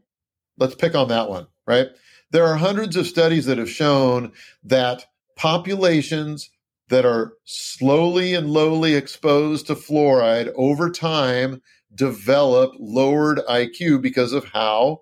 Let's 0.58 0.74
pick 0.74 0.94
on 0.94 1.08
that 1.08 1.28
one, 1.28 1.46
right? 1.66 1.88
There 2.30 2.46
are 2.46 2.56
hundreds 2.56 2.96
of 2.96 3.06
studies 3.06 3.46
that 3.46 3.58
have 3.58 3.70
shown 3.70 4.32
that 4.64 5.06
populations 5.36 6.50
that 6.88 7.04
are 7.04 7.34
slowly 7.44 8.34
and 8.34 8.50
lowly 8.50 8.94
exposed 8.94 9.66
to 9.66 9.74
fluoride 9.74 10.52
over 10.56 10.90
time 10.90 11.62
develop 11.94 12.72
lowered 12.78 13.38
IQ 13.48 14.02
because 14.02 14.32
of 14.32 14.44
how, 14.46 15.00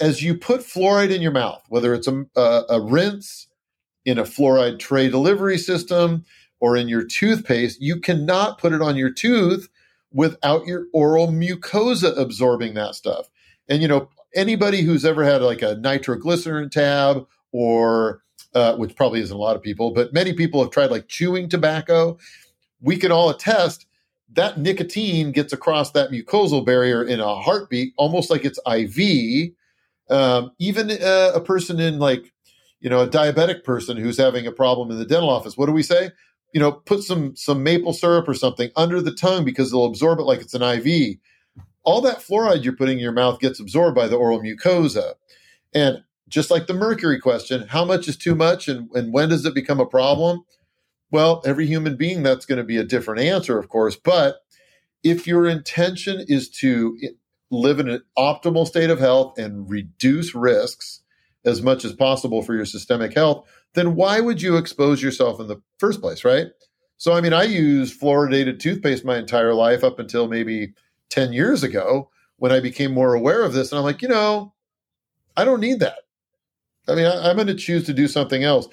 as 0.00 0.22
you 0.22 0.36
put 0.36 0.60
fluoride 0.60 1.14
in 1.14 1.22
your 1.22 1.32
mouth, 1.32 1.62
whether 1.68 1.94
it's 1.94 2.06
a, 2.06 2.24
a, 2.36 2.62
a 2.70 2.80
rinse 2.80 3.48
in 4.04 4.18
a 4.18 4.24
fluoride 4.24 4.78
tray 4.78 5.08
delivery 5.08 5.58
system 5.58 6.24
or 6.60 6.76
in 6.76 6.88
your 6.88 7.04
toothpaste, 7.04 7.80
you 7.80 8.00
cannot 8.00 8.58
put 8.58 8.72
it 8.72 8.82
on 8.82 8.96
your 8.96 9.12
tooth 9.12 9.68
without 10.12 10.66
your 10.66 10.86
oral 10.92 11.28
mucosa 11.28 12.16
absorbing 12.18 12.74
that 12.74 12.94
stuff. 12.94 13.28
And 13.68 13.82
you 13.82 13.88
know, 13.88 14.08
anybody 14.34 14.82
who's 14.82 15.04
ever 15.04 15.24
had 15.24 15.42
like 15.42 15.62
a 15.62 15.76
nitroglycerin 15.76 16.70
tab 16.70 17.26
or 17.52 18.22
uh, 18.54 18.76
which 18.76 18.94
probably 18.96 19.20
isn't 19.20 19.34
a 19.34 19.40
lot 19.40 19.56
of 19.56 19.62
people, 19.62 19.92
but 19.92 20.12
many 20.12 20.32
people 20.34 20.60
have 20.62 20.70
tried 20.70 20.90
like 20.90 21.08
chewing 21.08 21.48
tobacco. 21.48 22.18
We 22.80 22.96
can 22.96 23.10
all 23.10 23.30
attest 23.30 23.86
that 24.34 24.58
nicotine 24.58 25.32
gets 25.32 25.52
across 25.52 25.90
that 25.92 26.10
mucosal 26.10 26.64
barrier 26.64 27.04
in 27.04 27.20
a 27.20 27.36
heartbeat, 27.36 27.92
almost 27.96 28.30
like 28.30 28.44
it's 28.44 28.58
IV. 28.66 29.52
Um, 30.10 30.52
even 30.58 30.90
uh, 30.90 31.32
a 31.34 31.40
person 31.40 31.80
in 31.80 31.98
like, 31.98 32.32
you 32.80 32.90
know, 32.90 33.00
a 33.00 33.08
diabetic 33.08 33.62
person 33.62 33.96
who's 33.96 34.18
having 34.18 34.46
a 34.46 34.52
problem 34.52 34.90
in 34.90 34.98
the 34.98 35.04
dental 35.04 35.30
office, 35.30 35.56
what 35.56 35.66
do 35.66 35.72
we 35.72 35.82
say? 35.82 36.10
You 36.52 36.60
know, 36.60 36.72
put 36.72 37.02
some 37.02 37.34
some 37.36 37.62
maple 37.62 37.92
syrup 37.92 38.28
or 38.28 38.34
something 38.34 38.70
under 38.76 39.00
the 39.00 39.14
tongue 39.14 39.44
because 39.44 39.70
they'll 39.70 39.84
absorb 39.84 40.18
it 40.18 40.24
like 40.24 40.40
it's 40.40 40.54
an 40.54 40.62
IV. 40.62 41.16
All 41.84 42.00
that 42.02 42.18
fluoride 42.18 42.62
you're 42.62 42.76
putting 42.76 42.98
in 42.98 43.02
your 43.02 43.12
mouth 43.12 43.40
gets 43.40 43.58
absorbed 43.58 43.96
by 43.96 44.06
the 44.06 44.16
oral 44.16 44.40
mucosa. 44.40 45.14
And 45.74 46.04
just 46.28 46.50
like 46.50 46.66
the 46.66 46.74
mercury 46.74 47.18
question, 47.18 47.66
how 47.68 47.84
much 47.84 48.06
is 48.08 48.16
too 48.16 48.34
much 48.34 48.68
and, 48.68 48.88
and 48.94 49.12
when 49.12 49.28
does 49.28 49.44
it 49.44 49.54
become 49.54 49.80
a 49.80 49.86
problem? 49.86 50.44
Well, 51.10 51.42
every 51.44 51.66
human 51.66 51.96
being, 51.96 52.22
that's 52.22 52.46
going 52.46 52.58
to 52.58 52.64
be 52.64 52.78
a 52.78 52.84
different 52.84 53.20
answer, 53.20 53.58
of 53.58 53.68
course. 53.68 53.96
But 53.96 54.36
if 55.02 55.26
your 55.26 55.46
intention 55.46 56.24
is 56.26 56.48
to 56.48 56.96
live 57.50 57.78
in 57.80 57.88
an 57.88 58.02
optimal 58.16 58.66
state 58.66 58.88
of 58.88 58.98
health 58.98 59.38
and 59.38 59.68
reduce 59.68 60.34
risks 60.34 61.00
as 61.44 61.60
much 61.60 61.84
as 61.84 61.92
possible 61.92 62.40
for 62.40 62.54
your 62.54 62.64
systemic 62.64 63.14
health, 63.14 63.46
then 63.74 63.94
why 63.94 64.20
would 64.20 64.42
you 64.42 64.56
expose 64.56 65.02
yourself 65.02 65.40
in 65.40 65.48
the 65.48 65.60
first 65.78 66.00
place, 66.00 66.24
right? 66.24 66.46
So, 66.98 67.12
I 67.12 67.20
mean, 67.20 67.32
I 67.32 67.44
used 67.44 68.00
fluoridated 68.00 68.60
toothpaste 68.60 69.04
my 69.04 69.18
entire 69.18 69.54
life 69.54 69.82
up 69.82 69.98
until 69.98 70.28
maybe 70.28 70.74
10 71.10 71.32
years 71.32 71.62
ago 71.62 72.10
when 72.36 72.52
I 72.52 72.60
became 72.60 72.92
more 72.92 73.14
aware 73.14 73.42
of 73.42 73.52
this. 73.52 73.72
And 73.72 73.78
I'm 73.78 73.84
like, 73.84 74.02
you 74.02 74.08
know, 74.08 74.54
I 75.36 75.44
don't 75.44 75.60
need 75.60 75.80
that. 75.80 75.98
I 76.88 76.94
mean, 76.94 77.06
I, 77.06 77.30
am 77.30 77.36
going 77.36 77.48
to 77.48 77.54
choose 77.54 77.84
to 77.86 77.92
do 77.92 78.08
something 78.08 78.44
else. 78.44 78.68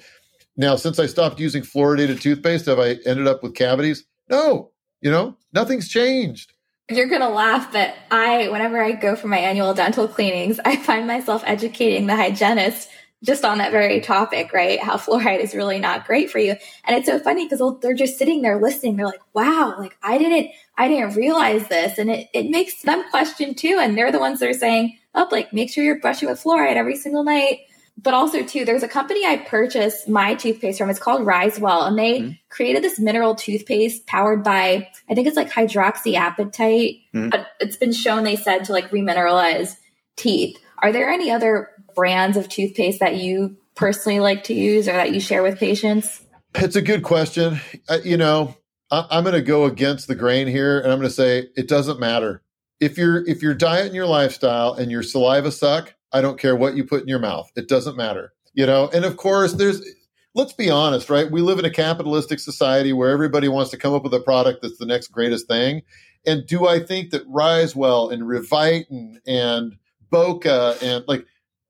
Now, 0.56 0.76
since 0.76 0.98
I 0.98 1.06
stopped 1.06 1.40
using 1.40 1.62
fluoridated 1.62 2.20
toothpaste, 2.20 2.66
have 2.66 2.78
I 2.78 2.98
ended 3.06 3.26
up 3.26 3.42
with 3.42 3.54
cavities? 3.54 4.04
No, 4.28 4.70
you 5.00 5.10
know, 5.10 5.36
nothing's 5.52 5.88
changed. 5.88 6.52
You're 6.90 7.08
going 7.08 7.20
to 7.20 7.28
laugh, 7.28 7.72
but 7.72 7.94
I, 8.10 8.48
whenever 8.48 8.82
I 8.82 8.92
go 8.92 9.14
for 9.14 9.28
my 9.28 9.38
annual 9.38 9.74
dental 9.74 10.08
cleanings, 10.08 10.58
I 10.64 10.76
find 10.76 11.06
myself 11.06 11.42
educating 11.46 12.06
the 12.06 12.16
hygienist 12.16 12.90
just 13.22 13.44
on 13.44 13.58
that 13.58 13.72
very 13.72 14.00
topic, 14.00 14.52
right? 14.52 14.80
How 14.80 14.96
fluoride 14.96 15.40
is 15.40 15.54
really 15.54 15.78
not 15.78 16.06
great 16.06 16.30
for 16.30 16.38
you. 16.38 16.56
And 16.84 16.96
it's 16.96 17.06
so 17.06 17.18
funny 17.18 17.46
because 17.46 17.62
they're 17.80 17.94
just 17.94 18.18
sitting 18.18 18.40
there 18.40 18.58
listening. 18.58 18.96
They're 18.96 19.06
like, 19.06 19.20
wow, 19.34 19.74
like 19.78 19.96
I 20.02 20.16
didn't, 20.16 20.50
I 20.78 20.88
didn't 20.88 21.16
realize 21.16 21.68
this. 21.68 21.98
And 21.98 22.10
it, 22.10 22.28
it 22.32 22.50
makes 22.50 22.82
them 22.82 23.08
question 23.10 23.54
too. 23.54 23.78
And 23.80 23.96
they're 23.96 24.12
the 24.12 24.18
ones 24.18 24.40
that 24.40 24.48
are 24.48 24.54
saying, 24.54 24.96
oh, 25.14 25.28
like 25.30 25.52
make 25.52 25.70
sure 25.70 25.84
you're 25.84 26.00
brushing 26.00 26.28
with 26.28 26.42
fluoride 26.42 26.76
every 26.76 26.96
single 26.96 27.22
night. 27.22 27.60
But 28.02 28.14
also 28.14 28.42
too, 28.42 28.64
there's 28.64 28.82
a 28.82 28.88
company 28.88 29.26
I 29.26 29.36
purchased 29.36 30.08
my 30.08 30.34
toothpaste 30.34 30.78
from. 30.78 30.88
It's 30.88 30.98
called 30.98 31.26
Risewell 31.26 31.86
and 31.86 31.98
they 31.98 32.20
mm-hmm. 32.20 32.32
created 32.48 32.82
this 32.82 32.98
mineral 32.98 33.34
toothpaste 33.34 34.06
powered 34.06 34.42
by, 34.42 34.88
I 35.10 35.14
think 35.14 35.26
it's 35.26 35.36
like 35.36 35.50
hydroxyapatite. 35.50 37.02
Mm-hmm. 37.14 37.42
It's 37.60 37.76
been 37.76 37.92
shown, 37.92 38.24
they 38.24 38.36
said, 38.36 38.64
to 38.64 38.72
like 38.72 38.90
remineralize 38.90 39.76
teeth. 40.16 40.58
Are 40.82 40.92
there 40.92 41.10
any 41.10 41.30
other 41.30 41.68
brands 42.00 42.38
of 42.38 42.48
toothpaste 42.48 42.98
that 43.00 43.16
you 43.16 43.58
personally 43.74 44.20
like 44.20 44.42
to 44.44 44.54
use 44.54 44.88
or 44.88 44.92
that 44.92 45.12
you 45.12 45.20
share 45.20 45.42
with 45.42 45.58
patients? 45.58 46.22
It's 46.54 46.74
a 46.74 46.80
good 46.80 47.02
question. 47.02 47.60
Uh, 47.90 47.98
you 48.02 48.16
know, 48.16 48.56
I, 48.90 49.06
I'm 49.10 49.22
going 49.22 49.34
to 49.34 49.42
go 49.42 49.64
against 49.66 50.08
the 50.08 50.14
grain 50.14 50.46
here, 50.46 50.80
and 50.80 50.90
I'm 50.90 50.98
going 50.98 51.10
to 51.10 51.14
say 51.14 51.48
it 51.56 51.68
doesn't 51.68 52.00
matter 52.00 52.42
if 52.80 52.96
your 52.96 53.22
if 53.28 53.42
your 53.42 53.52
diet 53.52 53.84
and 53.84 53.94
your 53.94 54.06
lifestyle 54.06 54.72
and 54.72 54.90
your 54.90 55.02
saliva 55.02 55.52
suck. 55.52 55.94
I 56.10 56.22
don't 56.22 56.40
care 56.40 56.56
what 56.56 56.74
you 56.74 56.84
put 56.84 57.02
in 57.02 57.08
your 57.08 57.18
mouth. 57.18 57.50
It 57.54 57.68
doesn't 57.68 57.98
matter. 57.98 58.32
You 58.54 58.64
know, 58.64 58.88
and 58.94 59.04
of 59.04 59.18
course, 59.18 59.52
there's 59.52 59.86
let's 60.34 60.54
be 60.54 60.70
honest, 60.70 61.10
right? 61.10 61.30
We 61.30 61.42
live 61.42 61.58
in 61.58 61.66
a 61.66 61.70
capitalistic 61.70 62.38
society 62.38 62.94
where 62.94 63.10
everybody 63.10 63.48
wants 63.48 63.70
to 63.72 63.76
come 63.76 63.92
up 63.92 64.04
with 64.04 64.14
a 64.14 64.20
product 64.20 64.62
that's 64.62 64.78
the 64.78 64.86
next 64.86 65.08
greatest 65.08 65.48
thing. 65.48 65.82
And 66.26 66.46
do 66.46 66.66
I 66.66 66.80
think 66.80 67.10
that 67.10 67.28
Risewell 67.28 68.10
and 68.10 68.26
Revite 68.26 68.88
and, 68.88 69.20
and 69.26 69.76
Boka 70.10 70.82
and 70.82 71.04
like 71.06 71.26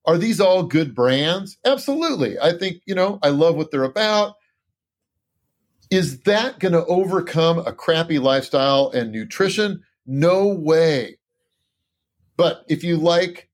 are 0.07 0.19
these 0.19 0.41
all 0.41 0.63
good 0.63 0.95
brands? 0.95 1.59
Absolutely. 1.65 2.39
I 2.39 2.57
think, 2.57 2.83
you 2.87 2.95
know, 2.95 3.19
I 3.23 3.29
love 3.29 3.57
what 3.57 3.71
they're 3.71 3.85
about. 3.85 4.37
Is 5.91 6.21
that 6.21 6.59
going 6.59 6.73
to 6.73 6.87
overcome 6.87 7.59
a 7.59 7.73
crappy 7.73 8.19
lifestyle 8.19 8.91
and 8.91 9.13
nutrition? 9.13 9.83
No 10.07 10.47
way. 10.49 11.19
But 12.37 12.65
if 12.69 12.83
you 12.83 12.97
like 12.97 13.51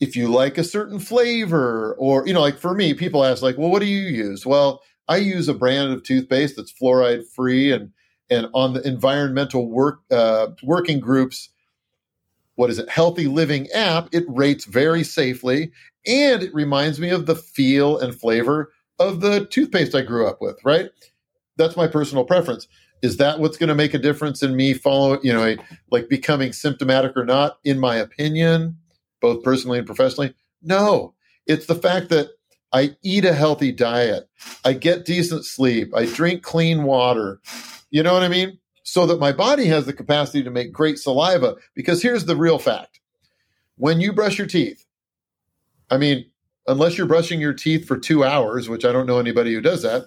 if 0.00 0.16
you 0.16 0.28
like 0.28 0.56
a 0.58 0.64
certain 0.64 0.98
flavor 0.98 1.94
or 1.98 2.26
you 2.26 2.32
know 2.32 2.40
like 2.40 2.58
for 2.58 2.74
me 2.74 2.94
people 2.94 3.24
ask 3.24 3.42
like 3.42 3.58
well 3.58 3.70
what 3.70 3.80
do 3.80 3.86
you 3.86 4.08
use 4.08 4.46
well 4.46 4.82
i 5.08 5.16
use 5.16 5.46
a 5.48 5.54
brand 5.54 5.92
of 5.92 6.02
toothpaste 6.02 6.56
that's 6.56 6.72
fluoride 6.72 7.22
free 7.28 7.70
and 7.70 7.92
and 8.30 8.46
on 8.54 8.72
the 8.72 8.86
environmental 8.86 9.68
work 9.68 10.00
uh, 10.10 10.48
working 10.62 11.00
groups 11.00 11.50
what 12.60 12.68
is 12.68 12.78
it, 12.78 12.90
Healthy 12.90 13.26
Living 13.26 13.68
app, 13.70 14.10
it 14.12 14.24
rates 14.28 14.66
very 14.66 15.02
safely. 15.02 15.72
And 16.06 16.42
it 16.42 16.52
reminds 16.52 17.00
me 17.00 17.08
of 17.08 17.24
the 17.24 17.34
feel 17.34 17.98
and 17.98 18.14
flavor 18.14 18.70
of 18.98 19.22
the 19.22 19.46
toothpaste 19.46 19.94
I 19.94 20.02
grew 20.02 20.26
up 20.26 20.42
with, 20.42 20.62
right? 20.62 20.90
That's 21.56 21.74
my 21.74 21.86
personal 21.86 22.26
preference. 22.26 22.68
Is 23.00 23.16
that 23.16 23.40
what's 23.40 23.56
going 23.56 23.70
to 23.70 23.74
make 23.74 23.94
a 23.94 23.98
difference 23.98 24.42
in 24.42 24.56
me 24.56 24.74
following, 24.74 25.20
you 25.22 25.32
know, 25.32 25.56
like 25.90 26.10
becoming 26.10 26.52
symptomatic 26.52 27.16
or 27.16 27.24
not? 27.24 27.56
In 27.64 27.78
my 27.78 27.96
opinion, 27.96 28.76
both 29.22 29.42
personally 29.42 29.78
and 29.78 29.86
professionally, 29.86 30.34
no. 30.60 31.14
It's 31.46 31.64
the 31.64 31.74
fact 31.74 32.10
that 32.10 32.28
I 32.74 32.94
eat 33.02 33.24
a 33.24 33.32
healthy 33.32 33.72
diet, 33.72 34.28
I 34.66 34.74
get 34.74 35.06
decent 35.06 35.46
sleep, 35.46 35.96
I 35.96 36.04
drink 36.04 36.42
clean 36.42 36.82
water. 36.82 37.40
You 37.90 38.02
know 38.02 38.12
what 38.12 38.22
I 38.22 38.28
mean? 38.28 38.59
So 38.82 39.06
that 39.06 39.20
my 39.20 39.32
body 39.32 39.66
has 39.66 39.86
the 39.86 39.92
capacity 39.92 40.42
to 40.42 40.50
make 40.50 40.72
great 40.72 40.98
saliva. 40.98 41.56
Because 41.74 42.02
here's 42.02 42.24
the 42.24 42.36
real 42.36 42.58
fact 42.58 43.00
when 43.76 44.00
you 44.00 44.12
brush 44.12 44.38
your 44.38 44.46
teeth, 44.46 44.84
I 45.90 45.96
mean, 45.96 46.26
unless 46.66 46.96
you're 46.96 47.06
brushing 47.06 47.40
your 47.40 47.54
teeth 47.54 47.86
for 47.86 47.96
two 47.98 48.24
hours, 48.24 48.68
which 48.68 48.84
I 48.84 48.92
don't 48.92 49.06
know 49.06 49.18
anybody 49.18 49.54
who 49.54 49.60
does 49.60 49.82
that, 49.82 50.04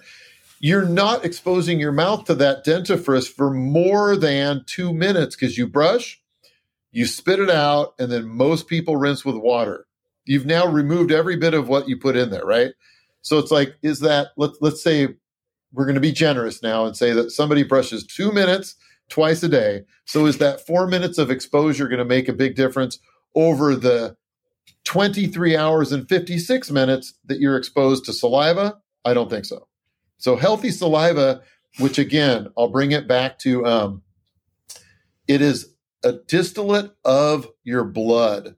you're 0.60 0.86
not 0.86 1.24
exposing 1.24 1.78
your 1.78 1.92
mouth 1.92 2.24
to 2.24 2.34
that 2.36 2.64
dentifrice 2.64 3.28
for 3.28 3.50
more 3.50 4.16
than 4.16 4.64
two 4.66 4.94
minutes 4.94 5.36
because 5.36 5.58
you 5.58 5.66
brush, 5.66 6.20
you 6.90 7.04
spit 7.06 7.40
it 7.40 7.50
out, 7.50 7.94
and 7.98 8.10
then 8.10 8.26
most 8.26 8.66
people 8.66 8.96
rinse 8.96 9.24
with 9.24 9.36
water. 9.36 9.86
You've 10.24 10.46
now 10.46 10.66
removed 10.66 11.12
every 11.12 11.36
bit 11.36 11.52
of 11.52 11.68
what 11.68 11.88
you 11.88 11.98
put 11.98 12.16
in 12.16 12.30
there, 12.30 12.46
right? 12.46 12.72
So 13.20 13.38
it's 13.38 13.50
like, 13.50 13.74
is 13.82 14.00
that 14.00 14.28
let's 14.36 14.56
let's 14.60 14.82
say 14.82 15.08
we're 15.74 15.84
going 15.84 15.94
to 15.94 16.00
be 16.00 16.12
generous 16.12 16.62
now 16.62 16.86
and 16.86 16.96
say 16.96 17.12
that 17.12 17.30
somebody 17.30 17.62
brushes 17.62 18.06
two 18.06 18.32
minutes 18.32 18.76
twice 19.08 19.42
a 19.42 19.48
day. 19.48 19.82
So 20.04 20.26
is 20.26 20.38
that 20.38 20.66
four 20.66 20.86
minutes 20.86 21.18
of 21.18 21.30
exposure 21.30 21.88
going 21.88 21.98
to 21.98 22.04
make 22.04 22.28
a 22.28 22.32
big 22.32 22.54
difference 22.54 22.98
over 23.34 23.74
the 23.74 24.16
23 24.84 25.56
hours 25.56 25.92
and 25.92 26.08
56 26.08 26.70
minutes 26.70 27.14
that 27.26 27.40
you're 27.40 27.56
exposed 27.56 28.04
to 28.06 28.12
saliva? 28.12 28.78
I 29.04 29.14
don't 29.14 29.28
think 29.28 29.44
so. 29.44 29.66
So 30.18 30.36
healthy 30.36 30.70
saliva, 30.70 31.42
which 31.78 31.98
again, 31.98 32.48
I'll 32.56 32.68
bring 32.68 32.92
it 32.92 33.08
back 33.08 33.38
to 33.40 33.66
um, 33.66 34.02
it 35.26 35.42
is 35.42 35.74
a 36.02 36.12
distillate 36.12 36.92
of 37.04 37.48
your 37.64 37.84
blood. 37.84 38.56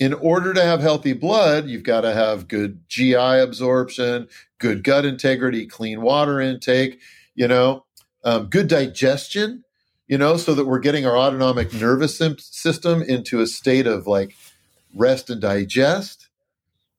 In 0.00 0.14
order 0.14 0.54
to 0.54 0.62
have 0.62 0.80
healthy 0.80 1.12
blood, 1.12 1.68
you've 1.68 1.82
got 1.82 2.00
to 2.00 2.14
have 2.14 2.48
good 2.48 2.88
GI 2.88 3.14
absorption, 3.14 4.28
good 4.58 4.82
gut 4.82 5.04
integrity, 5.04 5.66
clean 5.66 6.00
water 6.00 6.40
intake, 6.40 7.00
you 7.34 7.46
know, 7.46 7.84
um, 8.24 8.46
good 8.46 8.66
digestion, 8.66 9.62
you 10.08 10.16
know, 10.16 10.38
so 10.38 10.54
that 10.54 10.64
we're 10.64 10.78
getting 10.78 11.06
our 11.06 11.18
autonomic 11.18 11.72
nervous 11.74 12.16
system 12.38 13.02
into 13.02 13.40
a 13.40 13.46
state 13.46 13.86
of 13.86 14.06
like 14.06 14.34
rest 14.94 15.28
and 15.28 15.40
digest 15.40 16.28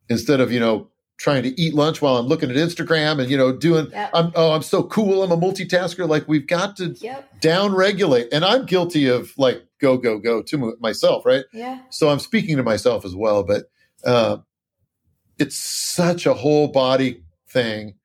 instead 0.08 0.40
of, 0.40 0.52
you 0.52 0.60
know, 0.60 0.88
trying 1.18 1.44
to 1.44 1.60
eat 1.62 1.76
lunch 1.76 2.02
while 2.02 2.18
I'm 2.18 2.26
looking 2.26 2.50
at 2.50 2.56
Instagram 2.56 3.20
and 3.22 3.30
you 3.30 3.38
know 3.38 3.56
doing 3.56 3.92
yep. 3.92 4.10
I'm 4.12 4.32
oh 4.36 4.54
I'm 4.54 4.64
so 4.64 4.82
cool 4.82 5.22
I'm 5.22 5.32
a 5.32 5.38
multitasker 5.38 6.10
like 6.10 6.28
we've 6.28 6.48
got 6.48 6.78
to 6.78 6.96
yep. 7.00 7.40
down 7.40 7.76
regulate 7.76 8.30
and 8.34 8.44
I'm 8.44 8.66
guilty 8.66 9.08
of 9.08 9.32
like 9.38 9.64
go 9.82 9.98
go 9.98 10.20
go 10.20 10.42
to 10.42 10.78
myself 10.80 11.26
right 11.26 11.46
yeah 11.54 11.80
so 11.90 12.10
I'm 12.10 12.20
speaking 12.20 12.58
to 12.58 12.64
myself 12.64 13.06
as 13.06 13.16
well 13.16 13.44
but 13.44 13.66
uh, 14.06 14.38
it's 15.38 15.58
such 15.58 16.26
a 16.26 16.34
whole 16.34 16.68
body 16.68 17.24
thing 17.50 17.96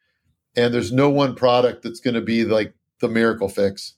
and 0.56 0.72
there's 0.72 0.92
no 0.92 1.10
one 1.10 1.34
product 1.34 1.82
that's 1.82 2.00
going 2.00 2.14
to 2.14 2.20
be 2.20 2.44
like 2.44 2.74
the 3.00 3.08
miracle 3.08 3.48
fix 3.48 3.96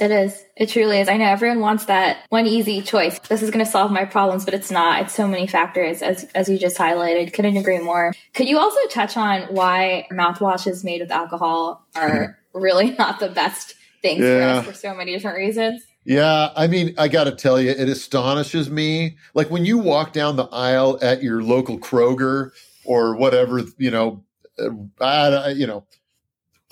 it 0.00 0.10
is. 0.10 0.44
It 0.56 0.68
truly 0.68 1.00
is. 1.00 1.08
I 1.08 1.16
know 1.16 1.26
everyone 1.26 1.60
wants 1.60 1.86
that 1.86 2.24
one 2.28 2.46
easy 2.46 2.82
choice. 2.82 3.18
This 3.28 3.42
is 3.42 3.50
going 3.50 3.64
to 3.64 3.70
solve 3.70 3.90
my 3.90 4.04
problems, 4.04 4.44
but 4.44 4.54
it's 4.54 4.70
not. 4.70 5.02
It's 5.02 5.14
so 5.14 5.26
many 5.26 5.46
factors, 5.46 6.02
as 6.02 6.24
as 6.34 6.48
you 6.48 6.58
just 6.58 6.76
highlighted. 6.76 7.32
Couldn't 7.32 7.56
agree 7.56 7.80
more. 7.80 8.14
Could 8.34 8.48
you 8.48 8.58
also 8.58 8.78
touch 8.90 9.16
on 9.16 9.42
why 9.54 10.06
mouthwashes 10.12 10.84
made 10.84 11.00
with 11.00 11.10
alcohol 11.10 11.86
are 11.96 12.38
really 12.52 12.90
not 12.98 13.20
the 13.20 13.28
best 13.28 13.74
things 14.02 14.20
yeah. 14.20 14.60
for 14.60 14.60
us 14.60 14.66
for 14.66 14.72
so 14.72 14.94
many 14.94 15.12
different 15.12 15.36
reasons? 15.36 15.82
Yeah, 16.08 16.52
I 16.56 16.68
mean, 16.68 16.94
I 16.96 17.08
got 17.08 17.24
to 17.24 17.32
tell 17.32 17.60
you, 17.60 17.68
it 17.68 17.86
astonishes 17.86 18.70
me. 18.70 19.18
Like 19.34 19.50
when 19.50 19.66
you 19.66 19.76
walk 19.76 20.14
down 20.14 20.36
the 20.36 20.46
aisle 20.46 20.98
at 21.02 21.22
your 21.22 21.42
local 21.42 21.78
Kroger 21.78 22.52
or 22.86 23.14
whatever, 23.14 23.60
you 23.76 23.90
know, 23.90 24.24
uh, 24.58 25.52
you 25.54 25.66
know, 25.66 25.84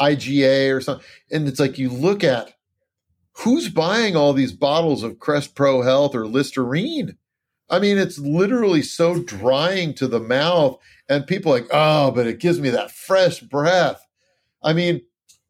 IGA 0.01 0.75
or 0.75 0.81
something, 0.81 1.05
and 1.31 1.47
it's 1.47 1.61
like 1.61 1.77
you 1.77 1.91
look 1.91 2.25
at 2.25 2.55
who's 3.33 3.69
buying 3.69 4.17
all 4.17 4.33
these 4.33 4.53
bottles 4.53 5.03
of 5.03 5.19
Crest 5.19 5.55
Pro 5.55 5.83
Health 5.83 6.15
or 6.15 6.27
Listerine? 6.27 7.19
I 7.69 7.79
mean, 7.79 7.99
it's 7.99 8.19
literally 8.19 8.81
so 8.81 9.23
drying 9.23 9.93
to 9.97 10.09
the 10.09 10.19
mouth, 10.21 10.79
and 11.11 11.27
people 11.27 11.53
like, 11.53 11.67
oh, 11.71 12.11
but 12.11 12.27
it 12.27 12.41
gives 12.41 12.59
me 12.59 12.71
that 12.71 12.91
fresh 12.91 13.41
breath. 13.41 14.01
I 14.65 14.73
mean, 14.73 15.03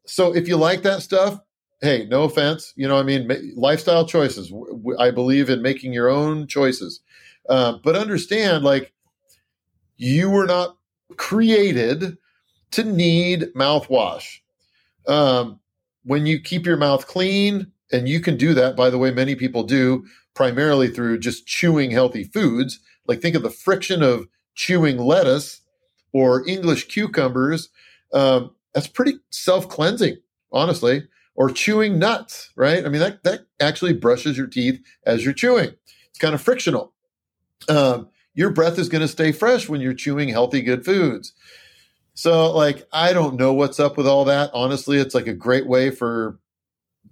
so 0.07 0.34
if 0.34 0.49
you 0.49 0.57
like 0.57 0.82
that 0.82 1.03
stuff, 1.03 1.41
hey, 1.81 2.07
no 2.11 2.24
offense, 2.24 2.72
you 2.77 2.89
know, 2.89 2.97
I 2.97 3.03
mean, 3.03 3.31
lifestyle 3.57 4.07
choices. 4.07 4.53
I 4.99 5.11
believe 5.11 5.51
in 5.51 5.62
making 5.62 5.93
your 5.93 6.09
own 6.09 6.47
choices, 6.47 7.01
uh, 7.49 7.79
but 7.83 7.97
understand, 7.97 8.64
like, 8.64 8.93
you 9.97 10.31
were 10.31 10.47
not 10.47 10.77
created 11.16 12.18
to 12.72 12.85
need 12.85 13.53
mouthwash. 13.55 14.41
Um, 15.07 15.61
when 16.05 16.27
you 16.27 16.41
keep 16.41 16.66
your 16.66 16.77
mouth 16.77 17.07
clean, 17.07 17.72
and 17.93 18.09
you 18.09 18.20
can 18.20 18.37
do 18.37 18.55
that, 18.55 18.77
by 18.77 18.91
the 18.91 18.99
way, 18.99 19.11
many 19.11 19.35
people 19.35 19.62
do 19.62 20.05
primarily 20.35 20.89
through 20.89 21.18
just 21.18 21.47
chewing 21.47 21.91
healthy 21.91 22.24
foods. 22.24 22.81
Like 23.07 23.20
think 23.20 23.37
of 23.37 23.43
the 23.43 23.51
friction 23.51 24.03
of 24.03 24.27
chewing 24.55 24.99
lettuce 24.99 25.61
or 26.12 26.47
English 26.49 26.89
cucumbers. 26.89 27.68
Um, 28.12 28.51
that's 28.74 28.89
pretty 28.89 29.14
self 29.31 29.68
cleansing, 29.68 30.16
honestly. 30.53 31.05
Or 31.37 31.51
chewing 31.51 31.99
nuts, 31.99 32.51
right? 32.57 32.84
I 32.84 32.89
mean, 32.89 33.01
that, 33.01 33.22
that 33.24 33.47
actually 33.61 33.93
brushes 33.93 34.39
your 34.39 34.47
teeth 34.47 34.80
as 35.05 35.24
you're 35.24 35.34
chewing. 35.34 35.74
It's 36.09 36.18
kind 36.18 36.34
of 36.34 36.41
frictional. 36.41 36.95
Um, 37.68 38.09
your 38.34 38.51
breath 38.51 38.78
is 38.78 38.89
going 38.89 39.03
to 39.03 39.09
stay 39.09 39.32
fresh 39.32 39.68
when 39.68 39.80
you're 39.80 39.95
chewing 39.95 40.30
healthy, 40.30 40.62
good 40.62 40.84
foods. 40.84 41.34
So, 42.14 42.51
like, 42.53 42.87
I 42.93 43.12
don't 43.12 43.37
know 43.37 43.53
what's 43.53 43.78
up 43.78 43.99
with 43.99 44.07
all 44.07 44.24
that. 44.24 44.51
Honestly, 44.55 44.99
it's 44.99 45.14
like 45.14 45.26
a 45.26 45.34
great 45.34 45.66
way 45.66 45.91
for 45.91 46.39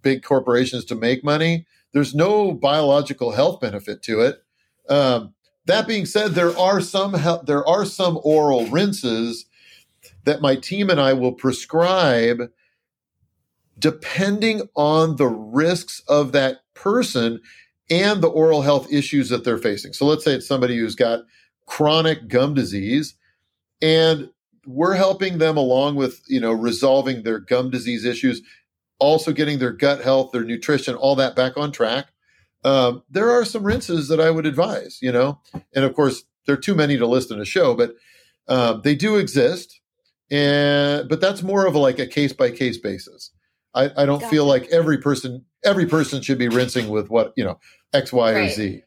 big 0.00 0.22
corporations 0.22 0.84
to 0.86 0.94
make 0.94 1.22
money. 1.22 1.66
There's 1.92 2.14
no 2.14 2.52
biological 2.52 3.32
health 3.32 3.60
benefit 3.60 4.02
to 4.04 4.20
it. 4.20 4.42
Um, 4.88 5.34
that 5.66 5.86
being 5.86 6.06
said, 6.06 6.32
there 6.32 6.56
are 6.58 6.80
some 6.80 7.14
he- 7.18 7.44
there 7.46 7.66
are 7.66 7.84
some 7.84 8.18
oral 8.22 8.66
rinses 8.66 9.46
that 10.24 10.40
my 10.42 10.56
team 10.56 10.90
and 10.90 11.00
I 11.00 11.12
will 11.14 11.32
prescribe 11.32 12.50
depending 13.78 14.62
on 14.74 15.16
the 15.16 15.26
risks 15.26 16.02
of 16.08 16.32
that 16.32 16.58
person 16.74 17.40
and 17.90 18.22
the 18.22 18.28
oral 18.28 18.62
health 18.62 18.90
issues 18.92 19.28
that 19.28 19.44
they're 19.44 19.58
facing. 19.58 19.92
So 19.92 20.06
let's 20.06 20.24
say 20.24 20.32
it's 20.32 20.46
somebody 20.46 20.78
who's 20.78 20.94
got 20.94 21.24
chronic 21.66 22.28
gum 22.28 22.54
disease 22.54 23.14
and 23.82 24.30
we're 24.66 24.94
helping 24.94 25.38
them 25.38 25.56
along 25.56 25.96
with, 25.96 26.22
you 26.26 26.40
know, 26.40 26.52
resolving 26.52 27.22
their 27.22 27.38
gum 27.38 27.70
disease 27.70 28.04
issues 28.04 28.40
also 28.98 29.32
getting 29.32 29.58
their 29.58 29.72
gut 29.72 30.00
health, 30.00 30.32
their 30.32 30.44
nutrition, 30.44 30.94
all 30.94 31.16
that 31.16 31.36
back 31.36 31.56
on 31.56 31.72
track. 31.72 32.08
Um, 32.64 33.02
there 33.10 33.30
are 33.30 33.44
some 33.44 33.64
rinses 33.64 34.08
that 34.08 34.20
I 34.20 34.30
would 34.30 34.46
advise, 34.46 34.98
you 35.02 35.12
know, 35.12 35.40
and 35.74 35.84
of 35.84 35.94
course 35.94 36.24
there 36.46 36.54
are 36.54 36.60
too 36.60 36.74
many 36.74 36.96
to 36.96 37.06
list 37.06 37.30
in 37.30 37.40
a 37.40 37.44
show, 37.44 37.74
but 37.74 37.94
uh, 38.48 38.74
they 38.74 38.94
do 38.94 39.16
exist, 39.16 39.80
and 40.30 41.08
but 41.08 41.20
that's 41.20 41.42
more 41.42 41.66
of 41.66 41.74
a, 41.74 41.78
like 41.78 41.98
a 41.98 42.06
case 42.06 42.32
by 42.32 42.50
case 42.50 42.78
basis. 42.78 43.30
I, 43.74 43.90
I 43.96 44.06
don't 44.06 44.20
gotcha. 44.20 44.30
feel 44.30 44.46
like 44.46 44.66
every 44.68 44.98
person 44.98 45.44
every 45.64 45.86
person 45.86 46.22
should 46.22 46.38
be 46.38 46.48
rinsing 46.48 46.88
with 46.88 47.10
what 47.10 47.32
you 47.36 47.44
know 47.44 47.58
X, 47.92 48.12
Y, 48.12 48.32
right. 48.32 48.44
or 48.44 48.48
Z. 48.50 48.82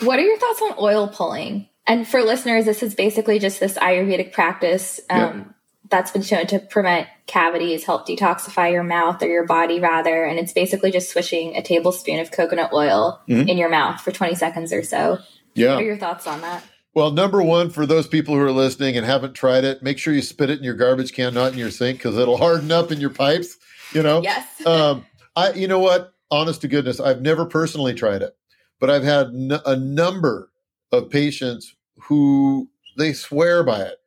What 0.00 0.18
are 0.18 0.22
your 0.22 0.38
thoughts 0.38 0.62
on 0.62 0.74
oil 0.78 1.08
pulling? 1.08 1.68
And 1.86 2.08
for 2.08 2.22
listeners, 2.22 2.64
this 2.64 2.82
is 2.82 2.94
basically 2.94 3.38
just 3.38 3.60
this 3.60 3.74
Ayurvedic 3.74 4.32
practice 4.32 5.00
um, 5.10 5.54
that's 5.90 6.10
been 6.10 6.22
shown 6.22 6.46
to 6.46 6.58
prevent 6.58 7.08
cavities, 7.26 7.84
help 7.84 8.08
detoxify 8.08 8.72
your 8.72 8.82
mouth 8.82 9.22
or 9.22 9.28
your 9.28 9.46
body 9.46 9.80
rather. 9.80 10.24
And 10.24 10.38
it's 10.38 10.52
basically 10.52 10.90
just 10.90 11.10
swishing 11.10 11.56
a 11.56 11.62
tablespoon 11.62 12.20
of 12.20 12.30
coconut 12.30 12.72
oil 12.72 13.20
mm-hmm. 13.28 13.48
in 13.48 13.58
your 13.58 13.68
mouth 13.68 14.00
for 14.00 14.12
20 14.12 14.34
seconds 14.34 14.72
or 14.72 14.82
so. 14.82 15.18
Yeah. 15.54 15.74
What 15.74 15.82
are 15.82 15.86
your 15.86 15.98
thoughts 15.98 16.26
on 16.26 16.40
that? 16.40 16.64
Well, 16.94 17.10
number 17.10 17.42
one, 17.42 17.70
for 17.70 17.86
those 17.86 18.06
people 18.06 18.34
who 18.34 18.40
are 18.40 18.52
listening 18.52 18.96
and 18.96 19.04
haven't 19.04 19.34
tried 19.34 19.64
it, 19.64 19.82
make 19.82 19.98
sure 19.98 20.14
you 20.14 20.22
spit 20.22 20.48
it 20.48 20.58
in 20.58 20.64
your 20.64 20.74
garbage 20.74 21.12
can, 21.12 21.34
not 21.34 21.52
in 21.52 21.58
your 21.58 21.70
sink, 21.70 21.98
because 21.98 22.16
it'll 22.16 22.36
harden 22.38 22.72
up 22.72 22.90
in 22.90 23.00
your 23.00 23.10
pipes. 23.10 23.56
You 23.94 24.02
know. 24.02 24.22
Yes. 24.22 24.46
um, 24.66 25.06
I, 25.36 25.52
you 25.52 25.68
know 25.68 25.80
what? 25.80 26.14
Honest 26.30 26.60
to 26.62 26.68
goodness, 26.68 27.00
I've 27.00 27.22
never 27.22 27.46
personally 27.46 27.94
tried 27.94 28.22
it, 28.22 28.36
but 28.80 28.90
I've 28.90 29.04
had 29.04 29.28
n- 29.28 29.60
a 29.66 29.76
number 29.76 30.50
of 30.92 31.10
patients 31.10 31.74
who 31.98 32.68
they 32.96 33.12
swear 33.12 33.62
by 33.62 33.82
it 33.82 33.98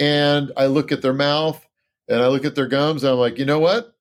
and 0.00 0.52
I 0.56 0.66
look 0.66 0.92
at 0.92 1.02
their 1.02 1.12
mouth 1.12 1.66
and 2.08 2.20
I 2.22 2.28
look 2.28 2.44
at 2.44 2.54
their 2.54 2.66
gums 2.66 3.02
and 3.02 3.12
I'm 3.12 3.18
like, 3.18 3.38
you 3.38 3.44
know 3.44 3.58
what? 3.58 3.94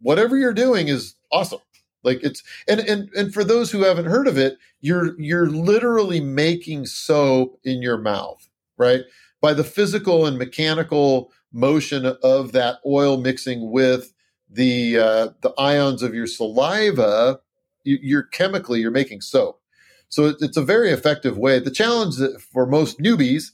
Whatever 0.00 0.36
you're 0.36 0.52
doing 0.52 0.88
is 0.88 1.14
awesome. 1.32 1.60
Like 2.04 2.22
it's 2.22 2.42
and 2.68 2.80
and 2.80 3.10
and 3.16 3.34
for 3.34 3.42
those 3.42 3.70
who 3.70 3.82
haven't 3.82 4.04
heard 4.04 4.28
of 4.28 4.38
it, 4.38 4.58
you're 4.80 5.20
you're 5.20 5.48
literally 5.50 6.20
making 6.20 6.86
soap 6.86 7.58
in 7.64 7.82
your 7.82 7.98
mouth, 7.98 8.48
right? 8.78 9.02
By 9.40 9.54
the 9.54 9.64
physical 9.64 10.24
and 10.24 10.38
mechanical 10.38 11.32
motion 11.52 12.06
of 12.22 12.52
that 12.52 12.76
oil 12.86 13.16
mixing 13.16 13.70
with 13.72 14.12
the 14.48 14.98
uh, 14.98 15.28
the 15.42 15.52
ions 15.58 16.02
of 16.02 16.14
your 16.14 16.26
saliva, 16.26 17.40
you, 17.84 18.18
are 18.18 18.22
chemically 18.22 18.80
you're 18.80 18.90
making 18.90 19.20
soap. 19.20 19.60
So 20.08 20.34
it's 20.40 20.56
a 20.56 20.62
very 20.62 20.90
effective 20.90 21.36
way. 21.36 21.58
The 21.58 21.70
challenge 21.70 22.16
for 22.52 22.64
most 22.66 23.00
newbies 23.00 23.50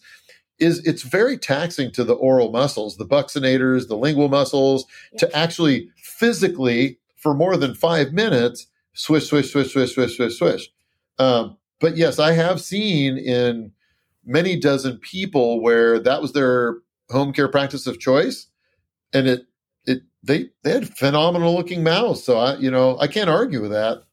is 0.58 0.86
it's 0.86 1.02
very 1.02 1.38
taxing 1.38 1.90
to 1.92 2.04
the 2.04 2.14
oral 2.14 2.50
muscles, 2.50 2.96
the 2.96 3.06
buccinators, 3.06 3.88
the 3.88 3.96
lingual 3.96 4.28
muscles, 4.28 4.84
to 5.18 5.36
actually 5.36 5.90
physically 5.96 6.98
for 7.16 7.34
more 7.34 7.56
than 7.56 7.74
five 7.74 8.12
minutes, 8.12 8.66
swish, 8.92 9.28
swish, 9.28 9.50
swish, 9.50 9.72
swish, 9.72 9.94
swish, 9.94 10.16
swish, 10.16 10.38
swish. 10.38 10.70
Um, 11.18 11.56
but 11.80 11.96
yes, 11.96 12.18
I 12.18 12.32
have 12.32 12.60
seen 12.60 13.16
in 13.16 13.72
many 14.24 14.58
dozen 14.58 14.98
people 14.98 15.60
where 15.60 15.98
that 15.98 16.22
was 16.22 16.32
their 16.32 16.76
home 17.10 17.32
care 17.32 17.48
practice 17.48 17.86
of 17.86 17.98
choice, 17.98 18.46
and 19.12 19.26
it 19.26 19.46
it 19.86 20.02
they 20.22 20.50
they 20.62 20.72
had 20.72 20.96
phenomenal 20.96 21.54
looking 21.54 21.82
mouths. 21.82 22.24
So 22.24 22.38
I 22.38 22.56
you 22.56 22.70
know 22.70 22.98
I 22.98 23.06
can't 23.06 23.30
argue 23.30 23.60
with 23.60 23.72
that. 23.72 24.04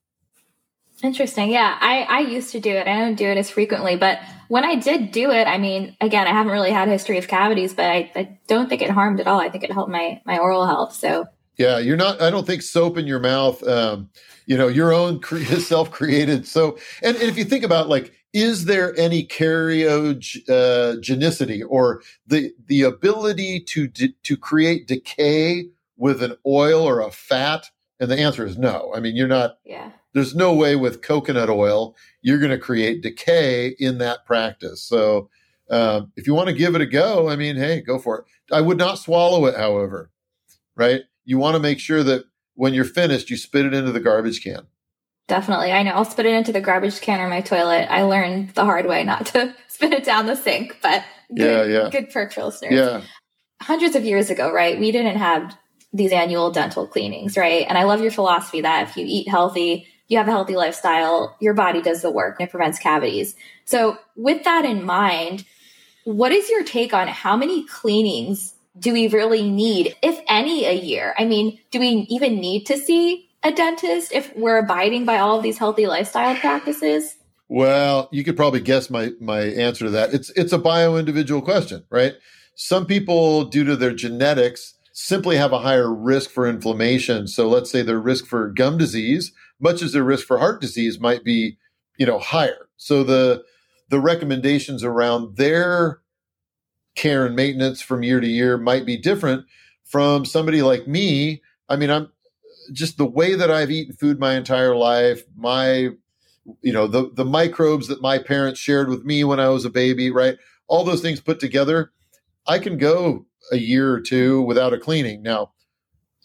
Interesting. 1.02 1.52
Yeah, 1.52 1.78
I 1.80 2.02
I 2.10 2.20
used 2.20 2.52
to 2.52 2.60
do 2.60 2.72
it. 2.72 2.88
I 2.88 3.00
don't 3.00 3.16
do 3.16 3.26
it 3.26 3.38
as 3.38 3.50
frequently, 3.50 3.96
but 3.96 4.20
when 4.50 4.66
I 4.66 4.76
did 4.76 5.12
do 5.12 5.32
it, 5.32 5.48
I 5.48 5.58
mean, 5.58 5.96
again, 6.02 6.28
I 6.28 6.32
haven't 6.32 6.52
really 6.52 6.72
had 6.72 6.88
a 6.88 6.92
history 6.92 7.18
of 7.18 7.28
cavities, 7.28 7.74
but 7.74 7.86
I, 7.86 8.12
I 8.16 8.40
don't 8.48 8.68
think 8.68 8.82
it 8.82 8.90
harmed 8.90 9.20
at 9.20 9.28
all. 9.28 9.40
I 9.40 9.50
think 9.50 9.64
it 9.64 9.72
helped 9.72 9.92
my 9.92 10.22
my 10.26 10.38
oral 10.40 10.66
health. 10.66 10.94
So 10.94 11.28
yeah, 11.58 11.78
you're 11.78 11.98
not. 11.98 12.22
I 12.22 12.30
don't 12.30 12.48
think 12.48 12.62
soap 12.62 12.98
in 12.98 13.06
your 13.06 13.20
mouth. 13.20 13.62
Um, 13.68 14.10
you 14.46 14.58
know, 14.58 14.68
your 14.68 14.92
own 14.92 15.20
cre- 15.20 15.38
self-created 15.44 16.48
soap. 16.48 16.80
And, 17.04 17.16
and 17.18 17.26
if 17.26 17.38
you 17.38 17.46
think 17.46 17.64
about 17.64 17.88
like, 17.88 18.14
is 18.34 18.66
there 18.66 18.94
any 18.98 19.26
cariogenicity 19.26 21.62
uh, 21.62 21.66
or 21.66 22.02
the 22.28 22.52
the 22.66 22.84
ability 22.84 23.62
to 23.62 23.88
de- 23.88 24.16
to 24.24 24.38
create 24.38 24.88
decay 24.88 25.70
with 25.98 26.24
an 26.24 26.36
oil 26.46 26.88
or 26.88 27.02
a 27.02 27.12
fat? 27.12 27.70
And 28.00 28.10
the 28.10 28.18
answer 28.18 28.46
is 28.46 28.58
no. 28.58 28.94
I 28.96 29.00
mean, 29.00 29.16
you're 29.16 29.28
not. 29.28 29.58
Yeah. 29.66 29.92
There's 30.14 30.36
no 30.36 30.54
way 30.54 30.76
with 30.76 31.02
coconut 31.02 31.50
oil 31.50 31.96
you're 32.22 32.40
going 32.40 32.52
to 32.52 32.58
create 32.58 33.02
decay 33.02 33.76
in 33.80 34.00
that 34.00 34.26
practice. 34.26 34.82
So, 34.82 35.30
um, 35.70 36.12
if 36.16 36.26
you 36.26 36.34
want 36.34 36.50
to 36.50 36.56
give 36.56 36.76
it 36.76 36.82
a 36.82 36.86
go, 36.86 37.30
I 37.30 37.36
mean, 37.36 37.56
hey, 37.56 37.82
go 37.82 38.00
for 38.00 38.20
it. 38.20 38.26
I 38.52 38.62
would 38.62 38.78
not 38.78 38.98
swallow 38.98 39.46
it, 39.46 39.56
however. 39.56 40.10
Right? 40.76 41.04
you 41.30 41.38
want 41.38 41.54
to 41.54 41.62
make 41.62 41.80
sure 41.80 42.04
that 42.04 42.26
when 42.56 42.74
you're 42.74 42.84
finished, 42.84 43.30
you 43.30 43.38
spit 43.38 43.64
it 43.64 43.74
into 43.74 43.92
the 43.92 44.00
garbage 44.00 44.44
can. 44.44 44.66
Definitely. 45.30 45.72
I 45.72 45.84
know. 45.84 45.92
I'll 45.92 46.06
spit 46.06 46.26
it 46.26 46.34
into 46.34 46.52
the 46.52 46.60
garbage 46.60 47.00
can 47.02 47.22
or 47.22 47.30
my 47.30 47.42
toilet. 47.42 47.88
I 47.90 48.02
learned 48.02 48.50
the 48.56 48.66
hard 48.66 48.88
way 48.88 49.04
not 49.04 49.28
to 49.28 49.56
spit 49.68 49.94
it 49.94 50.04
down 50.04 50.26
the 50.26 50.36
sink, 50.36 50.78
but 50.82 51.04
good, 51.34 51.70
yeah, 51.70 51.84
yeah. 51.84 51.90
good 51.90 52.10
perk 52.10 52.34
for 52.34 52.44
listeners. 52.44 52.74
Yeah. 52.74 53.02
Hundreds 53.62 53.96
of 53.96 54.04
years 54.04 54.32
ago, 54.32 54.52
right? 54.52 54.80
We 54.80 54.92
didn't 54.92 55.18
have 55.18 55.56
these 55.94 56.12
annual 56.12 56.52
dental 56.52 56.88
cleanings, 56.88 57.38
right? 57.38 57.66
And 57.70 57.78
I 57.78 57.84
love 57.84 58.02
your 58.02 58.12
philosophy 58.12 58.62
that 58.62 58.90
if 58.90 58.98
you 58.98 59.06
eat 59.08 59.30
healthy, 59.30 59.88
you 60.08 60.18
have 60.18 60.28
a 60.28 60.32
healthy 60.32 60.56
lifestyle, 60.56 61.38
your 61.40 61.54
body 61.54 61.82
does 61.82 62.02
the 62.02 62.12
work 62.12 62.38
and 62.40 62.48
it 62.48 62.52
prevents 62.52 62.80
cavities. 62.80 63.36
So 63.66 63.98
with 64.16 64.44
that 64.46 64.66
in 64.66 64.84
mind, 64.84 65.46
what 66.06 66.32
is 66.32 66.50
your 66.50 66.64
take 66.64 66.94
on 66.94 67.08
how 67.08 67.38
many 67.38 67.66
cleanings 67.68 68.56
do 68.80 68.94
we 68.94 69.08
really 69.10 69.48
need, 69.48 69.96
if 70.02 70.20
any, 70.28 70.66
a 70.66 70.74
year? 70.74 71.14
I 71.18 71.26
mean, 71.26 71.60
do 71.70 71.80
we 71.80 72.08
even 72.10 72.40
need 72.40 72.66
to 72.68 72.78
see 72.78 73.29
a 73.44 73.52
dentist 73.52 74.12
if 74.12 74.36
we're 74.36 74.58
abiding 74.58 75.06
by 75.06 75.18
all 75.18 75.38
of 75.38 75.44
these 75.44 75.58
healthy 75.58 75.88
lifestyle 75.88 76.36
practices? 76.36 77.16
Well, 77.48 78.10
you 78.12 78.24
could 78.24 78.38
probably 78.38 78.62
guess 78.62 78.90
my 78.90 79.12
my 79.20 79.42
answer 79.42 79.86
to 79.86 79.92
that. 79.92 80.14
It's 80.14 80.30
it's 80.32 80.54
a 80.54 80.60
bio 80.60 80.98
individual 80.98 81.42
question, 81.42 81.84
right? 81.90 82.14
Some 82.56 82.86
people, 82.86 83.46
due 83.46 83.64
to 83.64 83.76
their 83.76 83.94
genetics, 83.94 84.76
simply 84.94 85.38
have 85.38 85.54
a 85.54 85.60
higher 85.60 85.92
risk 85.94 86.30
for 86.30 86.46
inflammation. 86.48 87.28
So 87.28 87.48
let's 87.48 87.72
say 87.72 87.82
their 87.82 88.00
risk 88.00 88.26
for 88.26 88.50
gum 88.50 88.78
disease, 88.78 89.32
much 89.60 89.82
as 89.82 89.94
their 89.94 90.04
risk 90.04 90.28
for 90.28 90.38
heart 90.38 90.60
disease, 90.62 91.00
might 91.00 91.24
be, 91.24 91.58
you 91.98 92.06
know, 92.06 92.20
higher. 92.20 92.68
So 92.78 93.04
the 93.04 93.44
the 93.90 94.00
recommendations 94.00 94.84
around 94.84 95.38
their 95.38 96.02
care 96.96 97.26
and 97.26 97.36
maintenance 97.36 97.82
from 97.82 98.04
year 98.04 98.20
to 98.20 98.28
year 98.28 98.58
might 98.58 98.86
be 98.86 98.98
different 98.98 99.46
from 99.86 100.26
somebody 100.26 100.62
like 100.62 100.88
me. 100.88 101.42
I 101.68 101.78
mean, 101.78 101.90
I'm 101.90 102.10
just 102.72 102.98
the 102.98 103.06
way 103.06 103.36
that 103.36 103.52
I've 103.52 103.72
eaten 103.72 103.96
food 103.96 104.20
my 104.20 104.36
entire 104.36 104.76
life, 104.76 105.24
my 105.36 105.90
you 106.62 106.74
know, 106.74 106.88
the 106.88 107.12
the 107.14 107.26
microbes 107.26 107.88
that 107.88 108.02
my 108.02 108.18
parents 108.18 108.60
shared 108.60 108.90
with 108.90 109.04
me 109.06 109.24
when 109.24 109.40
I 109.40 109.50
was 109.50 109.66
a 109.66 109.70
baby, 109.70 110.10
right? 110.10 110.38
All 110.68 110.84
those 110.84 111.02
things 111.02 111.20
put 111.20 111.40
together, 111.40 111.92
I 112.48 112.60
can 112.60 112.78
go 112.78 113.26
a 113.52 113.58
year 113.58 113.92
or 113.92 114.00
two 114.00 114.42
without 114.42 114.74
a 114.74 114.80
cleaning. 114.80 115.22
Now, 115.22 115.52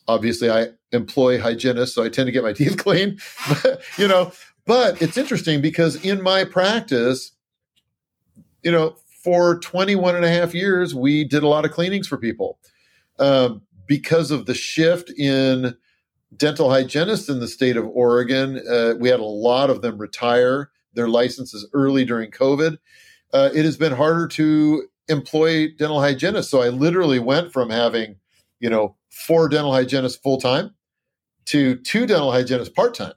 obviously 0.08 0.50
I 0.50 0.68
employ 0.92 1.40
hygienists, 1.40 1.94
so 1.94 2.04
I 2.04 2.08
tend 2.08 2.26
to 2.26 2.32
get 2.32 2.42
my 2.42 2.52
teeth 2.54 2.76
clean, 2.76 3.18
you 3.98 4.08
know, 4.08 4.32
but 4.66 5.00
it's 5.02 5.16
interesting 5.16 5.60
because 5.60 6.02
in 6.04 6.22
my 6.22 6.44
practice, 6.44 7.32
you 8.62 8.72
know, 8.72 8.96
for 9.22 9.58
21 9.58 10.16
and 10.16 10.24
a 10.24 10.30
half 10.30 10.54
years, 10.54 10.94
we 10.94 11.24
did 11.24 11.42
a 11.42 11.48
lot 11.48 11.64
of 11.64 11.70
cleanings 11.70 12.06
for 12.06 12.18
people. 12.18 12.58
Um, 13.18 13.62
because 13.86 14.30
of 14.30 14.46
the 14.46 14.54
shift 14.54 15.10
in 15.10 15.76
dental 16.36 16.70
hygienists 16.70 17.28
in 17.28 17.40
the 17.40 17.48
state 17.48 17.76
of 17.76 17.86
Oregon, 17.86 18.60
uh, 18.68 18.94
we 18.98 19.08
had 19.08 19.20
a 19.20 19.24
lot 19.24 19.70
of 19.70 19.82
them 19.82 19.98
retire 19.98 20.70
their 20.94 21.08
licenses 21.08 21.68
early 21.72 22.04
during 22.04 22.30
COVID. 22.30 22.78
Uh, 23.32 23.50
it 23.54 23.64
has 23.64 23.76
been 23.76 23.92
harder 23.92 24.28
to 24.28 24.84
employ 25.08 25.68
dental 25.76 26.00
hygienists. 26.00 26.50
So 26.50 26.62
I 26.62 26.68
literally 26.68 27.18
went 27.18 27.52
from 27.52 27.70
having, 27.70 28.16
you 28.60 28.70
know, 28.70 28.96
four 29.10 29.48
dental 29.48 29.72
hygienists 29.72 30.16
full 30.16 30.38
time 30.38 30.74
to 31.46 31.76
two 31.76 32.06
dental 32.06 32.32
hygienists 32.32 32.70
part 32.70 32.94
time. 32.94 33.14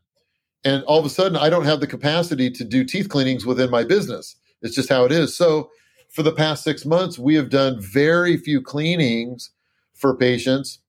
And 0.63 0.83
all 0.83 0.99
of 0.99 1.05
a 1.05 1.09
sudden, 1.09 1.37
I 1.37 1.49
don't 1.49 1.65
have 1.65 1.79
the 1.79 1.87
capacity 1.87 2.49
to 2.51 2.63
do 2.63 2.83
teeth 2.83 3.09
cleanings 3.09 3.45
within 3.45 3.69
my 3.69 3.83
business. 3.83 4.35
It's 4.61 4.75
just 4.75 4.89
how 4.89 5.05
it 5.05 5.11
is. 5.11 5.35
So 5.35 5.69
for 6.09 6.23
the 6.23 6.31
past 6.31 6.63
six 6.63 6.85
months, 6.85 7.19
we 7.19 7.35
have 7.35 7.49
done 7.49 7.79
very 7.79 8.37
few 8.37 8.61
cleanings 8.61 9.51
for 9.93 10.15
patients. 10.15 10.79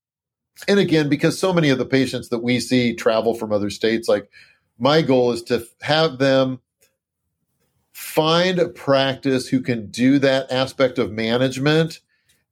And 0.66 0.80
again, 0.80 1.08
because 1.08 1.38
so 1.38 1.52
many 1.52 1.70
of 1.70 1.78
the 1.78 1.86
patients 1.86 2.30
that 2.30 2.42
we 2.42 2.58
see 2.58 2.94
travel 2.94 3.34
from 3.34 3.52
other 3.52 3.70
states, 3.70 4.08
like 4.08 4.28
my 4.78 5.02
goal 5.02 5.32
is 5.32 5.42
to 5.44 5.64
have 5.82 6.18
them 6.18 6.60
find 7.92 8.58
a 8.58 8.68
practice 8.68 9.48
who 9.48 9.60
can 9.60 9.90
do 9.90 10.18
that 10.18 10.50
aspect 10.50 10.98
of 10.98 11.12
management. 11.12 12.00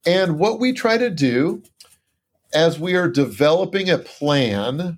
And 0.05 0.39
what 0.39 0.59
we 0.59 0.71
try 0.73 0.97
to 0.97 1.09
do 1.09 1.63
as 2.53 2.79
we 2.79 2.95
are 2.95 3.09
developing 3.09 3.89
a 3.89 3.97
plan 3.97 4.97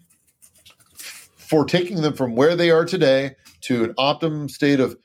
for 0.95 1.65
taking 1.65 2.01
them 2.01 2.13
from 2.13 2.35
where 2.35 2.55
they 2.55 2.69
are 2.69 2.85
today 2.85 3.35
to 3.61 3.83
an 3.83 3.93
optimum 3.97 4.47
state 4.49 4.79
of 4.79 4.97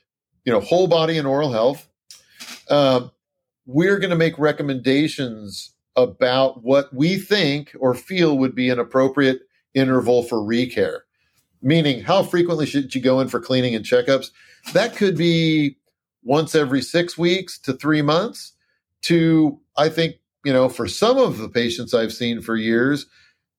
you 0.45 0.53
know 0.53 0.59
whole 0.59 0.87
body 0.87 1.17
and 1.17 1.27
oral 1.27 1.51
health 1.51 1.87
uh, 2.69 3.07
we're 3.65 3.97
going 3.97 4.11
to 4.11 4.15
make 4.15 4.37
recommendations 4.37 5.71
about 5.95 6.63
what 6.63 6.93
we 6.93 7.17
think 7.17 7.75
or 7.79 7.93
feel 7.93 8.37
would 8.37 8.55
be 8.55 8.69
an 8.69 8.79
appropriate 8.79 9.41
interval 9.73 10.23
for 10.23 10.37
recare. 10.37 10.99
Meaning, 11.61 12.03
how 12.03 12.23
frequently 12.23 12.65
should 12.65 12.93
you 12.93 13.01
go 13.01 13.19
in 13.19 13.27
for 13.27 13.39
cleaning 13.39 13.75
and 13.75 13.85
checkups? 13.85 14.31
That 14.73 14.95
could 14.95 15.17
be 15.17 15.77
once 16.23 16.55
every 16.55 16.81
six 16.81 17.17
weeks 17.17 17.57
to 17.59 17.73
three 17.73 18.01
months, 18.01 18.53
to, 19.03 19.59
I 19.77 19.89
think, 19.89 20.15
you 20.43 20.51
know, 20.51 20.69
for 20.69 20.87
some 20.87 21.17
of 21.17 21.37
the 21.37 21.49
patients 21.49 21.93
I've 21.93 22.13
seen 22.13 22.41
for 22.41 22.55
years, 22.55 23.05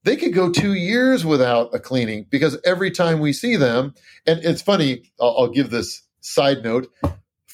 they 0.05 0.17
could 0.17 0.35
go 0.35 0.51
two 0.51 0.75
years 0.75 1.25
without 1.25 1.75
a 1.75 1.81
cleaning 1.81 2.27
because 2.31 2.59
every 2.65 2.91
time 2.91 3.21
we 3.21 3.33
see 3.33 3.57
them, 3.57 3.95
and 4.27 4.41
it's 4.45 4.63
funny, 4.63 5.11
I'll, 5.21 5.37
I'll 5.39 5.49
give 5.49 5.71
this 5.71 6.03
side 6.21 6.63
note 6.63 6.93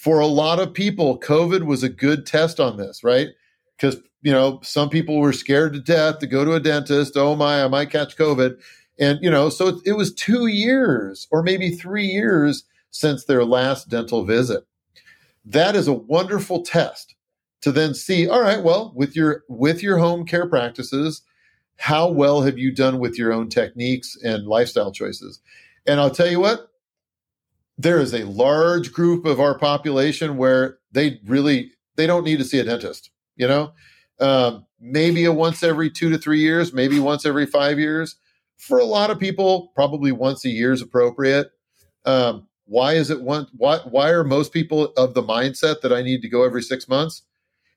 for 0.03 0.19
a 0.19 0.27
lot 0.27 0.59
of 0.59 0.75
people, 0.75 1.21
COVID 1.21 1.65
was 1.65 1.85
a 1.85 1.89
good 1.89 2.27
test 2.27 2.59
on 2.59 2.77
this, 2.77 3.05
right? 3.05 3.29
Because, 3.77 3.99
you 4.23 4.33
know, 4.33 4.61
some 4.63 4.89
people 4.89 5.19
were 5.19 5.33
scared 5.33 5.73
to 5.75 5.81
death 5.81 6.19
to 6.21 6.27
go 6.27 6.45
to 6.45 6.55
a 6.55 6.61
dentist. 6.61 7.17
Oh 7.17 7.35
my, 7.35 7.65
I 7.65 7.69
might 7.69 7.91
catch 7.91 8.17
COVID. 8.17 8.61
And, 8.99 9.19
you 9.23 9.31
know, 9.31 9.49
so 9.49 9.69
it, 9.69 9.77
it 9.85 9.93
was 9.93 10.15
two 10.15 10.47
years 10.47 11.27
or 11.31 11.43
maybe 11.43 11.71
three 11.71 12.07
years 12.07 12.65
since 12.91 13.25
their 13.25 13.45
last 13.45 13.89
dental 13.89 14.25
visit. 14.25 14.65
That 15.45 15.75
is 15.75 15.89
a 15.89 15.93
wonderful 15.93 16.63
test 16.63 17.15
to 17.63 17.73
then 17.73 17.95
see, 17.95 18.29
all 18.29 18.41
right, 18.41 18.63
well, 18.63 18.93
with 18.95 19.17
your 19.17 19.43
with 19.49 19.83
your 19.83 19.99
home 19.99 20.25
care 20.25 20.49
practices, 20.49 21.23
how 21.77 22.09
well 22.09 22.43
have 22.43 22.59
you 22.59 22.73
done 22.73 22.99
with 22.99 23.19
your 23.19 23.33
own 23.33 23.49
techniques 23.49 24.17
and 24.23 24.47
lifestyle 24.47 24.93
choices? 24.93 25.41
And 25.87 25.99
I'll 25.99 26.11
tell 26.11 26.31
you 26.31 26.39
what, 26.39 26.69
there 27.79 27.99
is 27.99 28.15
a 28.15 28.25
large 28.25 28.93
group 28.93 29.25
of 29.25 29.41
our 29.41 29.59
population 29.59 30.37
where 30.37 30.79
they 30.93 31.21
really 31.27 31.73
they 31.97 32.07
don't 32.07 32.25
need 32.25 32.39
to 32.39 32.45
see 32.45 32.59
a 32.59 32.65
dentist 32.65 33.11
you 33.37 33.49
know 33.49 33.73
um, 34.23 34.67
maybe 34.81 35.25
a 35.25 35.33
once 35.33 35.63
every 35.63 35.91
two 35.91 36.11
to 36.11 36.19
three 36.19 36.41
years 36.41 36.73
maybe 36.73 36.99
once 36.99 37.27
every 37.27 37.47
five 37.47 37.79
years 37.79 38.17
for 38.57 38.79
a 38.79 38.85
lot 38.85 39.11
of 39.11 39.19
people 39.19 39.73
probably 39.75 40.13
once 40.13 40.45
a 40.45 40.49
year 40.49 40.73
is 40.73 40.83
appropriate 40.83 41.51
um, 42.05 42.47
why 42.65 42.95
is 42.95 43.11
it 43.11 43.21
one 43.21 43.47
why 43.57 43.79
why 43.79 44.11
are 44.11 44.25
most 44.25 44.53
people 44.53 44.93
of 44.97 45.15
the 45.15 45.23
mindset 45.23 45.81
that 45.81 45.93
i 45.93 46.03
need 46.03 46.23
to 46.23 46.29
go 46.29 46.45
every 46.45 46.63
six 46.63 46.89
months 46.89 47.23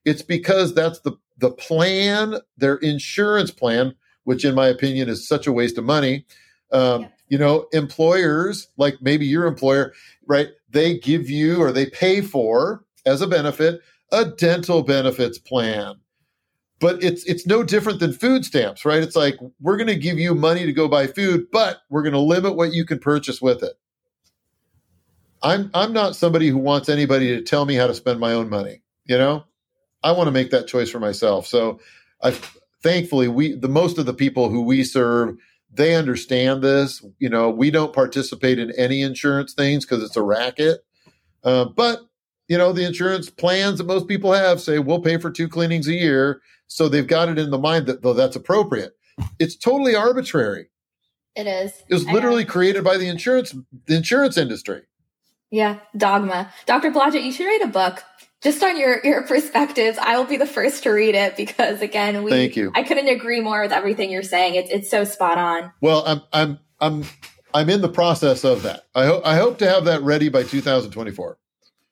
it's 0.06 0.22
because 0.22 0.74
that's 0.74 1.00
the 1.02 1.14
the 1.38 1.52
plan 1.52 2.36
their 2.58 2.76
insurance 2.78 3.52
plan 3.52 3.94
which 4.24 4.46
in 4.46 4.56
my 4.56 4.68
opinion 4.68 5.10
is 5.10 5.28
such 5.28 5.46
a 5.48 5.52
waste 5.52 5.78
of 5.78 5.84
money 5.84 6.26
um, 6.72 7.04
yeah 7.04 7.08
you 7.28 7.38
know, 7.38 7.68
employers, 7.74 8.68
like 8.78 9.02
maybe 9.02 9.26
your 9.26 9.46
employer, 9.46 9.94
right? 10.28 10.50
They 10.70 10.98
give 10.98 11.30
you 11.30 11.62
or 11.62 11.72
they 11.72 11.88
pay 11.88 12.22
for 12.22 12.84
as 13.06 13.22
a 13.22 13.28
benefit 13.28 13.82
a 14.12 14.26
dental 14.26 14.84
benefits 14.84 15.40
plan. 15.40 15.96
But 16.86 17.04
it's 17.04 17.24
it's 17.24 17.48
no 17.48 17.64
different 17.64 18.00
than 18.00 18.14
food 18.14 18.46
stamps, 18.46 18.86
right? 18.86 19.02
It's 19.02 19.16
like 19.16 19.40
we're 19.60 19.76
going 19.76 19.88
to 19.88 19.96
give 19.96 20.20
you 20.20 20.36
money 20.36 20.68
to 20.68 20.72
go 20.72 20.88
buy 20.88 21.08
food, 21.08 21.48
but 21.52 21.80
we're 21.90 22.04
going 22.04 22.14
to 22.14 22.20
limit 22.20 22.56
what 22.56 22.74
you 22.74 22.86
can 22.86 23.00
purchase 23.00 23.42
with 23.42 23.64
it. 23.64 23.74
I'm 25.42 25.72
I'm 25.74 25.94
not 25.94 26.16
somebody 26.16 26.48
who 26.48 26.60
wants 26.60 26.88
anybody 26.88 27.30
to 27.30 27.42
tell 27.42 27.66
me 27.66 27.74
how 27.74 27.88
to 27.88 27.96
spend 27.96 28.20
my 28.20 28.34
own 28.34 28.52
money. 28.52 28.84
You 29.06 29.18
know, 29.18 29.46
I 30.04 30.12
want 30.12 30.28
to 30.28 30.32
make 30.32 30.52
that 30.52 30.68
choice 30.68 30.92
for 30.92 31.00
myself. 31.00 31.48
So, 31.48 31.80
I 32.22 32.36
thankfully 32.84 33.30
we 33.30 33.56
the 33.56 33.68
most 33.68 33.98
of 33.98 34.06
the 34.06 34.14
people 34.14 34.50
who 34.50 34.62
we 34.62 34.84
serve 34.84 35.38
they 35.74 35.96
understand 35.96 36.62
this. 36.62 37.04
You 37.18 37.30
know, 37.30 37.50
we 37.50 37.72
don't 37.72 37.94
participate 37.94 38.60
in 38.60 38.70
any 38.78 39.02
insurance 39.02 39.56
things 39.56 39.88
because 39.88 40.04
it's 40.04 40.18
a 40.18 40.22
racket. 40.22 40.86
Uh, 41.44 41.66
but 41.66 42.02
you 42.48 42.60
know, 42.60 42.72
the 42.74 42.86
insurance 42.86 43.32
plans 43.32 43.80
that 43.80 43.88
most 43.88 44.08
people 44.08 44.34
have 44.34 44.62
say 44.62 44.78
we'll 44.78 45.02
pay 45.02 45.18
for 45.18 45.32
two 45.32 45.48
cleanings 45.48 45.88
a 45.88 45.94
year, 45.94 46.42
so 46.68 46.90
they've 46.90 47.08
got 47.08 47.30
it 47.30 47.40
in 47.40 47.50
the 47.50 47.58
mind 47.58 47.88
that 47.88 48.02
though 48.02 48.14
that's 48.14 48.36
appropriate. 48.36 48.94
It's 49.40 49.56
totally 49.56 49.96
arbitrary. 49.96 50.68
It 51.36 51.48
is. 51.48 51.72
It 51.90 51.94
was 51.94 52.06
literally 52.06 52.46
created 52.46 52.84
by 52.84 52.98
the 52.98 53.08
insurance 53.08 53.56
the 53.88 53.96
insurance 53.96 54.38
industry. 54.38 54.84
Yeah, 55.52 55.80
dogma. 55.96 56.52
Dr. 56.66 56.92
Blodgett, 56.92 57.24
you 57.24 57.32
should 57.32 57.46
write 57.46 57.62
a 57.62 57.68
book 57.68 58.04
just 58.42 58.64
on 58.64 58.80
your 58.80 59.00
your 59.04 59.24
perspectives. 59.24 59.98
I 59.98 60.18
will 60.18 60.26
be 60.26 60.38
the 60.38 60.46
first 60.46 60.84
to 60.84 60.92
read 60.92 61.16
it 61.16 61.36
because 61.36 61.82
again, 61.82 62.24
we 62.24 62.32
Thank 62.32 62.56
you. 62.56 62.72
I 62.76 62.84
couldn't 62.84 63.08
agree 63.08 63.42
more 63.42 63.62
with 63.62 63.72
everything 63.72 64.12
you're 64.12 64.24
saying. 64.24 64.56
It's 64.56 64.70
it's 64.72 64.90
so 64.90 65.04
spot 65.04 65.38
on. 65.38 65.72
Well, 65.82 66.04
I'm 66.06 66.22
I'm 66.32 66.60
I'm 66.80 67.04
I'm 67.54 67.70
in 67.70 67.82
the 67.82 67.90
process 67.90 68.44
of 68.44 68.64
that. 68.64 68.86
I 68.94 69.06
hope 69.06 69.26
I 69.26 69.36
hope 69.36 69.58
to 69.60 69.70
have 69.70 69.86
that 69.86 70.02
ready 70.02 70.30
by 70.30 70.44
2024. 70.44 71.38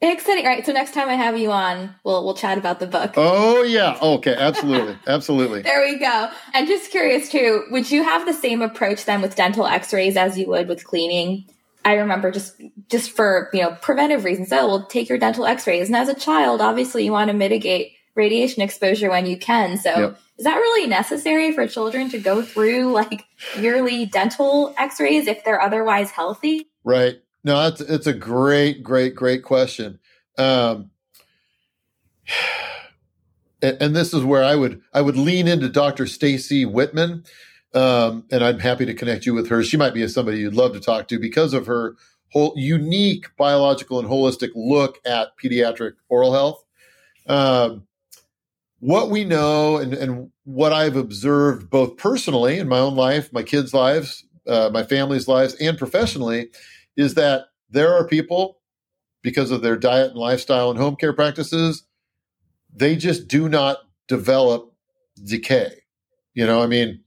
Exciting. 0.04 0.45
All 0.45 0.51
right. 0.51 0.66
So 0.66 0.74
next 0.74 0.93
time 0.93 1.08
I 1.08 1.14
have 1.14 1.38
you 1.38 1.51
on, 1.51 1.95
we'll 2.04 2.26
we'll 2.26 2.34
chat 2.34 2.58
about 2.58 2.82
the 2.82 2.88
book. 2.88 3.14
Oh 3.16 3.64
yeah. 3.64 3.97
Oh, 4.01 4.16
okay. 4.16 4.36
Absolutely. 4.36 4.97
absolutely. 5.08 5.62
There 5.62 5.82
we 5.82 5.97
go. 5.97 6.30
And 6.54 6.68
just 6.68 6.91
curious 6.91 7.30
too, 7.30 7.64
would 7.72 7.89
you 7.89 8.04
have 8.04 8.26
the 8.26 8.34
same 8.34 8.62
approach 8.62 9.06
then 9.06 9.22
with 9.22 9.36
dental 9.36 9.66
x-rays 9.66 10.18
as 10.18 10.38
you 10.38 10.47
would 10.47 10.68
with 10.68 10.84
cleaning? 10.84 11.45
I 11.86 11.95
remember 11.95 12.32
just 12.32 12.62
just 12.89 13.12
for 13.12 13.49
you 13.54 13.62
know 13.62 13.78
preventive 13.82 14.26
reasons. 14.26 14.51
Oh, 14.51 14.68
we'll 14.68 14.86
take 14.86 15.10
your 15.10 15.18
dental 15.18 15.45
X-rays, 15.45 15.88
and 15.88 15.95
as 15.95 16.10
a 16.10 16.14
child, 16.14 16.62
obviously 16.62 17.06
you 17.06 17.12
want 17.12 17.30
to 17.30 17.34
mitigate 17.34 17.93
radiation 18.16 18.62
exposure 18.62 19.10
when 19.10 19.26
you 19.26 19.38
can. 19.38 19.78
So, 19.78 19.89
yep. 19.89 20.20
is 20.38 20.45
that 20.45 20.56
really 20.56 20.88
necessary 20.88 21.51
for 21.51 21.68
children 21.68 22.10
to 22.10 22.20
go 22.20 22.41
through 22.41 22.91
like 22.91 23.26
yearly 23.58 24.06
dental 24.06 24.74
X-rays 24.78 25.28
if 25.28 25.43
they're 25.43 25.62
otherwise 25.62 26.12
healthy? 26.12 26.70
Right. 26.84 27.22
No, 27.44 27.62
that's 27.64 27.82
it's 27.82 28.08
a 28.08 28.14
great, 28.14 28.84
great, 28.84 29.16
great 29.16 29.44
question. 29.44 30.00
Um, 30.38 30.91
and, 33.62 33.96
this 33.96 34.14
is 34.14 34.24
where 34.24 34.44
I 34.44 34.56
would 34.56 34.82
I 34.94 35.02
would 35.02 35.18
lean 35.18 35.48
into 35.48 35.70
Dr. 35.70 36.06
Staci 36.06 36.70
Whitman 36.70 37.24
um, 37.74 38.26
and 38.32 38.44
I'm 38.44 38.60
happy 38.60 38.86
to 38.86 38.94
connect 38.94 39.26
you 39.26 39.34
with 39.34 39.50
her. 39.50 39.64
She 39.64 39.78
might 39.78 39.94
be 39.94 40.08
somebody 40.08 40.39
you'd 40.39 40.54
love 40.54 40.74
to 40.74 40.80
talk 40.80 41.08
to 41.08 41.20
because 41.20 41.54
of 41.54 41.66
her 41.66 41.96
whole 42.32 42.54
unique 42.56 43.36
biological 43.36 44.00
and 44.00 44.08
holistic 44.08 44.52
look 44.56 45.00
at 45.06 45.38
pediatric 45.38 45.94
oral 46.10 46.34
health. 46.34 46.64
Um, 47.28 47.88
what 48.80 49.10
we 49.10 49.24
know 49.24 49.78
and, 49.78 49.94
and, 49.94 50.30
what 50.46 50.74
I've 50.74 50.98
observed 50.98 51.70
both 51.70 51.96
personally 51.96 52.60
in 52.60 52.68
my 52.68 52.80
own 52.80 52.98
life, 52.98 53.32
my 53.32 53.44
kids' 53.44 53.74
lives, 53.74 54.26
uh, 54.46 54.70
my 54.74 54.84
family's 54.84 55.26
lives, 55.26 55.54
and 55.54 55.78
professionally, 55.78 56.50
is 56.98 57.16
that 57.16 57.46
there 57.70 57.94
are 57.94 58.08
people 58.08 58.60
because 59.22 59.52
of 59.52 59.62
their 59.62 59.78
diet 59.78 60.12
and 60.12 60.20
lifestyle 60.20 60.70
and 60.70 60.80
home 60.80 60.96
care 60.96 61.14
practices, 61.14 61.84
they 62.74 62.96
just 62.96 63.28
do 63.28 63.48
not 63.48 63.78
develop 64.08 64.74
decay. 65.24 65.72
You 66.34 66.46
know, 66.46 66.62
I 66.62 66.68
mean, 66.68 67.04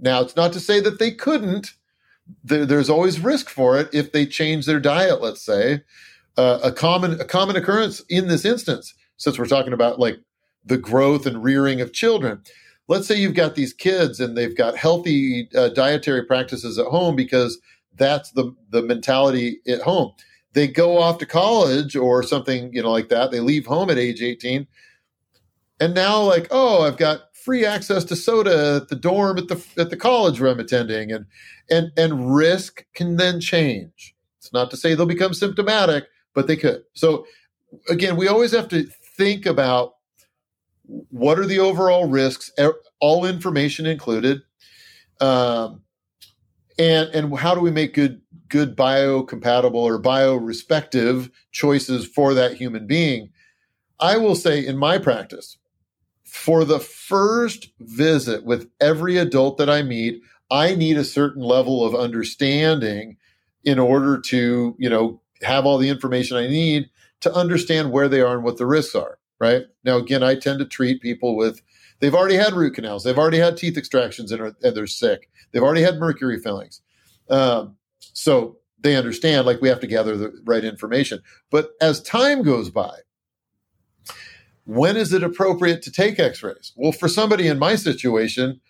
now, 0.00 0.20
it's 0.20 0.36
not 0.36 0.52
to 0.54 0.60
say 0.60 0.80
that 0.80 0.98
they 0.98 1.12
couldn't. 1.12 1.72
There, 2.42 2.66
there's 2.66 2.90
always 2.90 3.20
risk 3.20 3.48
for 3.48 3.78
it 3.78 3.88
if 3.92 4.12
they 4.12 4.26
change 4.26 4.66
their 4.66 4.80
diet. 4.80 5.20
Let's 5.20 5.42
say 5.42 5.82
uh, 6.36 6.58
a 6.62 6.72
common 6.72 7.20
a 7.20 7.24
common 7.24 7.56
occurrence 7.56 8.00
in 8.08 8.28
this 8.28 8.44
instance, 8.44 8.94
since 9.16 9.38
we're 9.38 9.46
talking 9.46 9.72
about 9.72 10.00
like 10.00 10.18
the 10.64 10.78
growth 10.78 11.26
and 11.26 11.42
rearing 11.42 11.80
of 11.80 11.92
children. 11.92 12.42
Let's 12.88 13.06
say 13.06 13.16
you've 13.16 13.34
got 13.34 13.54
these 13.54 13.72
kids 13.72 14.18
and 14.18 14.36
they've 14.36 14.56
got 14.56 14.76
healthy 14.76 15.48
uh, 15.54 15.68
dietary 15.68 16.24
practices 16.24 16.78
at 16.78 16.86
home 16.86 17.16
because 17.16 17.58
that's 17.96 18.30
the 18.32 18.54
the 18.70 18.82
mentality 18.82 19.60
at 19.68 19.82
home. 19.82 20.12
They 20.54 20.68
go 20.68 20.98
off 20.98 21.18
to 21.18 21.26
college 21.26 21.96
or 21.96 22.22
something, 22.22 22.72
you 22.72 22.82
know, 22.82 22.90
like 22.90 23.08
that. 23.08 23.30
They 23.30 23.40
leave 23.40 23.66
home 23.66 23.90
at 23.90 23.98
age 23.98 24.20
18. 24.20 24.66
And 25.80 25.94
now 25.94 26.20
like, 26.20 26.46
oh, 26.50 26.82
I've 26.82 26.98
got 26.98 27.34
free 27.34 27.64
access 27.64 28.04
to 28.04 28.16
soda 28.16 28.76
at 28.82 28.88
the 28.88 28.96
dorm 28.96 29.38
at 29.38 29.48
the 29.48 29.64
at 29.76 29.90
the 29.90 29.96
college 29.96 30.40
where 30.40 30.50
I'm 30.50 30.60
attending, 30.60 31.10
and 31.10 31.26
and 31.70 31.90
and 31.96 32.34
risk 32.34 32.84
can 32.94 33.16
then 33.16 33.40
change. 33.40 34.14
It's 34.38 34.52
not 34.52 34.70
to 34.70 34.76
say 34.76 34.94
they'll 34.94 35.06
become 35.06 35.34
symptomatic, 35.34 36.04
but 36.34 36.46
they 36.46 36.56
could. 36.56 36.82
So 36.94 37.26
again, 37.88 38.16
we 38.16 38.28
always 38.28 38.52
have 38.52 38.68
to 38.68 38.84
think 39.16 39.46
about 39.46 39.94
what 41.10 41.38
are 41.38 41.46
the 41.46 41.58
overall 41.58 42.08
risks, 42.08 42.50
all 43.00 43.24
information 43.24 43.86
included, 43.86 44.42
um, 45.20 45.82
and 46.78 47.08
and 47.10 47.36
how 47.38 47.54
do 47.54 47.60
we 47.60 47.70
make 47.70 47.94
good 47.94 48.20
good 48.48 48.76
biocompatible 48.76 49.74
or 49.74 49.98
bio-respective 49.98 51.30
choices 51.52 52.06
for 52.06 52.34
that 52.34 52.54
human 52.54 52.86
being. 52.86 53.30
I 53.98 54.18
will 54.18 54.34
say 54.34 54.64
in 54.64 54.76
my 54.76 54.98
practice, 54.98 55.56
for 56.24 56.66
the 56.66 56.78
first 56.78 57.68
visit 57.80 58.44
with 58.44 58.68
every 58.78 59.16
adult 59.16 59.56
that 59.56 59.70
I 59.70 59.82
meet, 59.82 60.20
I 60.50 60.74
need 60.74 60.98
a 60.98 61.04
certain 61.04 61.42
level 61.42 61.82
of 61.82 61.94
understanding 61.94 63.16
in 63.64 63.78
order 63.78 64.20
to, 64.20 64.76
you 64.78 64.90
know, 64.90 65.22
have 65.40 65.64
all 65.64 65.78
the 65.78 65.88
information 65.88 66.36
I 66.36 66.46
need 66.46 66.90
to 67.20 67.32
understand 67.32 67.90
where 67.90 68.08
they 68.08 68.20
are 68.20 68.34
and 68.34 68.44
what 68.44 68.58
the 68.58 68.66
risks 68.66 68.94
are. 68.94 69.18
Right 69.40 69.64
now, 69.82 69.96
again, 69.96 70.22
I 70.22 70.34
tend 70.34 70.58
to 70.58 70.66
treat 70.66 71.00
people 71.00 71.36
with 71.36 71.62
they've 72.02 72.14
already 72.14 72.36
had 72.36 72.52
root 72.52 72.74
canals, 72.74 73.04
they've 73.04 73.16
already 73.16 73.38
had 73.38 73.56
teeth 73.56 73.78
extractions, 73.78 74.30
and, 74.30 74.42
are, 74.42 74.56
and 74.62 74.76
they're 74.76 74.86
sick. 74.86 75.30
They've 75.52 75.62
already 75.62 75.82
had 75.82 75.98
mercury 75.98 76.38
fillings, 76.38 76.82
um, 77.30 77.76
so 78.12 78.58
they 78.78 78.96
understand. 78.96 79.46
Like 79.46 79.62
we 79.62 79.68
have 79.70 79.80
to 79.80 79.86
gather 79.86 80.18
the 80.18 80.38
right 80.44 80.64
information. 80.64 81.22
But 81.50 81.70
as 81.80 82.02
time 82.02 82.42
goes 82.42 82.68
by, 82.68 82.98
when 84.64 84.96
is 84.96 85.12
it 85.12 85.22
appropriate 85.22 85.82
to 85.82 85.90
take 85.90 86.18
x-rays 86.18 86.72
well 86.76 86.92
for 86.92 87.08
somebody 87.08 87.48
in 87.48 87.58
my 87.58 87.74
situation 87.74 88.60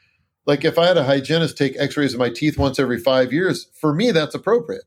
like 0.47 0.65
if 0.65 0.79
i 0.79 0.87
had 0.87 0.97
a 0.97 1.05
hygienist 1.05 1.57
take 1.57 1.79
x-rays 1.79 2.15
of 2.15 2.19
my 2.19 2.31
teeth 2.31 2.59
once 2.59 2.79
every 2.79 2.99
five 2.99 3.33
years 3.33 3.69
for 3.75 3.93
me 3.93 4.11
that's 4.11 4.35
appropriate 4.35 4.85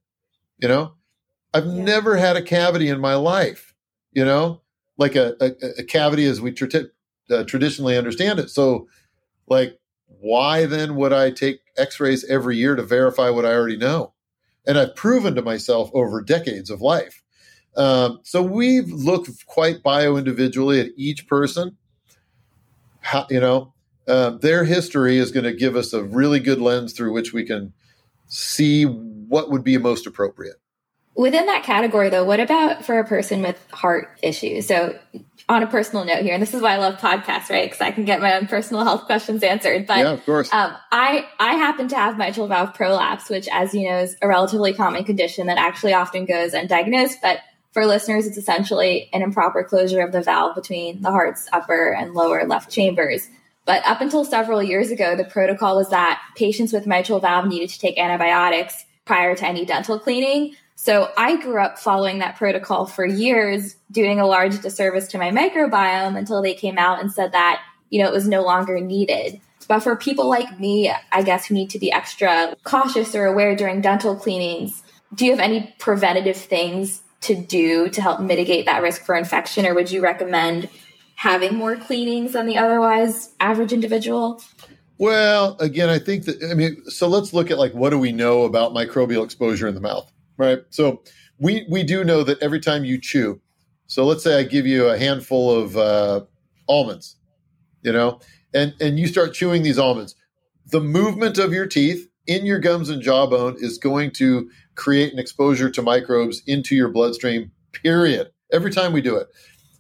you 0.58 0.68
know 0.68 0.94
i've 1.54 1.66
yeah. 1.66 1.84
never 1.84 2.18
had 2.18 2.36
a 2.36 2.42
cavity 2.42 2.90
in 2.90 3.00
my 3.00 3.16
life 3.16 3.74
you 4.14 4.26
know 4.26 4.62
like 4.98 5.16
a, 5.16 5.36
a, 5.42 5.52
a 5.80 5.84
cavity 5.84 6.26
as 6.26 6.42
we 6.42 6.52
tra- 6.52 6.86
uh, 7.30 7.44
traditionally 7.44 7.98
understand 7.98 8.40
it 8.40 8.50
so 8.50 8.88
like 9.48 9.80
why 10.20 10.66
then 10.66 10.96
would 10.96 11.14
i 11.14 11.32
take 11.32 11.62
x-rays 11.78 12.24
every 12.26 12.58
year 12.58 12.76
to 12.76 12.84
verify 12.84 13.30
what 13.30 13.46
i 13.46 13.54
already 13.54 13.78
know 13.78 14.14
and 14.66 14.78
i've 14.78 14.96
proven 14.96 15.36
to 15.36 15.42
myself 15.42 15.90
over 15.94 16.22
decades 16.22 16.70
of 16.70 16.82
life 16.82 17.22
um, 17.76 18.20
so 18.24 18.42
we've 18.42 18.90
looked 18.90 19.46
quite 19.46 19.84
bio 19.84 20.16
individually 20.16 20.80
at 20.80 20.88
each 20.96 21.28
person. 21.28 21.78
How, 23.02 23.28
you 23.30 23.40
know, 23.40 23.74
uh, 24.08 24.32
their 24.32 24.64
history 24.64 25.18
is 25.18 25.32
going 25.32 25.44
to 25.44 25.54
give 25.54 25.76
us 25.76 25.94
a 25.94 26.04
really 26.04 26.40
good 26.40 26.60
lens 26.60 26.94
through 26.94 27.14
which 27.14 27.34
we 27.34 27.44
can 27.44 27.74
see 28.28 28.86
what 28.86 29.52
would 29.52 29.64
be 29.64 29.78
most 29.78 30.08
appropriate. 30.08 30.56
Within 31.16 31.46
that 31.46 31.64
category, 31.64 32.10
though, 32.10 32.26
what 32.26 32.40
about 32.40 32.84
for 32.84 33.00
a 33.00 33.06
person 33.06 33.42
with 33.42 33.58
heart 33.72 34.10
issues? 34.22 34.68
So, 34.68 34.98
on 35.48 35.62
a 35.62 35.68
personal 35.68 36.06
note 36.06 36.24
here, 36.24 36.34
and 36.34 36.42
this 36.42 36.54
is 36.54 36.62
why 36.62 36.74
I 36.74 36.78
love 36.78 36.98
podcasts, 36.98 37.50
right? 37.50 37.66
Because 37.66 37.82
I 37.82 37.92
can 37.92 38.04
get 38.04 38.20
my 38.20 38.36
own 38.36 38.48
personal 38.48 38.84
health 38.84 39.06
questions 39.06 39.44
answered. 39.44 39.86
But 39.86 40.00
yeah, 40.00 40.12
of 40.12 40.26
course. 40.26 40.52
Um, 40.52 40.76
I 40.92 41.26
I 41.40 41.56
happen 41.56 41.88
to 41.90 41.96
have 41.96 42.18
mitral 42.18 42.48
valve 42.48 42.74
prolapse, 42.74 43.30
which, 43.30 43.48
as 43.52 43.74
you 43.74 43.90
know, 43.90 44.00
is 44.00 44.16
a 44.22 44.28
relatively 44.28 44.74
common 44.74 45.04
condition 45.04 45.48
that 45.48 45.58
actually 45.58 45.94
often 45.94 46.26
goes 46.26 46.54
undiagnosed, 46.54 47.22
but 47.22 47.40
for 47.76 47.86
listeners, 47.86 48.26
it's 48.26 48.38
essentially 48.38 49.10
an 49.12 49.22
improper 49.22 49.62
closure 49.62 50.02
of 50.02 50.14
the 50.14 50.22
valve 50.22 50.56
between 50.56 51.02
the 51.02 51.12
heart's 51.12 51.50
upper 51.52 51.94
and 51.94 52.14
lower 52.14 52.46
left 52.46 52.72
chambers. 52.72 53.28
But 53.66 53.86
up 53.86 54.00
until 54.00 54.24
several 54.24 54.64
years 54.64 54.92
ago, 54.92 55.16
the 55.16 55.26
protocol 55.26 55.76
was 55.76 55.90
that 55.90 56.22
patients 56.38 56.72
with 56.72 56.88
mitral 56.88 57.20
valve 57.20 57.48
needed 57.48 57.70
to 57.70 57.80
take 57.80 57.98
antibiotics 57.98 58.86
prior 59.04 59.36
to 59.36 59.46
any 59.46 59.66
dental 59.66 60.00
cleaning. 60.00 60.56
So 60.76 61.12
I 61.18 61.42
grew 61.42 61.62
up 61.62 61.80
following 61.80 62.20
that 62.20 62.36
protocol 62.36 62.86
for 62.86 63.06
years, 63.06 63.76
doing 63.92 64.20
a 64.20 64.28
large 64.28 64.62
disservice 64.62 65.08
to 65.10 65.18
my 65.18 65.32
microbiome 65.32 66.18
until 66.18 66.42
they 66.42 66.54
came 66.54 66.78
out 66.78 67.02
and 67.02 67.12
said 67.12 67.32
that, 67.32 67.62
you 67.90 68.02
know, 68.02 68.08
it 68.08 68.14
was 68.14 68.28
no 68.28 68.44
longer 68.44 68.80
needed. 68.80 69.40
But 69.68 69.80
for 69.80 69.96
people 69.96 70.30
like 70.30 70.60
me, 70.60 70.92
I 71.12 71.24
guess 71.24 71.46
who 71.46 71.56
need 71.56 71.72
to 71.72 71.80
be 71.80 71.92
extra 71.92 72.56
cautious 72.64 73.16
or 73.16 73.26
aware 73.26 73.56
during 73.56 73.82
dental 73.82 74.16
cleanings, 74.16 74.84
do 75.14 75.26
you 75.26 75.32
have 75.32 75.40
any 75.40 75.74
preventative 75.80 76.38
things 76.38 77.02
to 77.22 77.36
do 77.36 77.90
to 77.90 78.02
help 78.02 78.20
mitigate 78.20 78.66
that 78.66 78.84
risk 78.84 79.06
for 79.06 79.16
infection, 79.16 79.66
or 79.66 79.74
would 79.74 79.90
you 79.90 80.02
recommend 80.02 80.70
having 81.16 81.56
more 81.56 81.76
cleanings 81.76 82.34
than 82.34 82.46
the 82.46 82.58
otherwise 82.58 83.34
average 83.40 83.74
individual? 83.74 84.42
Well, 84.98 85.58
again, 85.60 85.90
I 85.90 86.00
think 86.00 86.26
that, 86.26 86.44
I 86.44 86.54
mean, 86.54 86.84
so 86.86 87.08
let's 87.08 87.34
look 87.34 87.50
at 87.50 87.58
like 87.58 87.74
what 87.74 87.90
do 87.90 87.98
we 87.98 88.12
know 88.12 88.44
about 88.44 88.74
microbial 88.74 89.24
exposure 89.24 89.68
in 89.68 89.74
the 89.74 89.82
mouth, 89.82 90.12
right? 90.38 90.60
So 90.70 91.04
we, 91.40 91.66
we 91.70 91.84
do 91.84 92.04
know 92.04 92.24
that 92.24 92.42
every 92.42 92.60
time 92.60 92.86
you 92.86 93.00
chew, 93.00 93.42
so 93.88 94.06
let's 94.06 94.24
say 94.24 94.40
I 94.40 94.44
give 94.44 94.66
you 94.66 94.86
a 94.88 94.98
handful 94.98 95.52
of 95.52 95.78
uh, 95.78 96.22
almonds, 96.68 97.18
you 97.82 97.92
know, 97.92 98.20
and, 98.54 98.74
and 98.80 99.00
you 99.00 99.08
start 99.08 99.34
chewing 99.34 99.64
these 99.64 99.78
almonds, 99.78 100.16
the 100.66 100.82
movement 100.82 101.38
of 101.38 101.54
your 101.54 101.68
teeth 101.68 102.08
in 102.28 102.46
your 102.46 102.60
gums 102.60 102.90
and 102.90 103.02
jawbone 103.02 103.56
is 103.60 103.78
going 103.78 104.12
to 104.12 104.50
create 104.76 105.14
an 105.14 105.20
exposure 105.20 105.70
to 105.70 105.82
microbes 105.82 106.42
into 106.48 106.76
your 106.76 106.90
bloodstream, 106.90 107.52
period. 107.72 108.32
Every 108.52 108.72
time 108.72 108.94
we 108.94 109.02
do 109.02 109.16
it. 109.16 109.28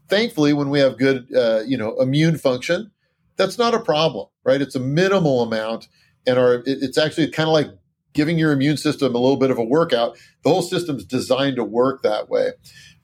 Thankfully, 0.07 0.53
when 0.53 0.69
we 0.69 0.79
have 0.79 0.97
good, 0.97 1.33
uh, 1.35 1.61
you 1.65 1.77
know, 1.77 1.99
immune 1.99 2.37
function, 2.37 2.91
that's 3.37 3.57
not 3.57 3.73
a 3.73 3.79
problem, 3.79 4.27
right? 4.43 4.61
It's 4.61 4.75
a 4.75 4.79
minimal 4.79 5.41
amount, 5.41 5.87
and 6.27 6.37
our 6.37 6.55
it, 6.55 6.63
it's 6.65 6.97
actually 6.97 7.29
kind 7.31 7.49
of 7.49 7.53
like 7.53 7.67
giving 8.15 8.39
your 8.39 8.51
immune 8.51 8.77
system 8.77 9.13
a 9.13 9.19
little 9.19 9.37
bit 9.37 9.51
of 9.51 9.59
a 9.59 9.63
workout. 9.63 10.17
The 10.43 10.49
whole 10.49 10.63
system's 10.63 11.05
designed 11.05 11.57
to 11.57 11.63
work 11.63 12.01
that 12.01 12.29
way. 12.29 12.53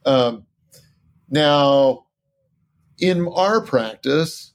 Um, 0.04 0.46
now, 1.30 2.06
in 2.98 3.28
our 3.28 3.60
practice, 3.60 4.52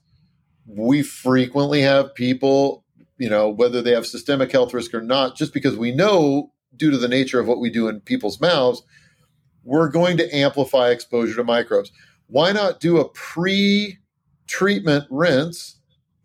we 0.66 1.02
frequently 1.02 1.80
have 1.80 2.14
people, 2.14 2.84
you 3.16 3.30
know, 3.30 3.48
whether 3.48 3.80
they 3.80 3.92
have 3.92 4.06
systemic 4.06 4.52
health 4.52 4.74
risk 4.74 4.92
or 4.92 5.00
not, 5.00 5.36
just 5.36 5.54
because 5.54 5.76
we 5.76 5.92
know 5.92 6.52
due 6.76 6.90
to 6.90 6.98
the 6.98 7.08
nature 7.08 7.40
of 7.40 7.46
what 7.46 7.60
we 7.60 7.70
do 7.70 7.88
in 7.88 8.00
people's 8.00 8.40
mouths, 8.40 8.82
we're 9.64 9.88
going 9.88 10.16
to 10.18 10.36
amplify 10.36 10.90
exposure 10.90 11.36
to 11.36 11.44
microbes. 11.44 11.90
Why 12.26 12.52
not 12.52 12.80
do 12.80 12.98
a 12.98 13.08
pre 13.08 13.98
treatment 14.46 15.04
rinse 15.10 15.78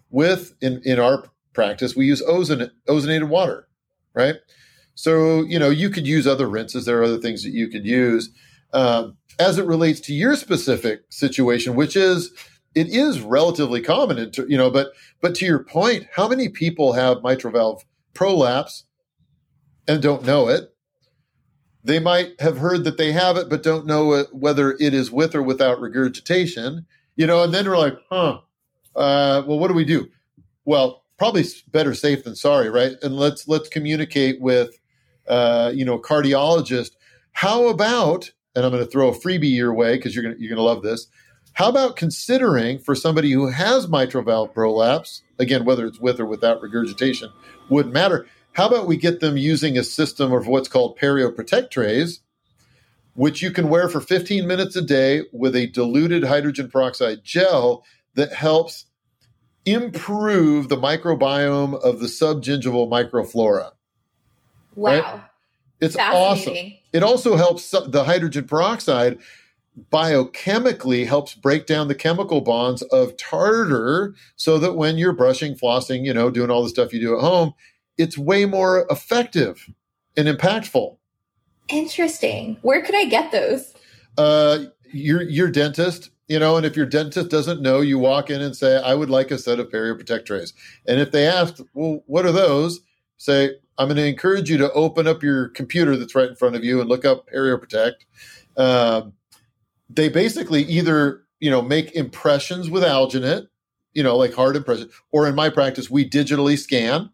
with, 0.10 0.54
in, 0.62 0.82
in 0.86 1.00
our 1.00 1.26
practice, 1.54 1.96
we 1.96 2.06
use 2.06 2.22
ozone, 2.26 2.72
ozonated 2.88 3.30
water, 3.30 3.68
right? 4.14 4.36
So, 4.96 5.42
you 5.44 5.58
know, 5.58 5.70
you 5.70 5.90
could 5.90 6.06
use 6.06 6.28
other 6.28 6.48
rinses. 6.48 6.86
There 6.86 7.00
are 7.00 7.04
other 7.04 7.20
things 7.20 7.44
that 7.44 7.52
you 7.52 7.68
could 7.68 7.86
use. 7.86 8.30
Um, 8.74 9.18
as 9.40 9.58
it 9.58 9.66
relates 9.66 10.00
to 10.02 10.14
your 10.14 10.36
specific 10.36 11.02
situation, 11.10 11.76
which 11.76 11.96
is, 11.96 12.32
it 12.76 12.88
is 12.88 13.22
relatively 13.22 13.82
common, 13.82 14.18
in, 14.18 14.32
you 14.48 14.58
know, 14.58 14.72
but 14.72 14.94
but 15.22 15.36
to 15.36 15.46
your 15.46 15.64
point, 15.64 16.08
how 16.16 16.28
many 16.28 16.50
people 16.50 16.94
have 16.94 17.24
mitral 17.24 17.54
valve 17.54 17.86
prolapse 18.14 18.86
and 19.88 20.02
don't 20.02 20.26
know 20.26 20.48
it? 20.50 20.74
They 21.84 22.00
might 22.00 22.40
have 22.40 22.58
heard 22.58 22.84
that 22.86 22.98
they 22.98 23.12
have 23.12 23.38
it, 23.38 23.50
but 23.50 23.62
don't 23.62 23.86
know 23.86 24.24
whether 24.32 24.72
it 24.72 24.94
is 24.94 25.12
with 25.12 25.36
or 25.36 25.44
without 25.44 25.82
regurgitation. 25.82 26.86
You 27.16 27.28
know, 27.28 27.44
and 27.44 27.54
then 27.54 27.68
we're 27.68 27.78
like, 27.78 27.98
huh, 28.10 28.40
uh, 28.96 29.44
well, 29.46 29.60
what 29.60 29.68
do 29.68 29.76
we 29.76 29.86
do? 29.86 30.10
Well, 30.66 31.03
probably 31.24 31.46
better 31.72 31.94
safe 31.94 32.26
than 32.26 32.36
sorry, 32.36 32.70
right? 32.70 32.98
And 33.02 33.16
let's 33.16 33.48
let's 33.48 33.70
communicate 33.70 34.42
with, 34.42 34.78
uh, 35.26 35.72
you 35.74 35.86
know, 35.86 35.98
cardiologist. 35.98 36.98
How 37.32 37.70
about? 37.70 38.30
And 38.54 38.66
I'm 38.66 38.74
going 38.74 38.84
to 38.84 38.92
throw 38.92 39.08
a 39.08 39.14
freebie 39.14 39.56
your 39.56 39.74
way 39.74 39.96
because 39.96 40.14
you're 40.14 40.24
going 40.24 40.36
you're 40.38 40.50
going 40.50 40.58
to 40.58 40.64
love 40.64 40.84
this. 40.84 41.08
How 41.54 41.70
about 41.70 41.96
considering 41.96 42.78
for 42.78 42.94
somebody 42.94 43.32
who 43.32 43.48
has 43.48 43.88
mitral 43.88 44.22
valve 44.22 44.54
prolapse, 44.54 45.22
again, 45.40 45.64
whether 45.64 45.86
it's 45.86 45.98
with 45.98 46.20
or 46.20 46.26
without 46.26 46.62
regurgitation, 46.62 47.32
wouldn't 47.70 47.94
matter. 47.94 48.28
How 48.52 48.68
about 48.68 48.88
we 48.88 48.98
get 48.98 49.22
them 49.22 49.38
using 49.38 49.78
a 49.78 49.84
system 49.86 50.34
of 50.34 50.48
what's 50.48 50.68
called 50.68 51.00
perio 51.00 51.34
protect 51.34 51.72
trays, 51.72 52.20
which 53.14 53.42
you 53.42 53.52
can 53.52 53.70
wear 53.70 53.88
for 53.88 54.02
15 54.02 54.46
minutes 54.46 54.76
a 54.76 54.82
day 54.82 55.22
with 55.32 55.56
a 55.56 55.68
diluted 55.68 56.26
hydrogen 56.26 56.70
peroxide 56.70 57.24
gel 57.24 57.86
that 58.16 58.34
helps 58.34 58.88
improve 59.66 60.70
the 60.70 60.78
microbiome 60.78 61.80
of 61.82 62.00
the 62.00 62.08
subgingival 62.08 62.90
microflora. 62.90 63.72
Wow. 64.76 64.92
Right? 64.92 65.22
It's 65.80 65.98
awesome. 65.98 66.74
It 66.94 67.04
also 67.04 67.36
helps 67.36 67.70
the 67.72 68.04
hydrogen 68.06 68.46
peroxide 68.46 69.20
biochemically 69.92 71.08
helps 71.08 71.34
break 71.34 71.66
down 71.66 71.88
the 71.88 71.96
chemical 71.96 72.42
bonds 72.42 72.82
of 72.84 73.18
tartar 73.18 74.14
so 74.36 74.58
that 74.60 74.76
when 74.76 74.98
you're 74.98 75.14
brushing, 75.14 75.56
flossing, 75.56 76.06
you 76.06 76.14
know, 76.14 76.30
doing 76.30 76.52
all 76.52 76.64
the 76.64 76.70
stuff 76.70 76.94
you 76.94 77.00
do 77.00 77.16
at 77.16 77.22
home, 77.22 77.54
it's 77.98 78.18
way 78.18 78.46
more 78.46 78.86
effective 78.90 79.70
and 80.16 80.28
impactful. 80.28 80.98
Interesting. 81.70 82.58
Where 82.62 82.84
could 82.84 82.96
I 82.96 83.06
get 83.06 83.32
those? 83.32 83.74
Uh, 84.18 84.66
your 84.92 85.24
your 85.24 85.50
dentist, 85.50 86.12
you 86.28 86.40
know, 86.40 86.58
and 86.58 86.66
if 86.66 86.76
your 86.76 86.86
dentist 86.86 87.30
doesn't 87.30 87.62
know, 87.62 87.82
you 87.82 88.00
walk 88.00 88.30
in 88.30 88.42
and 88.42 88.56
say, 88.56 88.78
"I 88.78 88.96
would 88.96 89.10
like 89.10 89.32
a 89.32 89.38
set 89.38 89.60
of 89.60 89.70
Perio 89.70 89.98
Protect 89.98 90.26
trays." 90.26 90.54
And 90.88 91.00
if 91.00 91.12
they 91.12 91.28
ask, 91.28 91.58
"Well, 91.74 92.04
what 92.08 92.26
are 92.26 92.32
those?" 92.32 92.82
Say, 93.18 93.52
"I'm 93.78 93.88
going 93.88 93.98
to 93.98 94.06
encourage 94.06 94.50
you 94.50 94.58
to 94.58 94.72
open 94.74 95.08
up 95.08 95.24
your 95.24 95.50
computer 95.50 95.96
that's 95.98 96.16
right 96.16 96.30
in 96.30 96.36
front 96.36 96.56
of 96.56 96.64
you 96.64 96.80
and 96.80 96.90
look 96.90 97.06
up 97.06 97.30
Perio 97.30 97.60
Protect." 97.60 98.06
Um, 98.58 99.14
they 99.90 100.10
basically 100.10 100.64
either 100.64 101.24
you 101.40 101.50
know 101.52 101.62
make 101.62 101.92
impressions 101.94 102.70
with 102.70 102.84
alginate, 102.84 103.48
you 103.94 104.04
know, 104.04 104.16
like 104.18 104.34
hard 104.34 104.56
impression, 104.56 104.90
or 105.12 105.28
in 105.28 105.36
my 105.36 105.50
practice, 105.50 105.90
we 105.90 106.10
digitally 106.10 106.58
scan 106.58 107.10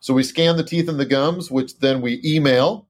so 0.00 0.14
we 0.14 0.22
scan 0.22 0.56
the 0.56 0.64
teeth 0.64 0.88
and 0.88 0.98
the 0.98 1.04
gums, 1.04 1.50
which 1.50 1.78
then 1.78 2.00
we 2.00 2.20
email 2.24 2.88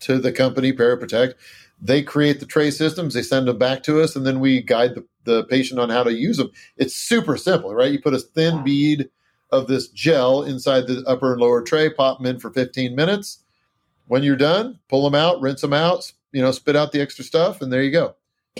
to 0.00 0.18
the 0.18 0.32
company, 0.32 0.72
PerioProtect. 0.72 1.34
They 1.82 2.02
create 2.02 2.40
the 2.40 2.46
tray 2.46 2.70
systems, 2.70 3.14
they 3.14 3.22
send 3.22 3.48
them 3.48 3.58
back 3.58 3.82
to 3.84 4.00
us, 4.02 4.14
and 4.14 4.26
then 4.26 4.40
we 4.40 4.60
guide 4.60 4.94
the, 4.94 5.06
the 5.24 5.44
patient 5.44 5.80
on 5.80 5.88
how 5.88 6.02
to 6.02 6.12
use 6.12 6.36
them. 6.36 6.50
It's 6.76 6.94
super 6.94 7.36
simple, 7.36 7.74
right? 7.74 7.92
You 7.92 8.00
put 8.00 8.14
a 8.14 8.18
thin 8.18 8.62
bead 8.62 9.08
of 9.50 9.66
this 9.66 9.88
gel 9.88 10.42
inside 10.42 10.86
the 10.86 11.02
upper 11.06 11.32
and 11.32 11.40
lower 11.40 11.62
tray, 11.62 11.90
pop 11.90 12.18
them 12.18 12.26
in 12.26 12.38
for 12.38 12.50
15 12.50 12.94
minutes. 12.94 13.38
When 14.06 14.22
you're 14.22 14.36
done, 14.36 14.78
pull 14.88 15.04
them 15.04 15.14
out, 15.14 15.40
rinse 15.40 15.60
them 15.62 15.72
out, 15.72 16.12
you 16.32 16.42
know, 16.42 16.52
spit 16.52 16.76
out 16.76 16.92
the 16.92 17.00
extra 17.00 17.24
stuff, 17.24 17.62
and 17.62 17.72
there 17.72 17.82
you 17.82 17.92
go. 17.92 18.14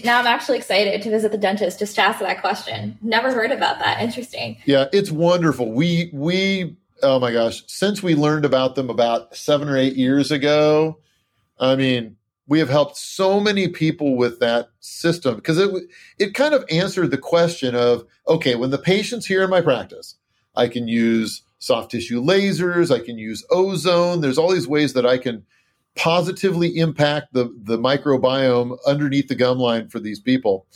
Now 0.05 0.21
I'm 0.21 0.27
actually 0.27 0.59
excited 0.59 1.03
to 1.03 1.11
visit 1.11 1.33
the 1.33 1.39
dentist 1.39 1.79
just 1.79 1.97
to 1.97 2.03
ask 2.03 2.21
that 2.21 2.41
question. 2.41 2.97
Never 3.03 3.33
heard 3.33 3.51
about 3.51 3.81
that. 3.81 4.01
Interesting. 4.01 4.57
Yeah, 4.65 4.87
it's 4.93 5.11
wonderful. 5.11 5.73
We 5.73 6.11
we 6.13 6.77
oh 7.03 7.19
my 7.19 7.33
gosh, 7.33 7.63
since 7.67 8.03
we 8.03 8.15
learned 8.15 8.45
about 8.45 8.77
them 8.77 8.89
about 8.89 9.37
seven 9.37 9.69
or 9.69 9.77
eight 9.77 9.97
years 9.97 10.31
ago, 10.31 10.99
I 11.59 11.77
mean, 11.77 12.17
we 12.51 12.59
have 12.59 12.69
helped 12.69 12.97
so 12.97 13.39
many 13.39 13.69
people 13.69 14.17
with 14.17 14.41
that 14.41 14.71
system 14.81 15.37
because 15.37 15.57
it 15.57 15.71
it 16.19 16.35
kind 16.35 16.53
of 16.53 16.65
answered 16.69 17.13
the 17.13 17.17
question 17.17 17.77
of 17.77 18.05
okay, 18.27 18.57
when 18.57 18.71
the 18.71 18.79
patient's 18.79 19.25
here 19.25 19.45
in 19.45 19.49
my 19.49 19.61
practice, 19.61 20.17
I 20.57 20.67
can 20.67 20.89
use 20.89 21.43
soft 21.61 21.93
tissue 21.93 22.21
lasers, 22.21 22.95
I 22.95 23.05
can 23.05 23.19
use 23.19 23.47
ozone. 23.51 24.21
There's 24.21 24.37
all 24.37 24.51
these 24.51 24.67
ways 24.67 24.95
that 24.95 25.07
I 25.07 25.17
can 25.17 25.47
positively 25.95 26.77
impact 26.77 27.33
the 27.33 27.55
the 27.63 27.79
microbiome 27.79 28.77
underneath 28.85 29.29
the 29.29 29.37
gum 29.37 29.59
line 29.59 29.89
for 29.89 30.01
these 30.01 30.19
people. 30.19 30.67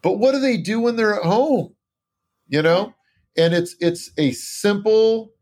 But 0.00 0.18
what 0.18 0.32
do 0.32 0.40
they 0.40 0.56
do 0.56 0.80
when 0.80 0.96
they're 0.96 1.14
at 1.14 1.22
home? 1.22 1.74
You 2.48 2.62
know? 2.62 2.94
And 3.36 3.52
it's 3.52 3.76
it's 3.80 4.10
a 4.16 4.32
simple 4.32 5.32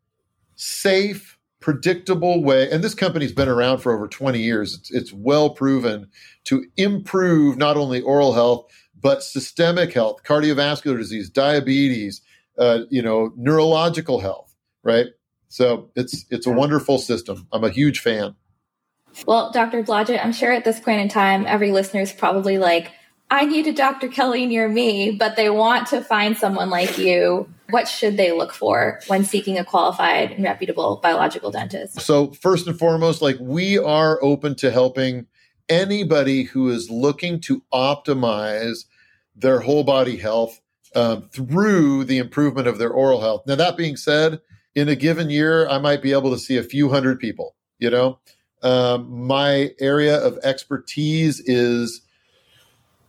safe, 0.57 1.39
predictable 1.61 2.43
way. 2.43 2.71
And 2.71 2.83
this 2.83 2.95
company's 2.95 3.33
been 3.33 3.49
around 3.49 3.79
for 3.79 3.95
over 3.95 4.09
20 4.09 4.41
years. 4.41 4.75
It's, 4.75 4.91
it's 4.91 5.13
well 5.13 5.51
proven 5.51 6.09
to 6.45 6.65
improve 6.77 7.57
not 7.57 7.77
only 7.77 8.01
oral 8.01 8.33
health, 8.33 8.71
but 9.01 9.23
systemic 9.23 9.93
health, 9.93 10.23
cardiovascular 10.25 10.99
disease, 10.99 11.31
diabetes, 11.31 12.21
uh, 12.59 12.81
you 12.91 13.03
know, 13.03 13.33
neurological 13.37 14.21
health, 14.21 14.55
right? 14.83 15.07
So 15.49 15.91
it's 15.97 16.27
it's 16.31 16.47
a 16.47 16.53
wonderful 16.53 16.99
system. 16.99 17.47
I'm 17.53 17.65
a 17.65 17.71
huge 17.71 18.01
fan. 18.01 18.37
Well, 19.27 19.51
Dr. 19.51 19.83
Blodgett, 19.83 20.25
I'm 20.25 20.33
sure 20.33 20.53
at 20.53 20.65
this 20.65 20.79
point 20.79 21.01
in 21.01 21.09
time, 21.09 21.45
every 21.47 21.73
listener 21.73 22.01
is 22.01 22.13
probably 22.13 22.59
like, 22.59 22.93
I 23.31 23.45
need 23.45 23.67
a 23.69 23.73
Dr. 23.73 24.09
Kelly 24.09 24.47
near 24.47 24.69
me, 24.69 25.13
but 25.13 25.37
they 25.37 25.51
want 25.51 25.87
to 25.89 26.03
find 26.03 26.37
someone 26.37 26.69
like 26.69 26.99
you. 26.99 27.49
What 27.71 27.87
should 27.87 28.17
they 28.17 28.33
look 28.33 28.53
for 28.53 29.01
when 29.07 29.25
seeking 29.25 29.57
a 29.57 29.65
qualified 29.65 30.33
and 30.33 30.43
reputable 30.43 30.99
biological 31.01 31.53
dentist? 31.53 32.01
So, 32.01 32.33
first 32.33 32.67
and 32.67 32.77
foremost, 32.77 33.23
like 33.23 33.37
we 33.39 33.79
are 33.79 34.19
open 34.23 34.57
to 34.57 34.73
helping 34.73 35.27
anybody 35.69 36.43
who 36.43 36.69
is 36.71 36.91
looking 36.91 37.41
to 37.43 37.63
optimize 37.73 38.87
their 39.37 39.61
whole 39.61 39.85
body 39.85 40.17
health 40.17 40.61
um, 40.97 41.29
through 41.31 42.05
the 42.05 42.19
improvement 42.19 42.67
of 42.67 42.79
their 42.79 42.91
oral 42.91 43.21
health. 43.21 43.47
Now, 43.47 43.55
that 43.55 43.77
being 43.77 43.97
said, 43.97 44.41
in 44.75 44.89
a 44.89 44.97
given 44.97 45.31
year, 45.31 45.69
I 45.69 45.79
might 45.79 46.03
be 46.03 46.13
able 46.13 46.33
to 46.33 46.39
see 46.39 46.57
a 46.57 46.65
few 46.65 46.91
hundred 46.91 47.21
people, 47.21 47.55
you 47.79 47.91
know? 47.91 48.19
Um, 48.63 49.27
my 49.27 49.71
area 49.81 50.17
of 50.19 50.39
expertise 50.43 51.41
is 51.41 52.03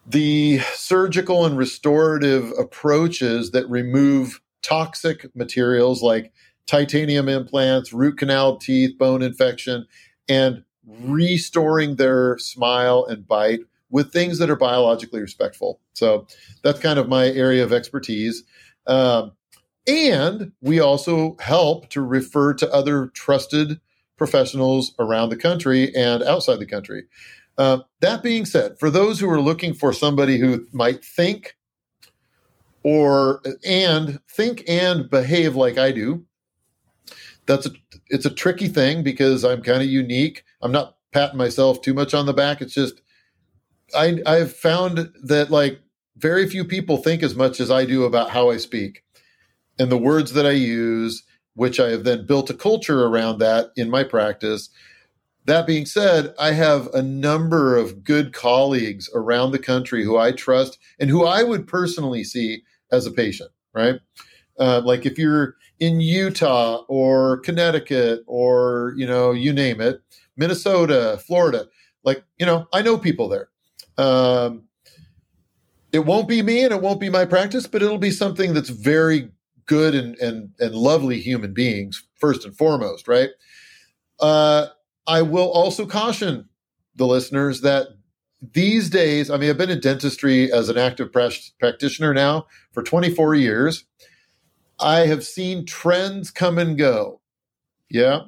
the 0.05 0.59
surgical 0.73 1.45
and 1.45 1.57
restorative 1.57 2.51
approaches 2.57 3.51
that 3.51 3.69
remove 3.69 4.41
toxic 4.61 5.33
materials 5.35 6.01
like 6.01 6.31
titanium 6.65 7.27
implants, 7.27 7.93
root 7.93 8.17
canal 8.17 8.57
teeth, 8.57 8.97
bone 8.97 9.21
infection, 9.21 9.85
and 10.27 10.63
restoring 10.85 11.95
their 11.95 12.37
smile 12.37 13.05
and 13.05 13.27
bite 13.27 13.61
with 13.89 14.11
things 14.11 14.39
that 14.39 14.49
are 14.49 14.55
biologically 14.55 15.21
respectful. 15.21 15.79
So 15.93 16.25
that's 16.63 16.79
kind 16.79 16.97
of 16.97 17.09
my 17.09 17.27
area 17.27 17.63
of 17.63 17.73
expertise. 17.73 18.43
Um, 18.87 19.33
and 19.87 20.51
we 20.61 20.79
also 20.79 21.35
help 21.39 21.89
to 21.89 22.01
refer 22.01 22.53
to 22.55 22.71
other 22.71 23.07
trusted 23.07 23.79
professionals 24.17 24.93
around 24.99 25.29
the 25.29 25.35
country 25.35 25.93
and 25.95 26.23
outside 26.23 26.59
the 26.59 26.65
country. 26.65 27.05
Uh, 27.61 27.83
that 27.99 28.23
being 28.23 28.43
said, 28.43 28.79
for 28.79 28.89
those 28.89 29.19
who 29.19 29.29
are 29.29 29.39
looking 29.39 29.71
for 29.71 29.93
somebody 29.93 30.39
who 30.39 30.65
might 30.71 31.05
think 31.05 31.55
or 32.81 33.39
and 33.63 34.19
think 34.27 34.63
and 34.67 35.07
behave 35.11 35.55
like 35.55 35.77
I 35.77 35.91
do, 35.91 36.25
that's 37.45 37.67
a, 37.67 37.71
it's 38.07 38.25
a 38.25 38.33
tricky 38.33 38.67
thing 38.67 39.03
because 39.03 39.45
I'm 39.45 39.61
kind 39.61 39.83
of 39.83 39.87
unique. 39.87 40.43
I'm 40.63 40.71
not 40.71 40.97
patting 41.11 41.37
myself 41.37 41.83
too 41.83 41.93
much 41.93 42.15
on 42.15 42.25
the 42.25 42.33
back. 42.33 42.61
It's 42.61 42.73
just 42.73 42.99
I 43.95 44.23
I've 44.25 44.55
found 44.55 45.11
that 45.21 45.51
like 45.51 45.81
very 46.17 46.49
few 46.49 46.65
people 46.65 46.97
think 46.97 47.21
as 47.21 47.35
much 47.35 47.59
as 47.59 47.69
I 47.69 47.85
do 47.85 48.05
about 48.05 48.31
how 48.31 48.49
I 48.49 48.57
speak 48.57 49.03
and 49.77 49.91
the 49.91 49.99
words 49.99 50.33
that 50.33 50.47
I 50.47 50.51
use, 50.51 51.21
which 51.53 51.79
I 51.79 51.91
have 51.91 52.05
then 52.05 52.25
built 52.25 52.49
a 52.49 52.55
culture 52.55 53.03
around 53.03 53.37
that 53.37 53.67
in 53.75 53.91
my 53.91 54.03
practice. 54.03 54.69
That 55.45 55.65
being 55.65 55.85
said, 55.85 56.33
I 56.39 56.51
have 56.51 56.87
a 56.93 57.01
number 57.01 57.75
of 57.75 58.03
good 58.03 58.31
colleagues 58.33 59.09
around 59.13 59.51
the 59.51 59.59
country 59.59 60.03
who 60.03 60.17
I 60.17 60.31
trust 60.31 60.77
and 60.99 61.09
who 61.09 61.25
I 61.25 61.43
would 61.43 61.67
personally 61.67 62.23
see 62.23 62.63
as 62.91 63.05
a 63.05 63.11
patient, 63.11 63.51
right? 63.73 63.95
Uh, 64.59 64.81
like 64.85 65.05
if 65.05 65.17
you're 65.17 65.55
in 65.79 65.99
Utah 65.99 66.83
or 66.87 67.37
Connecticut 67.39 68.23
or, 68.27 68.93
you 68.95 69.07
know, 69.07 69.31
you 69.31 69.51
name 69.51 69.81
it, 69.81 70.01
Minnesota, 70.37 71.19
Florida, 71.25 71.67
like, 72.03 72.23
you 72.37 72.45
know, 72.45 72.67
I 72.71 72.81
know 72.83 72.97
people 72.97 73.27
there. 73.27 73.49
Um, 73.97 74.63
it 75.91 76.05
won't 76.05 76.27
be 76.27 76.41
me 76.41 76.63
and 76.63 76.73
it 76.73 76.81
won't 76.81 76.99
be 76.99 77.09
my 77.09 77.25
practice, 77.25 77.67
but 77.67 77.81
it'll 77.81 77.97
be 77.97 78.11
something 78.11 78.53
that's 78.53 78.69
very 78.69 79.29
good 79.65 79.95
and 79.95 80.17
and 80.17 80.49
and 80.59 80.75
lovely 80.75 81.19
human 81.19 81.53
beings 81.53 82.03
first 82.15 82.45
and 82.45 82.55
foremost, 82.57 83.07
right? 83.07 83.29
Uh, 84.19 84.67
I 85.11 85.21
will 85.21 85.51
also 85.51 85.85
caution 85.85 86.47
the 86.95 87.05
listeners 87.05 87.61
that 87.61 87.87
these 88.53 88.89
days, 88.89 89.29
I 89.29 89.35
mean, 89.35 89.49
I've 89.49 89.57
been 89.57 89.69
in 89.69 89.81
dentistry 89.81 90.51
as 90.51 90.69
an 90.69 90.77
active 90.77 91.11
practitioner 91.11 92.13
now 92.13 92.47
for 92.71 92.81
24 92.81 93.35
years. 93.35 93.83
I 94.79 95.01
have 95.01 95.25
seen 95.25 95.65
trends 95.65 96.31
come 96.31 96.57
and 96.57 96.77
go. 96.77 97.19
Yeah. 97.89 98.21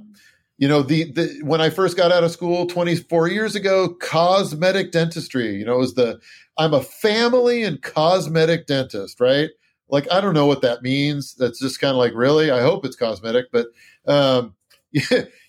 You 0.58 0.68
know, 0.68 0.82
the, 0.82 1.12
the 1.12 1.40
when 1.44 1.62
I 1.62 1.70
first 1.70 1.96
got 1.96 2.12
out 2.12 2.26
of 2.26 2.32
school 2.32 2.68
24 2.68 3.30
years 3.30 3.56
ago, 3.56 3.90
cosmetic 3.96 4.92
dentistry, 4.92 5.56
you 5.56 5.66
know, 5.66 5.78
was 5.78 5.94
the 5.94 6.20
I'm 6.58 6.74
a 6.74 6.82
family 6.82 7.64
and 7.64 7.82
cosmetic 7.82 8.68
dentist, 8.68 9.22
right? 9.22 9.50
like 9.94 10.12
I 10.12 10.22
don't 10.22 10.34
know 10.34 10.48
what 10.48 10.64
that 10.64 10.82
means. 10.82 11.36
That's 11.36 11.60
just 11.60 11.80
kind 11.80 11.92
of 11.92 11.98
like 11.98 12.14
really. 12.16 12.50
I 12.50 12.62
hope 12.62 12.84
it's 12.84 12.96
cosmetic, 12.96 13.46
but 13.52 13.68
um, 14.08 14.56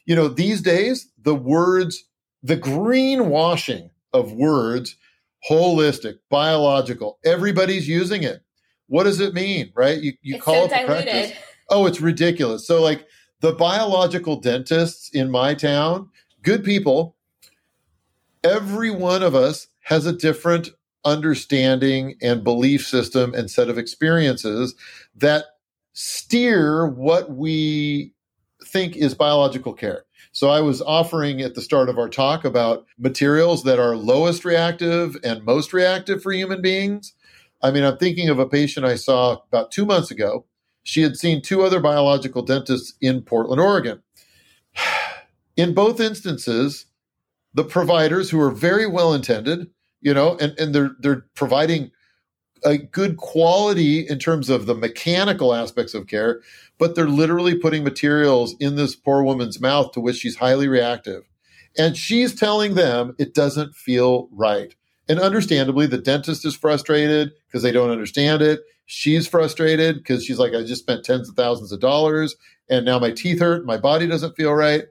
you 0.07 0.14
know, 0.14 0.28
these 0.28 0.61
days 0.61 1.11
the 1.22 1.34
words, 1.34 2.05
the 2.42 2.57
greenwashing 2.57 3.90
of 4.12 4.32
words, 4.32 4.96
holistic, 5.48 6.18
biological, 6.30 7.18
everybody's 7.24 7.88
using 7.88 8.22
it. 8.22 8.42
What 8.86 9.05
does 9.05 9.20
it 9.20 9.34
mean, 9.34 9.72
right? 9.74 9.98
You 9.98 10.12
you 10.22 10.36
it's 10.36 10.44
call 10.44 10.68
so 10.68 10.74
it 10.74 10.86
practice. 10.86 11.32
Oh, 11.70 11.86
it's 11.86 12.00
ridiculous. 12.00 12.66
So 12.66 12.82
like 12.82 13.07
the 13.40 13.52
biological 13.52 14.40
dentists 14.40 15.11
in 15.11 15.30
my 15.30 15.55
town, 15.55 16.11
good 16.42 16.64
people. 16.64 17.16
Every 18.42 18.90
one 18.90 19.22
of 19.22 19.34
us 19.34 19.68
has 19.84 20.05
a 20.05 20.12
different 20.12 20.70
understanding 21.05 22.16
and 22.22 22.42
belief 22.42 22.86
system 22.86 23.34
and 23.34 23.50
set 23.50 23.68
of 23.68 23.78
experiences 23.78 24.74
that 25.14 25.44
steer 25.92 26.86
what 26.86 27.30
we 27.30 28.14
think 28.75 28.97
is 28.97 29.14
biological 29.14 29.72
care. 29.72 30.05
So 30.33 30.51
I 30.51 30.61
was 30.61 30.83
offering 30.83 31.41
at 31.41 31.55
the 31.55 31.62
start 31.62 31.89
of 31.89 31.97
our 31.97 32.09
talk 32.09 32.45
about 32.45 32.85
materials 32.99 33.62
that 33.62 33.79
are 33.79 33.97
lowest 33.97 34.45
reactive 34.45 35.16
and 35.25 35.45
most 35.45 35.72
reactive 35.72 36.22
for 36.22 36.33
human 36.33 36.61
beings. 36.61 37.14
I 37.62 37.70
mean, 37.70 37.85
I'm 37.85 37.97
thinking 37.97 38.29
of 38.29 38.39
a 38.39 38.49
patient 38.49 38.85
I 38.85 38.97
saw 38.97 39.39
about 39.49 39.70
two 39.70 39.87
months 39.87 40.11
ago. 40.11 40.45
She 40.83 41.03
had 41.03 41.16
seen 41.16 41.41
two 41.41 41.62
other 41.62 41.81
biological 41.81 42.43
dentists 42.43 42.95
in 43.01 43.22
Portland, 43.22 43.61
Oregon. 43.61 44.03
In 45.57 45.72
both 45.72 46.01
instances, 46.01 46.87
the 47.55 47.62
providers 47.62 48.31
who 48.31 48.41
are 48.41 48.51
very 48.51 48.89
well 48.89 49.14
intended 49.14 49.70
you 50.05 50.12
know, 50.14 50.37
and, 50.37 50.57
and 50.61 50.72
they're 50.75 50.95
they're 51.01 51.27
providing 51.35 51.91
a 52.65 52.79
good 52.79 53.17
quality 53.17 54.01
in 54.01 54.19
terms 54.19 54.49
of 54.49 54.67
the 54.67 54.75
mechanical 54.75 55.55
aspects 55.55 55.95
of 55.95 56.07
care, 56.07 56.41
but 56.79 56.95
they're 56.95 57.09
literally 57.09 57.57
putting 57.57 57.85
materials 57.85 58.55
in 58.61 58.77
this 58.77 58.97
poor 58.97 59.23
woman's 59.23 59.61
mouth 59.61 59.93
to 59.93 60.01
which 60.01 60.17
she's 60.17 60.37
highly 60.37 60.69
reactive. 60.69 61.25
And 61.77 61.97
she's 61.97 62.35
telling 62.35 62.75
them 62.75 63.15
it 63.19 63.35
doesn't 63.35 63.75
feel 63.75 64.29
right. 64.33 64.75
And 65.09 65.21
understandably, 65.21 65.87
the 65.87 65.99
dentist 65.99 66.45
is 66.45 66.55
frustrated 66.55 67.33
because 67.47 67.62
they 67.62 67.73
don't 67.73 67.91
understand 67.91 68.43
it. 68.43 68.61
She's 68.87 69.27
frustrated 69.27 69.97
because 69.97 70.25
she's 70.25 70.39
like, 70.39 70.55
I 70.55 70.62
just 70.62 70.83
spent 70.83 71.05
tens 71.05 71.29
of 71.29 71.37
thousands 71.37 71.73
of 71.73 71.81
dollars 71.81 72.37
and 72.69 72.85
now 72.85 72.99
my 72.99 73.11
teeth 73.11 73.41
hurt, 73.41 73.67
my 73.67 73.77
body 73.77 74.07
doesn't 74.07 74.37
feel 74.37 74.55
right. 74.55 74.85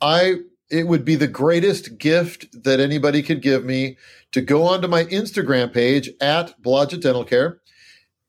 I 0.00 0.36
it 0.70 0.86
would 0.88 1.04
be 1.04 1.16
the 1.16 1.28
greatest 1.28 1.98
gift 1.98 2.64
that 2.64 2.80
anybody 2.80 3.22
could 3.22 3.42
give 3.42 3.62
me 3.64 3.98
to 4.32 4.40
go 4.40 4.64
onto 4.64 4.88
my 4.88 5.04
Instagram 5.04 5.72
page 5.72 6.10
at 6.20 6.60
Blodgett 6.62 7.02
Dental 7.02 7.24
Care 7.24 7.60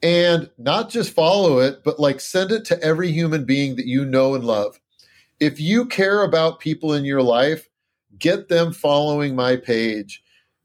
and 0.03 0.49
not 0.57 0.89
just 0.89 1.13
follow 1.13 1.59
it, 1.59 1.83
but 1.85 1.99
like 1.99 2.19
send 2.19 2.51
it 2.51 2.65
to 2.65 2.83
every 2.83 3.11
human 3.11 3.45
being 3.45 3.77
that 3.77 3.87
you 3.87 4.03
know 4.03 4.35
and 4.35 4.43
love. 4.43 4.77
If 5.39 5.59
you 5.59 5.85
care 5.85 6.23
about 6.23 6.59
people 6.59 6.93
in 6.93 7.05
your 7.05 7.21
life, 7.21 7.69
get 8.19 8.49
them 8.49 8.73
following 8.73 9.35
my 9.35 9.55
page. 9.55 10.21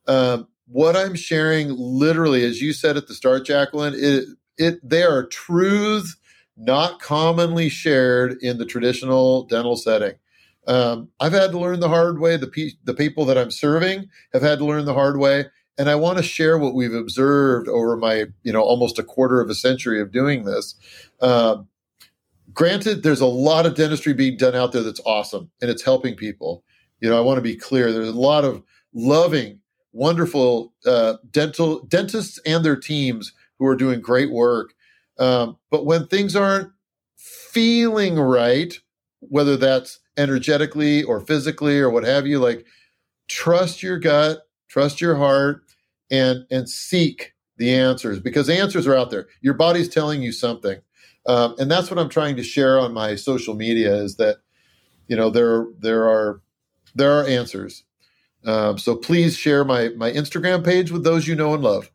Um, 0.08 0.48
what 0.70 0.96
I'm 0.96 1.14
sharing 1.14 1.70
literally, 1.76 2.44
as 2.44 2.60
you 2.60 2.72
said 2.72 2.96
at 2.96 3.08
the 3.08 3.14
start, 3.14 3.46
Jacqueline, 3.46 3.94
it, 3.96 4.26
it 4.56 4.88
they 4.88 5.02
are 5.02 5.26
truths 5.26 6.16
not 6.56 7.00
commonly 7.00 7.68
shared 7.68 8.36
in 8.42 8.58
the 8.58 8.66
traditional 8.66 9.44
dental 9.44 9.76
setting. 9.76 10.14
Um, 10.66 11.08
I've 11.20 11.32
had 11.32 11.52
to 11.52 11.58
learn 11.58 11.80
the 11.80 11.88
hard 11.88 12.20
way. 12.20 12.36
The, 12.36 12.48
pe- 12.48 12.72
the 12.84 12.94
people 12.94 13.24
that 13.26 13.38
I'm 13.38 13.50
serving 13.50 14.08
have 14.32 14.42
had 14.42 14.58
to 14.58 14.66
learn 14.66 14.84
the 14.84 14.94
hard 14.94 15.18
way. 15.18 15.46
And 15.78 15.88
I 15.88 15.94
want 15.94 16.18
to 16.18 16.24
share 16.24 16.58
what 16.58 16.74
we've 16.74 16.92
observed 16.92 17.68
over 17.68 17.96
my, 17.96 18.26
you 18.42 18.52
know, 18.52 18.60
almost 18.60 18.98
a 18.98 19.04
quarter 19.04 19.40
of 19.40 19.48
a 19.48 19.54
century 19.54 20.00
of 20.00 20.12
doing 20.12 20.44
this. 20.44 20.74
Um, 21.22 21.68
granted, 22.52 23.02
there's 23.02 23.20
a 23.20 23.26
lot 23.26 23.64
of 23.64 23.76
dentistry 23.76 24.12
being 24.12 24.36
done 24.36 24.56
out 24.56 24.72
there 24.72 24.82
that's 24.82 25.00
awesome 25.06 25.50
and 25.62 25.70
it's 25.70 25.84
helping 25.84 26.16
people. 26.16 26.64
You 27.00 27.08
know, 27.08 27.16
I 27.16 27.20
want 27.20 27.38
to 27.38 27.42
be 27.42 27.56
clear. 27.56 27.92
There's 27.92 28.08
a 28.08 28.12
lot 28.12 28.44
of 28.44 28.62
loving, 28.92 29.60
wonderful 29.92 30.72
uh, 30.86 31.14
dental 31.30 31.84
dentists 31.86 32.38
and 32.46 32.64
their 32.64 32.76
teams 32.76 33.32
who 33.58 33.66
are 33.66 33.76
doing 33.76 34.00
great 34.00 34.30
work. 34.30 34.74
Um, 35.18 35.58
but 35.70 35.84
when 35.86 36.06
things 36.06 36.36
aren't 36.36 36.70
feeling 37.16 38.18
right, 38.18 38.78
whether 39.20 39.56
that's 39.56 40.00
energetically 40.16 41.02
or 41.02 41.20
physically 41.20 41.80
or 41.80 41.90
what 41.90 42.04
have 42.04 42.26
you, 42.26 42.38
like 42.38 42.66
trust 43.28 43.82
your 43.82 43.98
gut, 43.98 44.42
trust 44.68 45.00
your 45.00 45.16
heart, 45.16 45.62
and 46.10 46.46
and 46.50 46.68
seek 46.68 47.34
the 47.58 47.74
answers 47.74 48.20
because 48.20 48.48
answers 48.48 48.86
are 48.86 48.96
out 48.96 49.10
there. 49.10 49.28
Your 49.40 49.54
body's 49.54 49.88
telling 49.88 50.22
you 50.22 50.32
something, 50.32 50.80
um, 51.26 51.54
and 51.58 51.70
that's 51.70 51.90
what 51.90 51.98
I'm 51.98 52.08
trying 52.08 52.36
to 52.36 52.42
share 52.42 52.78
on 52.78 52.92
my 52.92 53.14
social 53.14 53.54
media. 53.54 53.94
Is 53.94 54.16
that 54.16 54.38
you 55.08 55.16
know 55.16 55.30
there 55.30 55.66
there 55.78 56.08
are 56.08 56.40
there 56.94 57.18
are 57.20 57.26
answers. 57.26 57.84
Um, 58.48 58.78
so 58.78 58.96
please 58.96 59.36
share 59.36 59.64
my 59.64 59.88
my 59.90 60.10
Instagram 60.10 60.64
page 60.64 60.90
with 60.90 61.04
those 61.04 61.26
you 61.26 61.34
know 61.34 61.54
and 61.54 61.62
love. 61.62 61.90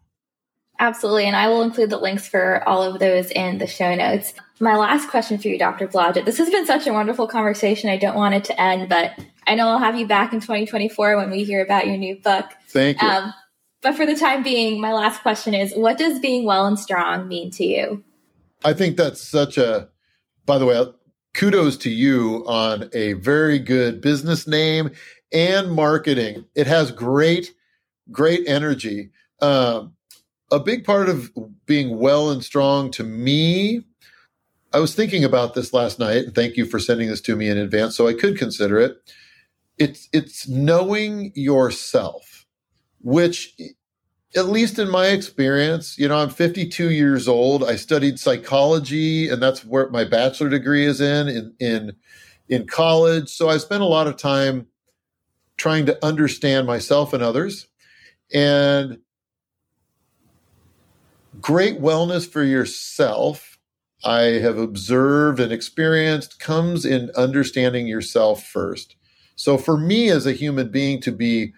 Absolutely. 0.79 1.25
And 1.25 1.35
I 1.35 1.47
will 1.47 1.61
include 1.61 1.89
the 1.89 1.97
links 1.97 2.27
for 2.27 2.67
all 2.67 2.83
of 2.83 2.99
those 2.99 3.31
in 3.31 3.57
the 3.57 3.67
show 3.67 3.95
notes. 3.95 4.33
My 4.59 4.75
last 4.75 5.09
question 5.09 5.37
for 5.37 5.47
you, 5.47 5.57
Dr. 5.57 5.87
Blodgett. 5.87 6.25
This 6.25 6.37
has 6.37 6.49
been 6.49 6.65
such 6.65 6.87
a 6.87 6.93
wonderful 6.93 7.27
conversation. 7.27 7.89
I 7.89 7.97
don't 7.97 8.15
want 8.15 8.35
it 8.35 8.43
to 8.45 8.59
end, 8.59 8.89
but 8.89 9.11
I 9.47 9.55
know 9.55 9.67
I'll 9.67 9.79
have 9.79 9.97
you 9.97 10.07
back 10.07 10.33
in 10.33 10.39
2024 10.39 11.17
when 11.17 11.29
we 11.29 11.43
hear 11.43 11.63
about 11.63 11.87
your 11.87 11.97
new 11.97 12.15
book. 12.17 12.45
Thank 12.69 13.01
you. 13.01 13.07
Um, 13.07 13.33
but 13.81 13.95
for 13.95 14.05
the 14.05 14.15
time 14.15 14.43
being, 14.43 14.81
my 14.81 14.93
last 14.93 15.21
question 15.21 15.53
is 15.53 15.73
what 15.73 15.97
does 15.97 16.19
being 16.19 16.45
well 16.45 16.65
and 16.65 16.79
strong 16.79 17.27
mean 17.27 17.51
to 17.51 17.65
you? 17.65 18.03
I 18.65 18.73
think 18.73 18.97
that's 18.97 19.21
such 19.21 19.57
a, 19.57 19.89
by 20.45 20.57
the 20.57 20.65
way, 20.65 20.83
kudos 21.33 21.77
to 21.77 21.89
you 21.89 22.43
on 22.47 22.89
a 22.93 23.13
very 23.13 23.59
good 23.59 24.01
business 24.01 24.47
name 24.47 24.91
and 25.33 25.71
marketing. 25.71 26.45
It 26.55 26.67
has 26.67 26.91
great, 26.91 27.53
great 28.11 28.47
energy. 28.47 29.11
Um, 29.41 29.89
a 30.51 30.59
big 30.59 30.85
part 30.85 31.09
of 31.09 31.31
being 31.65 31.97
well 31.97 32.29
and 32.29 32.43
strong 32.43 32.91
to 32.91 33.03
me 33.03 33.81
i 34.73 34.79
was 34.79 34.95
thinking 34.95 35.23
about 35.23 35.53
this 35.53 35.73
last 35.73 35.99
night 35.99 36.25
and 36.25 36.35
thank 36.35 36.57
you 36.57 36.65
for 36.65 36.79
sending 36.79 37.09
this 37.09 37.21
to 37.21 37.35
me 37.35 37.49
in 37.49 37.57
advance 37.57 37.95
so 37.95 38.07
i 38.07 38.13
could 38.13 38.37
consider 38.37 38.79
it 38.79 38.97
it's 39.77 40.09
it's 40.13 40.47
knowing 40.47 41.31
yourself 41.35 42.45
which 43.01 43.55
at 44.35 44.47
least 44.47 44.79
in 44.79 44.89
my 44.89 45.07
experience 45.07 45.97
you 45.97 46.07
know 46.07 46.17
i'm 46.17 46.29
52 46.29 46.91
years 46.91 47.27
old 47.27 47.63
i 47.63 47.75
studied 47.75 48.19
psychology 48.19 49.29
and 49.29 49.41
that's 49.41 49.65
where 49.65 49.89
my 49.89 50.03
bachelor 50.03 50.49
degree 50.49 50.85
is 50.85 51.01
in 51.01 51.27
in 51.27 51.55
in, 51.59 51.93
in 52.49 52.67
college 52.67 53.29
so 53.29 53.49
i 53.49 53.57
spent 53.57 53.83
a 53.83 53.87
lot 53.87 54.07
of 54.07 54.17
time 54.17 54.67
trying 55.63 55.85
to 55.85 56.05
understand 56.05 56.67
myself 56.67 57.13
and 57.13 57.23
others 57.23 57.67
and 58.33 58.99
great 61.39 61.79
wellness 61.79 62.29
for 62.29 62.43
yourself, 62.43 63.57
I 64.03 64.23
have 64.43 64.57
observed 64.57 65.39
and 65.39 65.53
experienced, 65.53 66.37
comes 66.37 66.83
in 66.83 67.11
understanding 67.15 67.87
yourself 67.87 68.45
first. 68.45 68.97
So, 69.37 69.57
for 69.57 69.77
me 69.77 70.09
as 70.09 70.25
a 70.25 70.33
human 70.33 70.67
being 70.67 70.99
to 70.99 71.13
be 71.13 71.53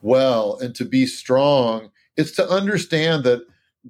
well 0.00 0.58
and 0.58 0.74
to 0.76 0.86
be 0.86 1.04
strong, 1.04 1.90
it's 2.16 2.32
to 2.36 2.48
understand 2.48 3.24
that 3.24 3.42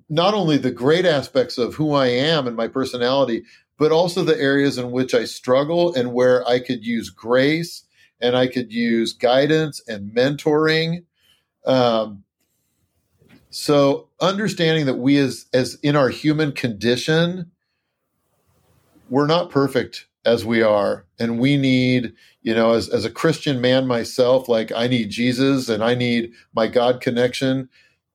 not 0.09 0.35
only 0.35 0.57
the 0.57 0.73
great 0.73 1.07
aspects 1.07 1.57
of 1.57 1.75
who 1.75 1.93
I 1.93 2.09
am 2.09 2.49
and 2.49 2.57
my 2.57 2.67
personality, 2.67 3.45
but 3.79 3.93
also 3.93 4.25
the 4.25 4.41
areas 4.41 4.77
in 4.77 4.91
which 4.91 5.15
I 5.15 5.25
struggle 5.25 5.95
and 5.95 6.13
where 6.13 6.45
I 6.49 6.59
could 6.59 6.85
use 6.85 7.11
grace 7.11 7.85
and 8.21 8.37
I 8.37 8.47
could 8.47 8.73
use 8.73 9.13
guidance 9.13 9.83
and 9.89 10.15
mentoring. 10.15 11.05
Um, 11.65 12.25
so 13.51 14.09
understanding 14.21 14.87
that 14.87 14.99
we 14.99 15.19
as 15.19 15.47
as 15.53 15.77
in 15.83 15.97
our 15.97 16.09
human 16.09 16.53
condition, 16.53 17.51
we're 19.09 19.27
not 19.27 19.51
perfect 19.51 20.07
as 20.25 20.45
we 20.45 20.63
are. 20.63 21.07
And 21.19 21.39
we 21.39 21.57
need, 21.57 22.15
you 22.43 22.55
know, 22.55 22.73
as, 22.73 22.89
as 22.89 23.05
a 23.05 23.11
Christian 23.11 23.61
man 23.61 23.87
myself, 23.87 24.49
like 24.49 24.71
I 24.73 24.87
need 24.87 25.11
Jesus 25.11 25.69
and 25.69 25.83
I 25.83 25.95
need 25.95 26.33
my 26.55 26.67
God 26.67 27.01
connection. 27.01 27.69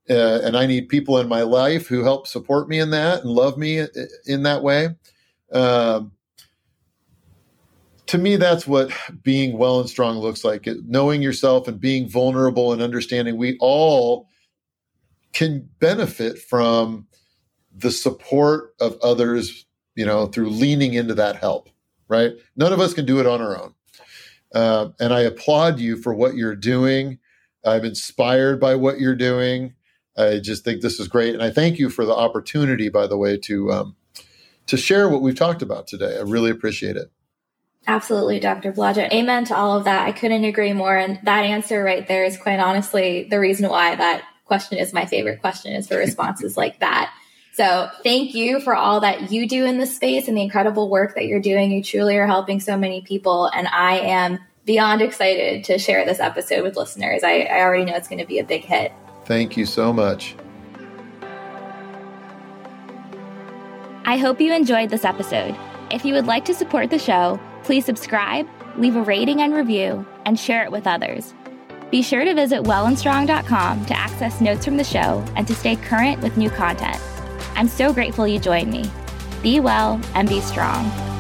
Uh, 0.08 0.40
and 0.44 0.56
I 0.56 0.68
need 0.68 0.88
people 0.88 1.18
in 1.18 1.28
my 1.28 1.42
life 1.42 1.88
who 1.88 2.04
help 2.04 2.28
support 2.28 2.70
me 2.70 2.80
in 2.80 2.92
that 2.92 3.22
and 3.22 3.30
love 3.32 3.58
me 3.58 3.84
in 4.28 4.44
that 4.44 4.62
way. 4.62 4.90
Um, 5.52 6.12
to 8.08 8.18
me, 8.18 8.36
that's 8.36 8.68
what 8.68 8.92
being 9.24 9.58
well 9.58 9.80
and 9.80 9.90
strong 9.90 10.18
looks 10.18 10.44
like. 10.44 10.68
knowing 10.86 11.22
yourself 11.22 11.68
and 11.68 11.80
being 11.80 12.08
vulnerable 12.08 12.72
and 12.72 12.82
understanding 12.82 13.38
we 13.38 13.58
all 13.60 14.30
can 15.34 15.68
benefit 15.80 16.40
from 16.40 17.08
the 17.76 17.92
support 17.92 18.74
of 18.80 18.98
others, 19.02 19.66
you 19.96 20.06
know, 20.06 20.28
through 20.28 20.50
leaning 20.50 20.94
into 20.94 21.14
that 21.14 21.36
help, 21.36 21.70
right? 22.08 22.34
None 22.56 22.72
of 22.72 22.80
us 22.80 22.94
can 22.94 23.06
do 23.06 23.20
it 23.20 23.26
on 23.26 23.42
our 23.42 23.62
own. 23.62 23.74
Uh, 24.54 24.90
and 25.00 25.14
I 25.14 25.22
applaud 25.22 25.80
you 25.80 25.98
for 25.98 26.14
what 26.14 26.36
you're 26.36 26.56
doing. 26.56 27.20
I'm 27.66 27.84
inspired 27.84 28.60
by 28.60 28.76
what 28.76 29.00
you're 29.00 29.16
doing. 29.16 29.74
I 30.18 30.40
just 30.40 30.64
think 30.64 30.82
this 30.82 31.00
is 31.00 31.10
great, 31.10 31.34
and 31.34 31.44
I 31.44 31.50
thank 31.50 31.78
you 31.78 31.90
for 31.90 32.06
the 32.06 32.16
opportunity, 32.16 32.88
by 32.88 33.06
the 33.06 33.18
way, 33.18 33.38
to 33.40 33.72
um, 33.74 33.96
to 34.68 34.78
share 34.78 35.10
what 35.10 35.22
we've 35.22 35.36
talked 35.36 35.62
about 35.62 35.88
today. 35.88 36.18
I 36.18 36.22
really 36.22 36.52
appreciate 36.52 36.96
it. 36.96 37.12
Absolutely, 37.88 38.40
Dr. 38.40 38.72
Blodgett. 38.72 39.12
Amen 39.12 39.46
to 39.46 39.56
all 39.56 39.78
of 39.78 39.84
that. 39.84 40.08
I 40.08 40.12
couldn't 40.12 40.44
agree 40.44 40.74
more. 40.74 40.98
And 40.98 41.20
that 41.24 41.44
answer 41.44 41.84
right 41.84 42.08
there 42.08 42.24
is 42.24 42.38
quite 42.38 42.60
honestly 42.60 43.28
the 43.30 43.40
reason 43.40 43.70
why 43.70 43.96
that 43.96 44.24
question 44.46 44.78
is 44.78 44.94
my 44.94 45.06
favorite 45.06 45.42
question 45.42 45.74
is 45.74 45.88
for 45.88 45.98
responses 45.98 46.58
like 46.58 46.80
that. 46.80 47.14
So 47.54 47.90
thank 48.04 48.34
you 48.34 48.60
for 48.60 48.76
all 48.76 49.00
that 49.00 49.32
you 49.32 49.48
do 49.48 49.66
in 49.66 49.78
this 49.78 49.96
space 49.96 50.28
and 50.28 50.36
the 50.36 50.42
incredible 50.42 50.90
work 50.90 51.16
that 51.16 51.26
you're 51.26 51.40
doing. 51.40 51.72
You 51.72 51.84
truly 51.84 52.18
are 52.18 52.28
helping 52.28 52.60
so 52.60 52.78
many 52.78 53.02
people. 53.02 53.46
And 53.46 53.68
I 53.68 54.00
am 54.00 54.40
beyond 54.66 55.02
excited 55.02 55.64
to 55.66 55.78
share 55.78 56.06
this 56.06 56.20
episode 56.20 56.64
with 56.64 56.76
listeners. 56.76 57.24
I, 57.24 57.42
I 57.42 57.62
already 57.62 57.86
know 57.86 57.96
it's 57.96 58.10
going 58.10 58.20
to 58.20 58.26
be 58.26 58.40
a 58.40 58.44
big 58.44 58.66
hit. 58.66 58.92
Thank 59.26 59.56
you 59.56 59.66
so 59.66 59.94
much. 59.94 60.36
I 64.08 64.18
hope 64.18 64.42
you 64.42 64.54
enjoyed 64.54 64.90
this 64.90 65.06
episode. 65.06 65.56
If 65.92 66.04
you 66.04 66.14
would 66.14 66.26
like 66.26 66.46
to 66.46 66.54
support 66.54 66.90
the 66.90 67.00
show, 67.00 67.40
please 67.66 67.84
subscribe, 67.84 68.48
leave 68.78 68.96
a 68.96 69.02
rating 69.02 69.42
and 69.42 69.54
review, 69.54 70.06
and 70.26 70.40
share 70.40 70.64
it 70.64 70.72
with 70.72 70.86
others. 70.86 71.34
Be 71.90 72.02
sure 72.02 72.24
to 72.24 72.34
visit 72.34 72.64
wellandstrong.com 72.64 73.86
to 73.86 73.98
access 73.98 74.40
notes 74.40 74.66
from 74.66 74.78
the 74.78 74.84
show 74.84 75.26
and 75.36 75.48
to 75.48 75.56
stay 75.56 75.76
current 75.76 76.22
with 76.22 76.38
new 76.38 76.50
content. 76.50 77.02
I'm 77.56 77.68
so 77.68 77.92
grateful 77.92 78.28
you 78.28 78.40
joined 78.40 78.72
me. 78.72 78.90
Be 79.42 79.60
well 79.60 80.00
and 80.14 80.30
be 80.30 80.42
strong. 80.42 81.15